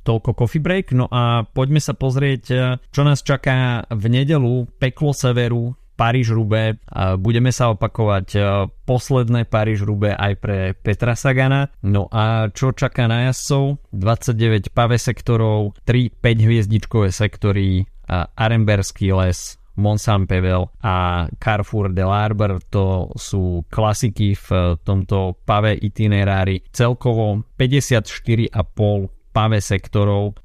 toľko 0.02 0.30
coffee 0.34 0.58
break. 0.58 0.90
No 0.92 1.06
a 1.06 1.46
poďme 1.46 1.78
sa 1.78 1.94
pozrieť, 1.94 2.44
čo 2.90 3.02
nás 3.06 3.22
čaká 3.22 3.86
v 3.88 4.04
nedelu, 4.10 4.66
peklo 4.82 5.14
severu, 5.14 5.78
paríž 6.00 6.32
rube 6.32 6.80
Budeme 7.20 7.52
sa 7.52 7.76
opakovať 7.76 8.40
posledné 8.88 9.44
paríž 9.44 9.84
rube 9.84 10.16
aj 10.16 10.32
pre 10.40 10.72
Petra 10.72 11.12
Sagana. 11.12 11.68
No 11.84 12.08
a 12.08 12.48
čo 12.48 12.72
čaká 12.72 13.04
na 13.04 13.28
jazdcov? 13.28 13.84
29 13.92 14.72
pave 14.72 14.96
sektorov, 14.96 15.76
3 15.84 16.08
5 16.16 16.46
hviezdičkové 16.48 17.12
sektory, 17.12 17.84
Aremberský 18.08 19.12
les, 19.12 19.60
Mont 19.76 20.00
Saint-Pevel 20.00 20.66
a 20.82 21.28
Carrefour 21.38 21.92
de 21.92 22.04
l'Arbre 22.04 22.58
to 22.68 23.12
sú 23.16 23.64
klasiky 23.70 24.34
v 24.34 24.76
tomto 24.82 25.36
pave 25.44 25.76
itinerári. 25.78 26.64
Celkovo 26.72 27.44
54,5 27.54 29.19
pave 29.30 29.62
sektorov 29.62 30.36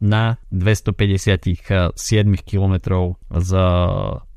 na 0.00 0.24
257 0.52 1.96
km 2.44 2.74
z 3.32 3.52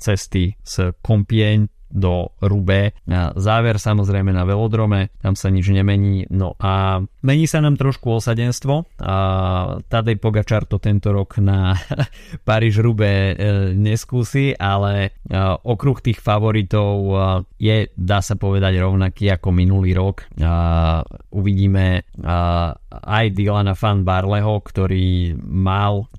cesty 0.00 0.56
z 0.64 0.74
Compiègne 1.04 1.68
do 1.92 2.32
Rubé. 2.40 2.96
Záver 3.36 3.76
samozrejme 3.76 4.32
na 4.32 4.48
velodrome, 4.48 5.12
tam 5.20 5.36
sa 5.36 5.52
nič 5.52 5.68
nemení. 5.68 6.24
No 6.32 6.56
a 6.56 7.04
mení 7.20 7.44
sa 7.44 7.60
nám 7.60 7.76
trošku 7.76 8.16
osadenstvo. 8.18 8.88
A 9.04 9.16
Tadej 9.86 10.16
Pogačar 10.16 10.64
to 10.64 10.80
tento 10.80 11.12
rok 11.12 11.36
na 11.38 11.76
Paríž 12.48 12.80
Rubé 12.80 13.36
neskúsi, 13.76 14.56
ale 14.56 15.20
okruh 15.62 16.00
tých 16.00 16.18
favoritov 16.24 16.96
je, 17.60 17.92
dá 17.92 18.24
sa 18.24 18.40
povedať, 18.40 18.72
rovnaký 18.80 19.28
ako 19.28 19.52
minulý 19.52 19.92
rok. 19.92 20.24
Uvidíme 21.28 22.08
aj 23.00 23.32
Dylana 23.32 23.72
Fan 23.72 24.04
Barleho, 24.04 24.60
ktorý 24.60 25.32
mal 25.40 26.12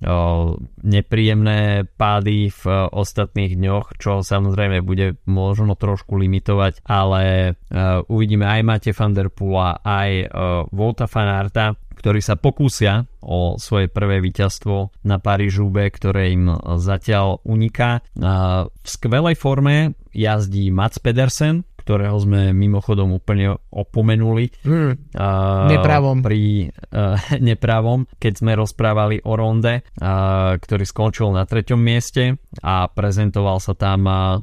nepríjemné 0.81 1.85
pády 1.93 2.49
v 2.49 2.63
ostatných 2.89 3.53
dňoch, 3.53 4.01
čo 4.01 4.25
samozrejme 4.25 4.81
bude 4.81 5.21
možno 5.29 5.77
trošku 5.77 6.17
limitovať, 6.17 6.81
ale 6.87 7.53
uh, 7.53 8.01
uvidíme 8.09 8.49
aj 8.49 8.61
Mate 8.65 8.91
van 8.97 9.13
der 9.13 9.29
Poola, 9.29 9.79
aj 9.85 10.33
Volta 10.73 11.05
Fanarta, 11.05 11.77
ktorí 11.93 12.19
sa 12.19 12.35
pokúsia 12.35 13.05
o 13.23 13.55
svoje 13.55 13.87
prvé 13.87 14.19
víťazstvo 14.19 15.05
na 15.07 15.23
Parížube, 15.23 15.87
ktoré 15.87 16.35
im 16.35 16.51
zatiaľ 16.81 17.39
uniká. 17.47 18.03
Uh, 18.17 18.67
v 18.67 18.87
skvelej 18.87 19.35
forme 19.39 19.95
jazdí 20.11 20.67
Mats 20.73 20.99
Pedersen, 20.99 21.63
ktorého 21.83 22.15
sme 22.15 22.55
mimochodom 22.55 23.11
úplne 23.11 23.59
opomenuli. 23.69 24.47
Mm, 24.63 24.93
uh, 25.19 25.67
nepravom. 25.67 26.23
Pri 26.23 26.71
uh, 26.71 27.19
nepravom, 27.51 28.07
keď 28.15 28.33
sme 28.39 28.55
rozprávali 28.55 29.19
o 29.27 29.35
Ronde, 29.35 29.83
uh, 29.83 30.55
ktorý 30.55 30.87
skončil 30.87 31.35
na 31.35 31.43
treťom 31.43 31.77
mieste 31.77 32.39
a 32.63 32.87
prezentoval 32.87 33.59
sa 33.59 33.75
tam 33.75 34.07
uh, 34.07 34.39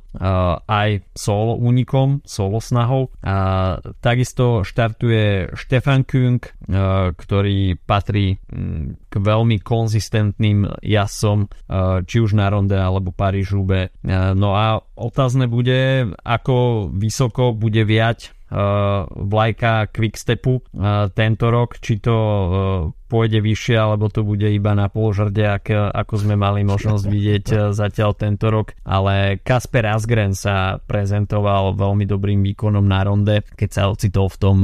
aj 0.69 1.09
solo 1.17 1.57
únikom, 1.57 2.21
solo 2.29 2.61
snahou. 2.61 3.09
Uh, 3.25 3.81
takisto 4.05 4.61
štartuje 4.61 5.57
Stefan 5.57 6.05
Küng, 6.05 6.45
uh, 6.45 7.17
ktorý 7.17 7.81
patrí 7.81 8.37
um, 8.53 9.01
k 9.11 9.19
veľmi 9.19 9.59
konzistentným 9.61 10.71
jasom, 10.87 11.51
eh, 11.51 12.01
či 12.07 12.17
už 12.23 12.39
na 12.39 12.47
Ronde 12.47 12.79
alebo 12.79 13.11
Paríž-Roubaix. 13.11 13.91
Eh, 14.07 14.33
no 14.39 14.55
a 14.55 14.79
otázne 14.95 15.51
bude, 15.51 16.15
ako 16.23 16.89
vysoko 16.95 17.51
bude 17.53 17.83
viať 17.83 18.31
vlajka 18.51 19.87
Quickstepu 19.95 20.59
uh, 20.59 21.07
tento 21.15 21.55
rok, 21.55 21.79
či 21.79 22.03
to 22.03 22.17
uh, 22.17 22.51
pôjde 23.07 23.43
vyššie, 23.43 23.75
alebo 23.79 24.11
to 24.11 24.23
bude 24.23 24.47
iba 24.47 24.75
na 24.75 24.87
polžrde, 24.87 25.43
ak, 25.43 25.71
ako 25.71 26.15
sme 26.15 26.39
mali 26.39 26.63
možnosť 26.63 27.05
vidieť 27.11 27.47
zatiaľ 27.75 28.15
tento 28.15 28.51
rok. 28.55 28.75
Ale 28.87 29.43
Kasper 29.43 29.83
Asgren 29.91 30.35
sa 30.35 30.79
prezentoval 30.79 31.75
veľmi 31.75 32.07
dobrým 32.07 32.39
výkonom 32.39 32.87
na 32.87 33.03
ronde, 33.03 33.43
keď 33.59 33.71
sa 33.71 33.83
ocitol 33.91 34.31
v 34.31 34.39
tom 34.39 34.59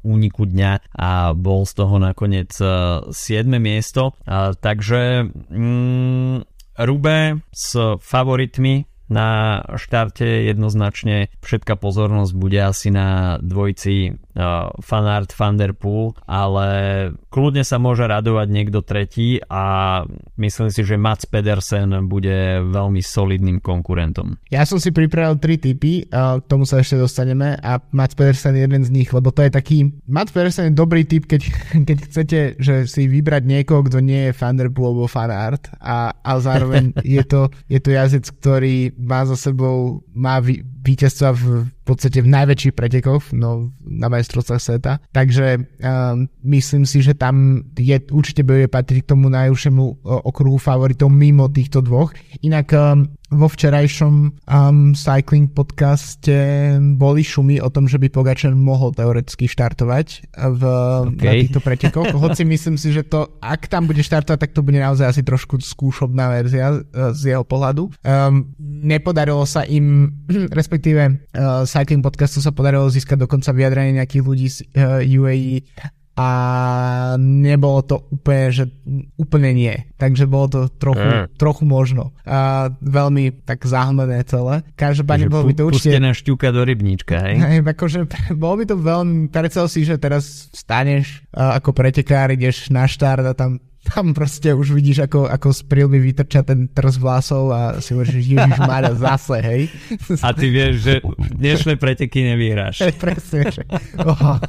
úniku 0.00 0.48
dňa 0.48 0.72
a 0.96 1.36
bol 1.36 1.68
z 1.68 1.72
toho 1.84 2.00
nakoniec 2.00 2.52
uh, 2.64 3.04
7. 3.12 3.44
miesto. 3.60 4.16
Takže 4.60 5.28
um, 5.52 6.40
Rube 6.74 7.38
s 7.54 7.76
favoritmi 8.00 8.93
na 9.08 9.60
štarte 9.76 10.24
jednoznačne 10.48 11.28
všetká 11.44 11.76
pozornosť 11.76 12.32
bude 12.32 12.56
asi 12.56 12.88
na 12.88 13.36
dvojci 13.40 13.94
uh, 14.10 14.72
Fanart 14.80 15.34
Van 15.36 15.60
Der 15.60 15.76
Poel, 15.76 16.16
ale 16.24 16.66
kľudne 17.28 17.62
sa 17.66 17.76
môže 17.76 18.08
radovať 18.08 18.48
niekto 18.48 18.80
tretí 18.80 19.44
a 19.44 20.04
myslím 20.40 20.68
si, 20.72 20.80
že 20.82 20.96
Mats 20.96 21.28
Pedersen 21.28 22.08
bude 22.08 22.64
veľmi 22.64 23.00
solidným 23.04 23.60
konkurentom. 23.60 24.40
Ja 24.48 24.64
som 24.64 24.80
si 24.80 24.88
pripravil 24.88 25.36
tri 25.36 25.60
typy, 25.60 26.08
uh, 26.08 26.40
k 26.40 26.44
tomu 26.48 26.64
sa 26.64 26.80
ešte 26.80 26.96
dostaneme 26.96 27.60
a 27.60 27.80
Mats 27.92 28.16
Pedersen 28.16 28.56
je 28.56 28.64
jeden 28.64 28.82
z 28.82 28.90
nich, 28.90 29.12
lebo 29.12 29.28
to 29.30 29.44
je 29.44 29.52
taký 29.52 29.92
Mats 30.08 30.32
Pedersen 30.32 30.72
je 30.72 30.80
dobrý 30.80 31.04
typ, 31.04 31.28
keď, 31.28 31.42
keď 31.88 31.98
chcete 32.08 32.38
že 32.56 32.88
si 32.88 33.04
vybrať 33.04 33.44
niekoho, 33.44 33.84
kto 33.84 34.00
nie 34.00 34.30
je 34.30 34.36
Van 34.36 34.56
Der 34.56 34.72
Poel 34.72 34.94
alebo 34.94 35.10
Fanart 35.10 35.74
a, 35.82 36.14
a 36.14 36.30
zároveň 36.40 36.96
je 37.16 37.22
to, 37.26 37.52
je 37.68 37.78
to 37.82 37.90
jazdec, 37.92 38.24
ktorý 38.40 38.93
má 38.98 39.26
za 39.26 39.36
sebou 39.36 40.02
má 40.14 40.40
víťazstva 40.84 41.28
v 41.32 41.44
podstate 41.84 42.20
v 42.20 42.28
najväčších 42.28 42.76
pretekoch 42.76 43.32
no, 43.32 43.72
na 43.84 44.08
majstrovstvách 44.12 44.60
sveta. 44.60 44.92
Takže 45.12 45.60
um, 45.60 46.28
myslím 46.44 46.84
si, 46.84 47.00
že 47.00 47.16
tam 47.16 47.64
je, 47.76 48.00
určite 48.12 48.44
bude 48.44 48.68
patriť 48.68 49.04
k 49.04 49.10
tomu 49.16 49.32
najúžšiemu 49.32 50.04
okruhu 50.04 50.60
favoritov 50.60 51.08
mimo 51.12 51.48
týchto 51.48 51.84
dvoch. 51.84 52.16
Inak 52.40 52.72
um, 52.72 53.08
vo 53.34 53.50
včerajšom 53.50 54.14
um, 54.46 54.94
cycling 54.94 55.50
podcaste 55.50 56.36
boli 56.94 57.26
šumy 57.26 57.58
o 57.58 57.68
tom, 57.68 57.90
že 57.90 57.98
by 57.98 58.08
Pogačar 58.08 58.54
mohol 58.54 58.94
teoreticky 58.94 59.50
štartovať 59.50 60.30
v, 60.32 60.62
okay. 61.10 61.26
na 61.26 61.32
týchto 61.42 61.60
pretekoch. 61.60 62.14
Hoci 62.14 62.46
myslím 62.46 62.78
si, 62.78 62.94
že 62.94 63.02
to, 63.02 63.34
ak 63.42 63.66
tam 63.66 63.90
bude 63.90 64.00
štartovať, 64.00 64.38
tak 64.38 64.54
to 64.54 64.62
bude 64.62 64.78
naozaj 64.78 65.10
asi 65.10 65.22
trošku 65.26 65.58
skúšobná 65.58 66.30
verzia 66.30 66.78
uh, 66.78 67.10
z 67.12 67.34
jeho 67.34 67.42
pohľadu. 67.42 67.90
Um, 68.06 68.54
nepodarilo 68.60 69.42
sa 69.44 69.66
im, 69.66 70.14
respektíve 70.58 70.73
uh, 70.78 71.62
Cycling 71.68 72.02
podcastu 72.02 72.40
sa 72.40 72.50
podarilo 72.50 72.88
získať 72.88 73.26
dokonca 73.26 73.52
vyjadrenie 73.52 74.00
nejakých 74.00 74.24
ľudí 74.24 74.48
z 74.48 74.58
uh, 74.74 75.02
eh, 75.02 75.18
UAE 75.18 75.56
a 76.14 76.28
nebolo 77.18 77.82
to 77.82 78.06
úplne, 78.06 78.46
že 78.54 78.64
úplne 79.18 79.50
nie. 79.50 79.74
Takže 79.98 80.30
bolo 80.30 80.46
to 80.46 80.60
trochu, 80.70 81.02
mm. 81.02 81.34
trochu 81.34 81.66
možno. 81.66 82.14
A 82.22 82.70
veľmi 82.78 83.42
tak 83.42 83.66
zahmlené 83.66 84.22
celé. 84.22 84.62
Každopádne 84.78 85.26
bolo 85.26 85.50
by 85.50 85.54
to 85.58 85.66
určite... 85.66 85.90
Pustená 85.90 86.14
šťuka 86.14 86.54
do 86.54 86.62
rybníčka, 86.62 87.18
hej? 87.18 87.34
hej 87.42 87.60
akože 87.66 88.06
bolo 88.42 88.62
by 88.62 88.64
to 88.70 88.76
veľmi... 88.78 89.26
Predstav 89.26 89.66
si, 89.66 89.82
že 89.82 89.98
teraz 89.98 90.54
staneš 90.54 91.26
ako 91.34 91.74
pretekár, 91.74 92.30
ideš 92.30 92.70
na 92.70 92.86
štart 92.86 93.26
a 93.26 93.34
tam 93.34 93.58
tam 93.84 94.16
proste 94.16 94.56
už 94.56 94.72
vidíš, 94.72 95.04
ako, 95.04 95.28
ako 95.28 95.48
z 95.52 95.60
prilby 95.68 96.00
vytrča 96.00 96.40
ten 96.40 96.72
trz 96.72 96.96
vlasov 96.96 97.52
a 97.52 97.60
si 97.84 97.92
hovoríš, 97.92 98.24
Ježiš 98.24 98.58
Mária, 98.64 98.96
zase, 98.96 99.36
hej. 99.44 99.62
A 100.24 100.32
ty 100.32 100.48
vieš, 100.48 100.74
že 100.80 100.94
dnešné 101.36 101.76
preteky 101.76 102.24
nevyhráš. 102.24 102.80
Presne, 103.04 103.52
že... 103.52 103.62
Oh, 104.00 104.40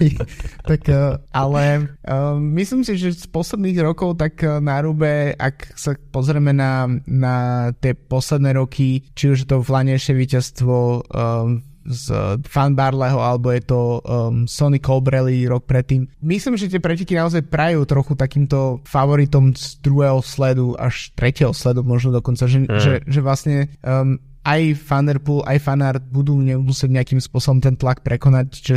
tak, 0.68 0.82
eh, 0.88 1.20
ale 1.36 1.92
um, 2.00 2.40
myslím 2.56 2.80
si, 2.82 2.96
že 2.96 3.12
z 3.12 3.28
posledných 3.28 3.78
rokov 3.84 4.16
tak 4.16 4.40
eh, 4.40 4.56
na 4.58 4.80
Rube, 4.80 5.36
ak 5.36 5.76
sa 5.76 5.92
pozrieme 6.10 6.56
na, 6.56 6.88
na 7.04 7.36
tie 7.76 7.92
posledné 7.92 8.56
roky, 8.56 9.04
či 9.12 9.36
už 9.36 9.44
to 9.44 9.60
vlanejšie 9.60 10.16
víťazstvo 10.16 10.74
um, 11.12 11.71
z 11.86 12.38
Fan 12.46 12.72
Barleho 12.74 13.18
alebo 13.18 13.50
je 13.50 13.62
to 13.62 13.80
um, 14.02 14.44
Sony 14.46 14.78
Colbrelli 14.78 15.46
rok 15.46 15.66
predtým. 15.66 16.06
Myslím, 16.22 16.54
že 16.54 16.70
tie 16.70 16.82
preteky 16.82 17.14
naozaj 17.18 17.46
prajú 17.46 17.82
trochu 17.84 18.14
takýmto 18.14 18.82
favoritom 18.86 19.54
z 19.54 19.78
druhého 19.82 20.22
sledu 20.22 20.74
až 20.78 21.10
tretieho 21.18 21.50
sledu 21.50 21.82
možno 21.82 22.14
dokonca, 22.14 22.46
že, 22.46 22.64
mm. 22.64 22.80
že, 22.80 22.92
že 23.06 23.20
vlastne 23.20 23.68
um, 23.82 24.18
aj 24.42 24.74
Fanderpool, 24.74 25.46
aj 25.46 25.58
Fanart 25.62 26.02
budú 26.10 26.42
musieť 26.42 26.90
nejakým 26.90 27.22
spôsobom 27.22 27.62
ten 27.62 27.78
tlak 27.78 28.02
prekonať, 28.02 28.46
že 28.58 28.76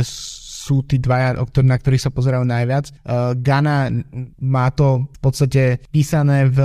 sú 0.66 0.82
tí 0.82 0.98
dvaja, 0.98 1.38
na 1.62 1.76
ktorých 1.78 2.02
sa 2.02 2.10
pozerajú 2.10 2.42
najviac. 2.42 2.90
Uh, 3.06 3.38
Gana 3.38 3.86
má 4.42 4.66
to 4.74 5.06
v 5.06 5.18
podstate 5.22 5.62
písané 5.94 6.50
v, 6.50 6.58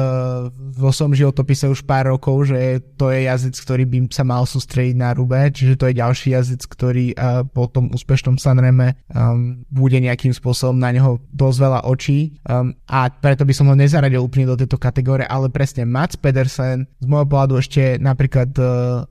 vo 0.74 0.90
svojom 0.90 1.14
životopise 1.14 1.70
už 1.70 1.86
pár 1.86 2.10
rokov, 2.10 2.50
že 2.50 2.82
to 2.98 3.14
je 3.14 3.30
jazyc, 3.30 3.54
ktorý 3.62 3.84
by 3.86 3.98
sa 4.10 4.26
mal 4.26 4.50
sústrediť 4.50 4.96
na 4.98 5.14
Rube, 5.14 5.38
čiže 5.54 5.78
to 5.78 5.86
je 5.86 6.00
ďalší 6.02 6.34
jazyc, 6.34 6.66
ktorý 6.66 7.14
uh, 7.14 7.46
po 7.46 7.70
tom 7.70 7.94
úspešnom 7.94 8.42
Sanreme 8.42 8.98
um, 9.14 9.62
bude 9.70 10.02
nejakým 10.02 10.34
spôsobom 10.34 10.82
na 10.82 10.90
neho 10.90 11.22
dosť 11.30 11.58
veľa 11.62 11.80
očí 11.86 12.42
um, 12.50 12.74
a 12.90 13.12
preto 13.12 13.46
by 13.46 13.54
som 13.54 13.70
ho 13.70 13.76
nezaradil 13.78 14.26
úplne 14.26 14.50
do 14.50 14.58
tejto 14.58 14.82
kategórie, 14.82 15.28
ale 15.30 15.54
presne 15.54 15.86
Mats 15.86 16.18
Pedersen 16.18 16.90
z 16.98 17.06
môjho 17.06 17.28
pohľadu 17.30 17.60
ešte 17.62 18.02
napríklad 18.02 18.50
uh, 18.58 19.06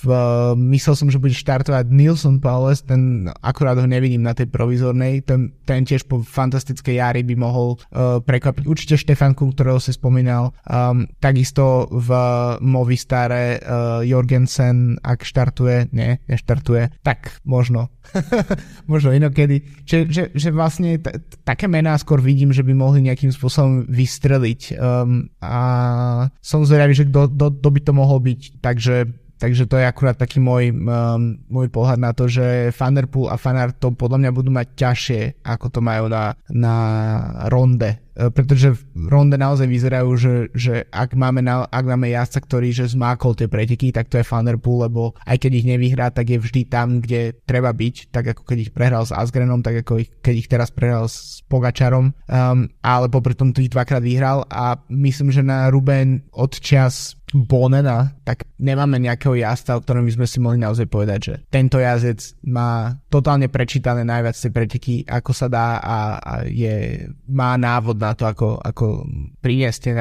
v, 0.00 0.06
myslel 0.72 0.94
som, 0.96 1.08
že 1.10 1.20
bude 1.20 1.36
štartovať 1.36 1.90
Nilsson 1.90 2.38
Paules, 2.40 2.80
ten 2.80 3.28
akurát 3.42 3.76
ho 3.76 3.84
nevidí 3.84 4.13
zmením 4.14 4.30
na 4.30 4.34
tej 4.38 4.46
provizornej. 4.46 5.26
Ten, 5.26 5.50
ten 5.66 5.82
tiež 5.82 6.06
po 6.06 6.22
fantastickej 6.22 7.02
jari 7.02 7.26
by 7.26 7.34
mohol 7.34 7.74
uh, 7.74 8.22
prekvapiť. 8.22 8.62
Určite 8.70 8.94
Štefanku, 8.94 9.50
ktorého 9.50 9.82
si 9.82 9.90
spomínal. 9.90 10.54
Um, 10.70 11.10
takisto 11.18 11.90
v 11.90 12.10
Movistare 12.62 13.58
uh, 13.58 14.06
Jorgensen, 14.06 15.02
ak 15.02 15.26
štartuje, 15.26 15.90
nie, 15.90 16.22
neštartuje, 16.30 17.02
tak 17.02 17.42
možno. 17.42 17.90
možno 18.92 19.10
inokedy. 19.10 19.66
Že, 19.82 19.98
že, 20.06 20.22
že 20.30 20.48
vlastne 20.54 21.02
t- 21.02 21.18
také 21.42 21.66
mená 21.66 21.98
skôr 21.98 22.22
vidím, 22.22 22.54
že 22.54 22.62
by 22.62 22.70
mohli 22.70 23.02
nejakým 23.02 23.34
spôsobom 23.34 23.90
vystreliť. 23.90 24.78
Um, 24.78 25.26
a 25.42 26.30
som 26.38 26.62
zvedavý, 26.62 26.94
že 26.94 27.10
kto 27.10 27.68
by 27.68 27.80
to 27.82 27.92
mohol 27.96 28.22
byť. 28.22 28.62
Takže 28.62 29.23
Takže 29.34 29.66
to 29.66 29.76
je 29.76 29.84
akurát 29.84 30.14
taký 30.14 30.38
môj, 30.38 30.70
um, 30.70 31.34
môj 31.50 31.66
pohľad 31.68 31.98
na 31.98 32.14
to, 32.14 32.30
že 32.30 32.70
Fanderpool 32.70 33.26
a 33.26 33.34
Fanart 33.34 33.82
to 33.82 33.90
podľa 33.90 34.22
mňa 34.22 34.30
budú 34.30 34.50
mať 34.54 34.66
ťažšie, 34.78 35.20
ako 35.42 35.66
to 35.74 35.80
majú 35.82 36.06
na, 36.06 36.38
na 36.54 36.76
ronde. 37.50 38.03
E, 38.14 38.30
pretože 38.30 38.78
ronde 38.94 39.34
naozaj 39.34 39.66
vyzerajú, 39.66 40.10
že, 40.14 40.34
že 40.54 40.74
ak, 40.94 41.18
máme 41.18 41.42
na, 41.42 41.66
ak 41.66 41.84
máme 41.84 42.14
jazdca, 42.14 42.40
ktorý 42.46 42.70
že 42.70 42.94
zmákol 42.94 43.34
tie 43.34 43.50
preteky, 43.50 43.90
tak 43.90 44.06
to 44.06 44.18
je 44.22 44.26
Fanderpool, 44.26 44.86
lebo 44.86 45.18
aj 45.26 45.42
keď 45.42 45.52
ich 45.58 45.66
nevyhrá, 45.66 46.14
tak 46.14 46.30
je 46.30 46.38
vždy 46.38 46.70
tam, 46.70 47.02
kde 47.02 47.34
treba 47.42 47.74
byť, 47.74 48.14
tak 48.14 48.38
ako 48.38 48.42
keď 48.46 48.58
ich 48.70 48.72
prehral 48.72 49.02
s 49.02 49.10
Asgrenom, 49.10 49.60
tak 49.66 49.82
ako 49.82 50.06
ich, 50.06 50.10
keď 50.22 50.34
ich 50.38 50.48
teraz 50.48 50.70
prehral 50.70 51.10
s 51.10 51.42
Pogačarom, 51.50 52.14
um, 52.14 52.58
ale 52.80 53.06
popri 53.10 53.34
tom 53.34 53.50
ich 53.54 53.70
dvakrát 53.70 54.02
vyhral 54.02 54.46
a 54.46 54.78
myslím, 54.90 55.34
že 55.34 55.42
na 55.42 55.66
Ruben 55.70 56.22
odčas 56.30 57.18
Bonena, 57.34 58.14
tak 58.22 58.46
nemáme 58.62 59.02
nejakého 59.02 59.34
jazda, 59.34 59.74
o 59.74 59.82
ktorom 59.82 60.06
by 60.06 60.12
sme 60.14 60.26
si 60.30 60.38
mohli 60.38 60.62
naozaj 60.62 60.86
povedať, 60.86 61.18
že 61.18 61.34
tento 61.50 61.82
jazdec 61.82 62.22
má 62.46 62.94
totálne 63.10 63.50
prečítané 63.50 64.06
najviac 64.06 64.38
tie 64.38 64.54
preteky, 64.54 64.94
ako 65.02 65.34
sa 65.34 65.50
dá 65.50 65.82
a, 65.82 65.98
a 66.22 66.32
je, 66.46 67.10
má 67.26 67.58
návod 67.58 67.98
na 68.04 68.12
to, 68.12 68.28
ako, 68.28 68.60
ako 68.60 69.08
priniesť 69.40 69.78
tie 69.80 69.92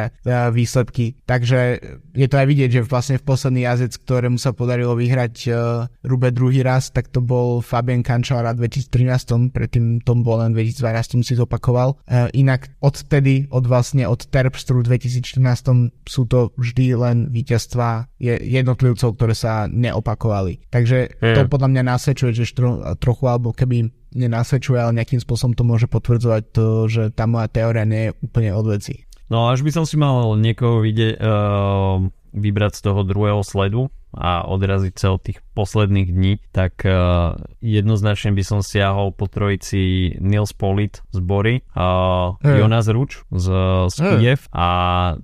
výsledky. 0.51 1.15
Takže 1.23 1.79
je 2.11 2.27
to 2.27 2.35
aj 2.35 2.47
vidieť, 2.47 2.69
že 2.69 2.81
vlastne 2.83 3.15
v 3.15 3.25
posledný 3.25 3.63
jazdec, 3.63 3.95
ktorému 4.03 4.35
sa 4.35 4.51
podarilo 4.51 4.93
vyhrať 4.99 5.35
uh, 5.47 5.87
Rube 6.03 6.29
druhý 6.35 6.61
raz, 6.61 6.91
tak 6.91 7.09
to 7.09 7.23
bol 7.23 7.63
Fabian 7.63 8.03
Cancellara 8.03 8.51
2013, 8.53 9.53
predtým 9.55 10.03
Tom 10.03 10.21
Bolen 10.21 10.51
2012 10.51 11.23
si 11.23 11.33
zopakoval. 11.39 11.95
Uh, 12.05 12.27
inak 12.35 12.69
odtedy, 12.83 13.47
od 13.49 13.65
vlastne 13.65 14.03
od 14.05 14.19
Terpstru 14.27 14.83
2014 14.83 15.93
sú 16.03 16.27
to 16.27 16.51
vždy 16.59 16.93
len 16.99 17.31
víťazstva 17.31 18.11
jednotlivcov, 18.23 19.15
ktoré 19.15 19.33
sa 19.33 19.65
neopakovali. 19.71 20.67
Takže 20.69 21.19
to 21.19 21.41
mm. 21.45 21.49
podľa 21.49 21.69
mňa 21.71 21.83
nasvedčuje, 21.83 22.31
že 22.35 22.45
štro, 22.49 22.97
trochu, 22.99 23.23
alebo 23.27 23.51
keby 23.51 24.02
nenasvedčuje, 24.13 24.77
ale 24.79 24.97
nejakým 25.01 25.19
spôsobom 25.19 25.53
to 25.57 25.67
môže 25.67 25.89
potvrdzovať 25.89 26.43
to, 26.53 26.65
že 26.87 27.03
tá 27.13 27.25
moja 27.25 27.49
teória 27.49 27.83
nie 27.83 28.09
je 28.09 28.15
úplne 28.21 28.51
od 28.53 28.65
veci. 28.69 29.05
No 29.27 29.49
až 29.49 29.65
by 29.65 29.71
som 29.73 29.83
si 29.83 29.97
mal 29.97 30.37
niekoho 30.37 30.85
vidieť, 30.85 31.17
uh, 31.17 31.97
vybrať 32.33 32.73
z 32.77 32.81
toho 32.85 33.01
druhého 33.01 33.41
sledu, 33.41 33.89
a 34.13 34.45
odraziť 34.45 34.93
sa 34.93 35.17
od 35.17 35.25
tých 35.25 35.41
posledných 35.57 36.09
dní, 36.13 36.33
tak 36.53 36.85
uh, 36.85 37.33
jednoznačne 37.65 38.29
by 38.37 38.43
som 38.45 38.59
siahol 38.61 39.09
po 39.09 39.25
trojici 39.25 40.13
Nils 40.21 40.53
Polit 40.53 41.01
z 41.09 41.19
Bory, 41.19 41.65
uh, 41.73 42.37
hey. 42.45 42.61
Jonas 42.61 42.85
Ruč 42.93 43.25
z, 43.33 43.47
z 43.89 43.97
Kiev 44.21 44.45
hey. 44.45 44.53
a 44.53 44.67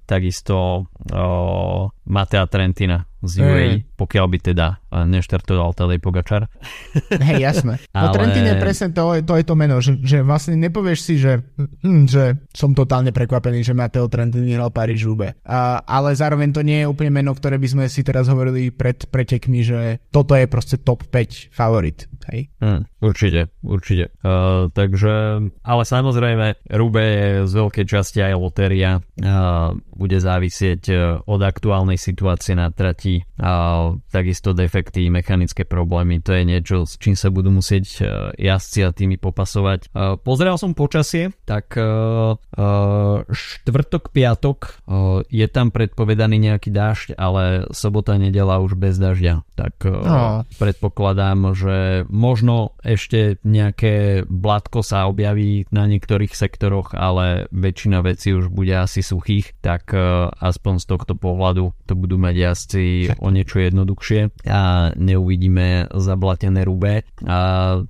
takisto 0.09 0.89
uh, 0.89 1.93
Matea 2.09 2.49
Trentina 2.49 3.05
z 3.21 3.33
UAE, 3.45 3.69
hey. 3.69 3.88
Pokiaľ 3.99 4.25
by 4.31 4.37
teda 4.39 4.79
neštartoval 4.89 5.75
Tadej 5.75 5.99
Pogačar. 5.99 6.47
Hej, 7.27 7.43
jasné. 7.43 7.83
No 7.91 8.09
Ale... 8.09 8.15
Trentin 8.15 8.47
je 8.47 8.55
presne 8.57 8.87
to, 8.95 9.19
to 9.21 9.33
je 9.35 9.45
to 9.45 9.55
meno, 9.59 9.83
že, 9.83 9.99
že 9.99 10.23
vlastne 10.23 10.55
nepovieš 10.55 10.99
si, 11.03 11.19
že, 11.19 11.43
hm, 11.83 12.07
že 12.07 12.39
som 12.55 12.71
totálne 12.71 13.11
prekvapený, 13.11 13.61
že 13.61 13.77
Mateo 13.77 14.07
Trentin 14.07 14.47
vyhral 14.47 14.71
Paríž 14.71 15.03
Žube. 15.03 15.35
ale 15.43 16.09
zároveň 16.15 16.55
to 16.55 16.61
nie 16.63 16.81
je 16.83 16.89
úplne 16.89 17.11
meno, 17.11 17.35
ktoré 17.35 17.59
by 17.59 17.67
sme 17.67 17.85
si 17.91 18.01
teraz 18.01 18.31
hovorili 18.31 18.71
pred 18.71 19.03
pretekmi, 19.05 19.61
že 19.61 19.99
toto 20.09 20.33
je 20.33 20.47
proste 20.47 20.79
top 20.81 21.05
5 21.11 21.53
favorit. 21.53 22.07
Hej? 22.29 22.53
Hmm, 22.61 22.85
určite, 23.01 23.49
určite. 23.65 24.13
Uh, 24.21 24.69
takže, 24.69 25.45
ale 25.65 25.83
samozrejme, 25.85 26.69
Rube 26.77 27.01
je 27.01 27.29
z 27.49 27.53
veľkej 27.57 27.85
časti 27.89 28.19
aj 28.21 28.33
lotéria. 28.37 29.01
Uh, 29.17 29.73
bude 29.97 30.17
závisieť 30.21 30.81
od 31.25 31.41
aktuálnej 31.41 31.97
situácie 31.97 32.53
na 32.53 32.69
trati. 32.69 33.19
Uh, 33.35 33.88
takisto 34.13 34.53
defekty, 34.53 35.09
mechanické 35.09 35.65
problémy. 35.65 36.21
To 36.25 36.35
je 36.35 36.43
niečo, 36.45 36.85
s 36.85 37.01
čím 37.01 37.17
sa 37.17 37.33
budú 37.33 37.49
musieť 37.49 37.85
uh, 37.99 38.05
jazdci 38.37 38.79
a 38.85 38.89
tými 38.93 39.17
popasovať. 39.17 39.89
Uh, 39.91 40.15
pozeral 40.21 40.61
som 40.61 40.77
počasie, 40.77 41.33
tak 41.49 41.73
uh, 41.75 42.37
uh, 42.37 43.25
štvrtok, 43.25 44.13
piatok 44.13 44.59
uh, 44.85 45.25
je 45.27 45.47
tam 45.49 45.73
predpovedaný 45.73 46.51
nejaký 46.51 46.69
dážď, 46.69 47.07
ale 47.17 47.69
sobota, 47.73 48.15
nedela 48.15 48.61
už 48.61 48.77
bez 48.77 48.95
dažďa. 49.01 49.43
Tak 49.57 49.75
uh, 49.85 49.91
no. 49.91 50.21
predpokladám, 50.61 51.53
že 51.57 52.05
možno 52.07 52.77
ešte 52.85 53.41
nejaké 53.43 54.23
blatko 54.27 54.85
sa 54.85 55.07
objaví 55.09 55.67
na 55.73 55.89
niektorých 55.89 56.31
sektoroch, 56.33 56.93
ale 56.93 57.49
väčšina 57.51 58.01
vecí 58.05 58.31
už 58.35 58.51
bude 58.51 58.73
asi 58.73 59.01
suchých, 59.03 59.57
tak 59.59 59.91
uh, 59.91 60.31
aspoň 60.39 60.73
z 60.81 60.85
tohto 60.85 61.13
pohľadu 61.15 61.71
to 61.85 61.93
budú 61.97 62.15
mať 62.21 62.35
jazdci 62.35 62.83
o 63.19 63.27
niečo 63.29 63.61
jednoduchšie 63.79 64.43
a 64.51 64.91
neuvidíme 64.99 65.87
zablatené 65.95 66.67
rube. 66.67 67.07
A, 67.23 67.37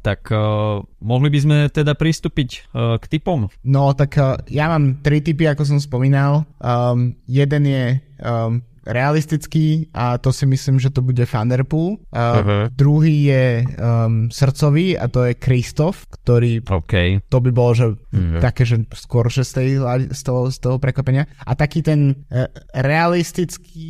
tak 0.06 0.30
uh, 0.30 0.86
mohli 1.02 1.34
by 1.34 1.40
sme 1.42 1.58
teda 1.74 1.98
pristúpiť 1.98 2.70
uh, 2.70 3.02
k 3.02 3.18
typom? 3.18 3.50
No 3.66 3.98
tak 3.98 4.14
uh, 4.22 4.38
ja 4.46 4.70
mám 4.70 5.02
tri 5.02 5.26
typy, 5.26 5.50
ako 5.50 5.66
som 5.66 5.80
spomínal. 5.82 6.46
Um, 6.62 7.18
jeden 7.26 7.66
je 7.66 7.98
um, 8.22 8.62
realistický 8.90 9.88
a 9.94 10.18
to 10.18 10.34
si 10.34 10.50
myslím, 10.50 10.82
že 10.82 10.90
to 10.90 11.06
bude 11.06 11.22
Thunderpool. 11.30 12.02
Uh, 12.10 12.18
uh-huh. 12.18 12.64
Druhý 12.74 13.30
je 13.30 13.46
um, 13.78 14.28
srdcový 14.34 14.98
a 14.98 15.06
to 15.08 15.30
je 15.30 15.38
Kristof, 15.38 16.10
ktorý 16.10 16.66
okay. 16.66 17.22
to 17.30 17.38
by 17.38 17.54
bolo, 17.54 17.72
že 17.78 17.88
uh-huh. 17.94 18.42
také, 18.42 18.66
že 18.66 18.82
skôr 18.98 19.30
že 19.30 19.46
z, 19.46 19.52
tej, 19.54 19.70
z, 20.10 20.22
toho, 20.26 20.50
z 20.50 20.58
toho 20.58 20.82
prekvapenia. 20.82 21.30
A 21.46 21.54
taký 21.54 21.86
ten 21.86 22.26
uh, 22.34 22.50
realistický 22.74 23.86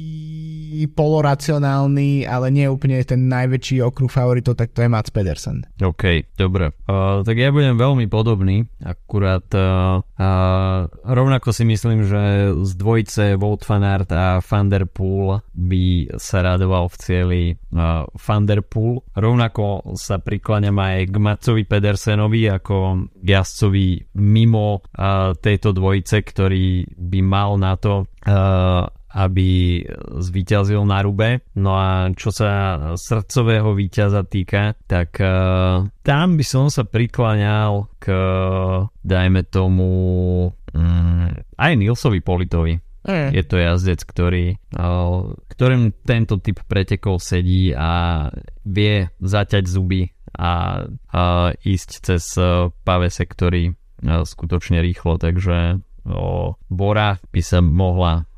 poloracionálny, 0.91 2.28
ale 2.28 2.52
nie 2.52 2.68
úplne 2.68 3.00
ten 3.08 3.32
najväčší 3.32 3.80
okruh 3.82 4.12
favoritov, 4.12 4.60
tak 4.60 4.76
to 4.76 4.84
je 4.84 4.91
Mats 4.91 5.10
Pedersen. 5.10 5.64
OK, 5.80 6.28
dobre. 6.36 6.76
Uh, 6.86 7.24
tak 7.24 7.39
ja 7.39 7.50
budem 7.56 7.80
veľmi 7.80 8.06
podobný, 8.12 8.68
akurát 8.84 9.47
uh, 9.56 10.04
uh, 10.04 10.91
rovnako 11.08 11.56
si 11.56 11.64
myslím, 11.64 12.04
že 12.04 12.52
z 12.54 12.72
dvojice 12.76 13.39
Wout 13.39 13.64
van 13.64 13.84
Aert 13.88 14.12
a 14.12 14.43
Van 14.43 14.68
der 14.90 14.96
Poel 14.98 15.46
by 15.54 16.18
sa 16.18 16.42
radoval 16.42 16.90
v 16.90 16.96
cieli 16.98 17.44
uh, 17.54 18.10
Van. 18.10 18.44
Rovnako 19.14 19.94
sa 19.94 20.18
prikláňam 20.18 20.82
aj 20.82 21.14
k 21.14 21.16
Matsovi 21.22 21.64
Pedersenovi 21.70 22.50
ako 22.50 23.06
jazdcovi 23.22 24.18
mimo 24.18 24.82
uh, 24.82 25.38
tejto 25.38 25.78
dvojice, 25.78 26.26
ktorý 26.26 26.90
by 26.98 27.20
mal 27.22 27.62
na 27.62 27.78
to 27.78 28.10
uh, 28.26 28.90
aby 29.10 29.82
zvíťazil 30.22 30.86
na 30.86 31.02
rube. 31.02 31.42
No 31.58 31.74
a 31.74 32.14
čo 32.14 32.30
sa 32.30 32.78
srdcového 32.94 33.74
víťaza 33.74 34.22
týka, 34.22 34.78
tak 34.86 35.18
uh, 35.18 35.86
tam 36.06 36.38
by 36.38 36.46
som 36.46 36.70
sa 36.70 36.86
prikláňal 36.86 37.90
k, 37.98 38.06
dajme 39.02 39.42
tomu, 39.50 39.90
um, 40.54 41.26
aj 41.58 41.74
Nilsovi 41.74 42.22
Politovi. 42.22 42.89
Mm. 43.08 43.32
Je 43.32 43.43
to 43.47 43.56
jazdec, 43.56 44.00
ktorý, 44.04 44.45
uh, 44.76 45.34
ktorým 45.52 45.95
tento 46.04 46.38
typ 46.43 46.60
pretekov 46.68 47.24
sedí 47.24 47.72
a 47.72 48.28
vie 48.68 49.08
zaťať 49.24 49.64
zuby 49.66 50.12
a 50.36 50.84
uh, 50.86 51.50
ísť 51.66 51.89
cez 52.06 52.24
pave 52.86 53.10
sektory 53.10 53.74
skutočne 54.04 54.80
rýchlo, 54.80 55.20
takže 55.20 55.80
uh, 55.80 56.47
Bora 56.72 57.20
by 57.32 57.41
sa 57.43 57.60
mohla 57.60 58.29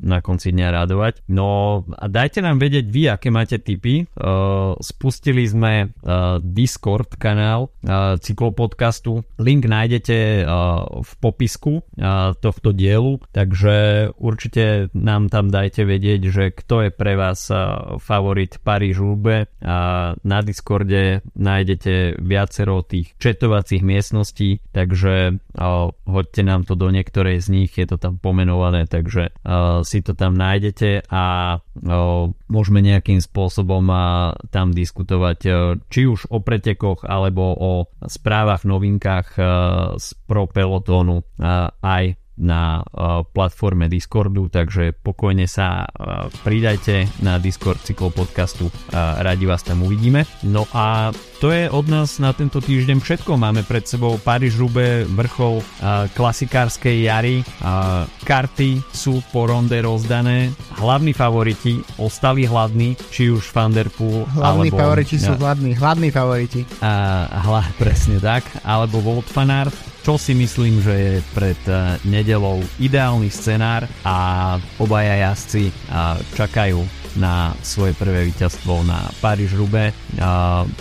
na 0.00 0.18
konci 0.24 0.50
dňa 0.52 0.68
radovať. 0.72 1.28
No 1.28 1.82
a 1.88 2.04
dajte 2.08 2.40
nám 2.40 2.58
vedieť 2.58 2.86
vy, 2.88 3.02
aké 3.12 3.28
máte 3.28 3.60
tipy. 3.60 4.08
Spustili 4.80 5.44
sme 5.44 5.92
Discord 6.40 7.20
kanál 7.20 7.68
cyklopodcastu. 8.18 9.22
Link 9.38 9.68
nájdete 9.68 10.46
v 11.02 11.12
popisku 11.20 11.84
tohto 12.40 12.70
dielu, 12.72 13.20
takže 13.30 14.08
určite 14.16 14.88
nám 14.96 15.28
tam 15.28 15.52
dajte 15.52 15.84
vedieť, 15.84 16.20
že 16.32 16.44
kto 16.52 16.88
je 16.88 16.90
pre 16.90 17.14
vás 17.14 17.52
favorit 18.00 18.56
Paríž 18.64 18.98
Roubaix. 18.98 19.52
Na 20.22 20.38
Discorde 20.42 21.20
nájdete 21.36 22.18
viacero 22.18 22.82
tých 22.82 23.14
četovacích 23.20 23.84
miestností, 23.84 24.64
takže 24.72 25.38
hoďte 26.08 26.42
nám 26.42 26.64
to 26.64 26.74
do 26.74 26.88
niektorej 26.90 27.38
z 27.42 27.48
nich, 27.52 27.72
je 27.76 27.86
to 27.86 28.00
tam 28.00 28.18
pomenované, 28.18 28.88
takže 28.88 29.34
si 29.82 29.98
to 30.06 30.14
tam 30.14 30.38
nájdete 30.38 31.10
a 31.10 31.58
môžeme 32.46 32.78
nejakým 32.78 33.18
spôsobom 33.18 33.84
tam 34.54 34.70
diskutovať 34.70 35.38
či 35.90 36.00
už 36.06 36.30
o 36.30 36.38
pretekoch 36.38 37.02
alebo 37.02 37.50
o 37.50 37.72
správach, 38.06 38.62
novinkách 38.62 39.28
z 39.98 40.06
pro 40.30 40.46
pelotónu 40.46 41.26
aj 41.82 42.21
na 42.42 42.82
uh, 42.82 43.22
platforme 43.22 43.86
Discordu, 43.86 44.50
takže 44.50 44.90
pokojne 44.90 45.46
sa 45.46 45.86
uh, 45.86 46.26
pridajte 46.42 47.06
na 47.22 47.38
Discord 47.38 47.78
cyklopodcastu, 47.86 48.66
uh, 48.66 49.22
radi 49.22 49.46
vás 49.46 49.62
tam 49.62 49.86
uvidíme. 49.86 50.26
No 50.42 50.66
a 50.74 51.14
to 51.38 51.54
je 51.54 51.70
od 51.70 51.86
nás 51.86 52.18
na 52.18 52.34
tento 52.34 52.58
týždeň 52.58 52.98
všetko. 52.98 53.38
Máme 53.38 53.62
pred 53.62 53.86
sebou 53.86 54.14
Paríž 54.18 54.62
Rube, 54.62 55.02
vrchol 55.10 55.58
klasikárskej 56.14 57.10
jary. 57.10 57.42
Karty 58.22 58.78
sú 58.94 59.18
po 59.34 59.50
ronde 59.50 59.74
rozdané. 59.82 60.54
Hlavní 60.78 61.10
favoriti 61.10 61.82
ostali 61.98 62.46
hladní, 62.46 62.94
či 63.10 63.34
už 63.34 63.50
Van 63.50 63.74
Der 63.74 63.90
Poel, 63.90 64.22
Hlavní 64.38 64.70
alebo, 64.70 64.78
favoriti 64.86 65.18
sú 65.18 65.34
hladní, 65.34 65.74
hladní 65.74 66.14
favoriti. 66.14 66.62
Uh, 66.78 67.26
hla, 67.26 67.66
presne 67.74 68.22
tak, 68.22 68.46
alebo 68.62 69.02
Volt 69.02 69.26
Fanart 69.26 69.91
čo 70.02 70.18
si 70.18 70.34
myslím, 70.34 70.82
že 70.82 70.94
je 70.94 71.14
pred 71.32 71.60
eh, 71.70 71.96
nedelou 72.04 72.60
ideálny 72.82 73.30
scenár 73.30 73.86
a 74.02 74.58
obaja 74.82 75.30
jazdci 75.30 75.70
eh, 75.70 75.74
čakajú 76.34 76.82
na 77.12 77.52
svoje 77.60 77.92
prvé 77.92 78.24
víťazstvo 78.32 78.88
na 78.88 79.04
Paríž 79.20 79.52
Rube. 79.52 79.92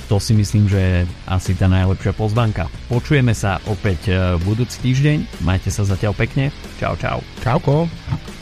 To 0.07 0.15
si 0.15 0.31
myslím, 0.31 0.63
že 0.71 0.79
je 0.79 0.99
asi 1.27 1.51
tá 1.59 1.67
najlepšia 1.67 2.15
pozvanka. 2.15 2.71
Počujeme 2.87 3.35
sa 3.35 3.61
opäť 3.69 4.09
eh, 4.09 4.17
budúci 4.41 4.81
týždeň. 4.81 5.45
Majte 5.45 5.69
sa 5.69 5.85
zatiaľ 5.85 6.17
pekne. 6.17 6.49
Čau, 6.81 6.97
čau. 6.97 7.21
Čauko. 7.45 8.40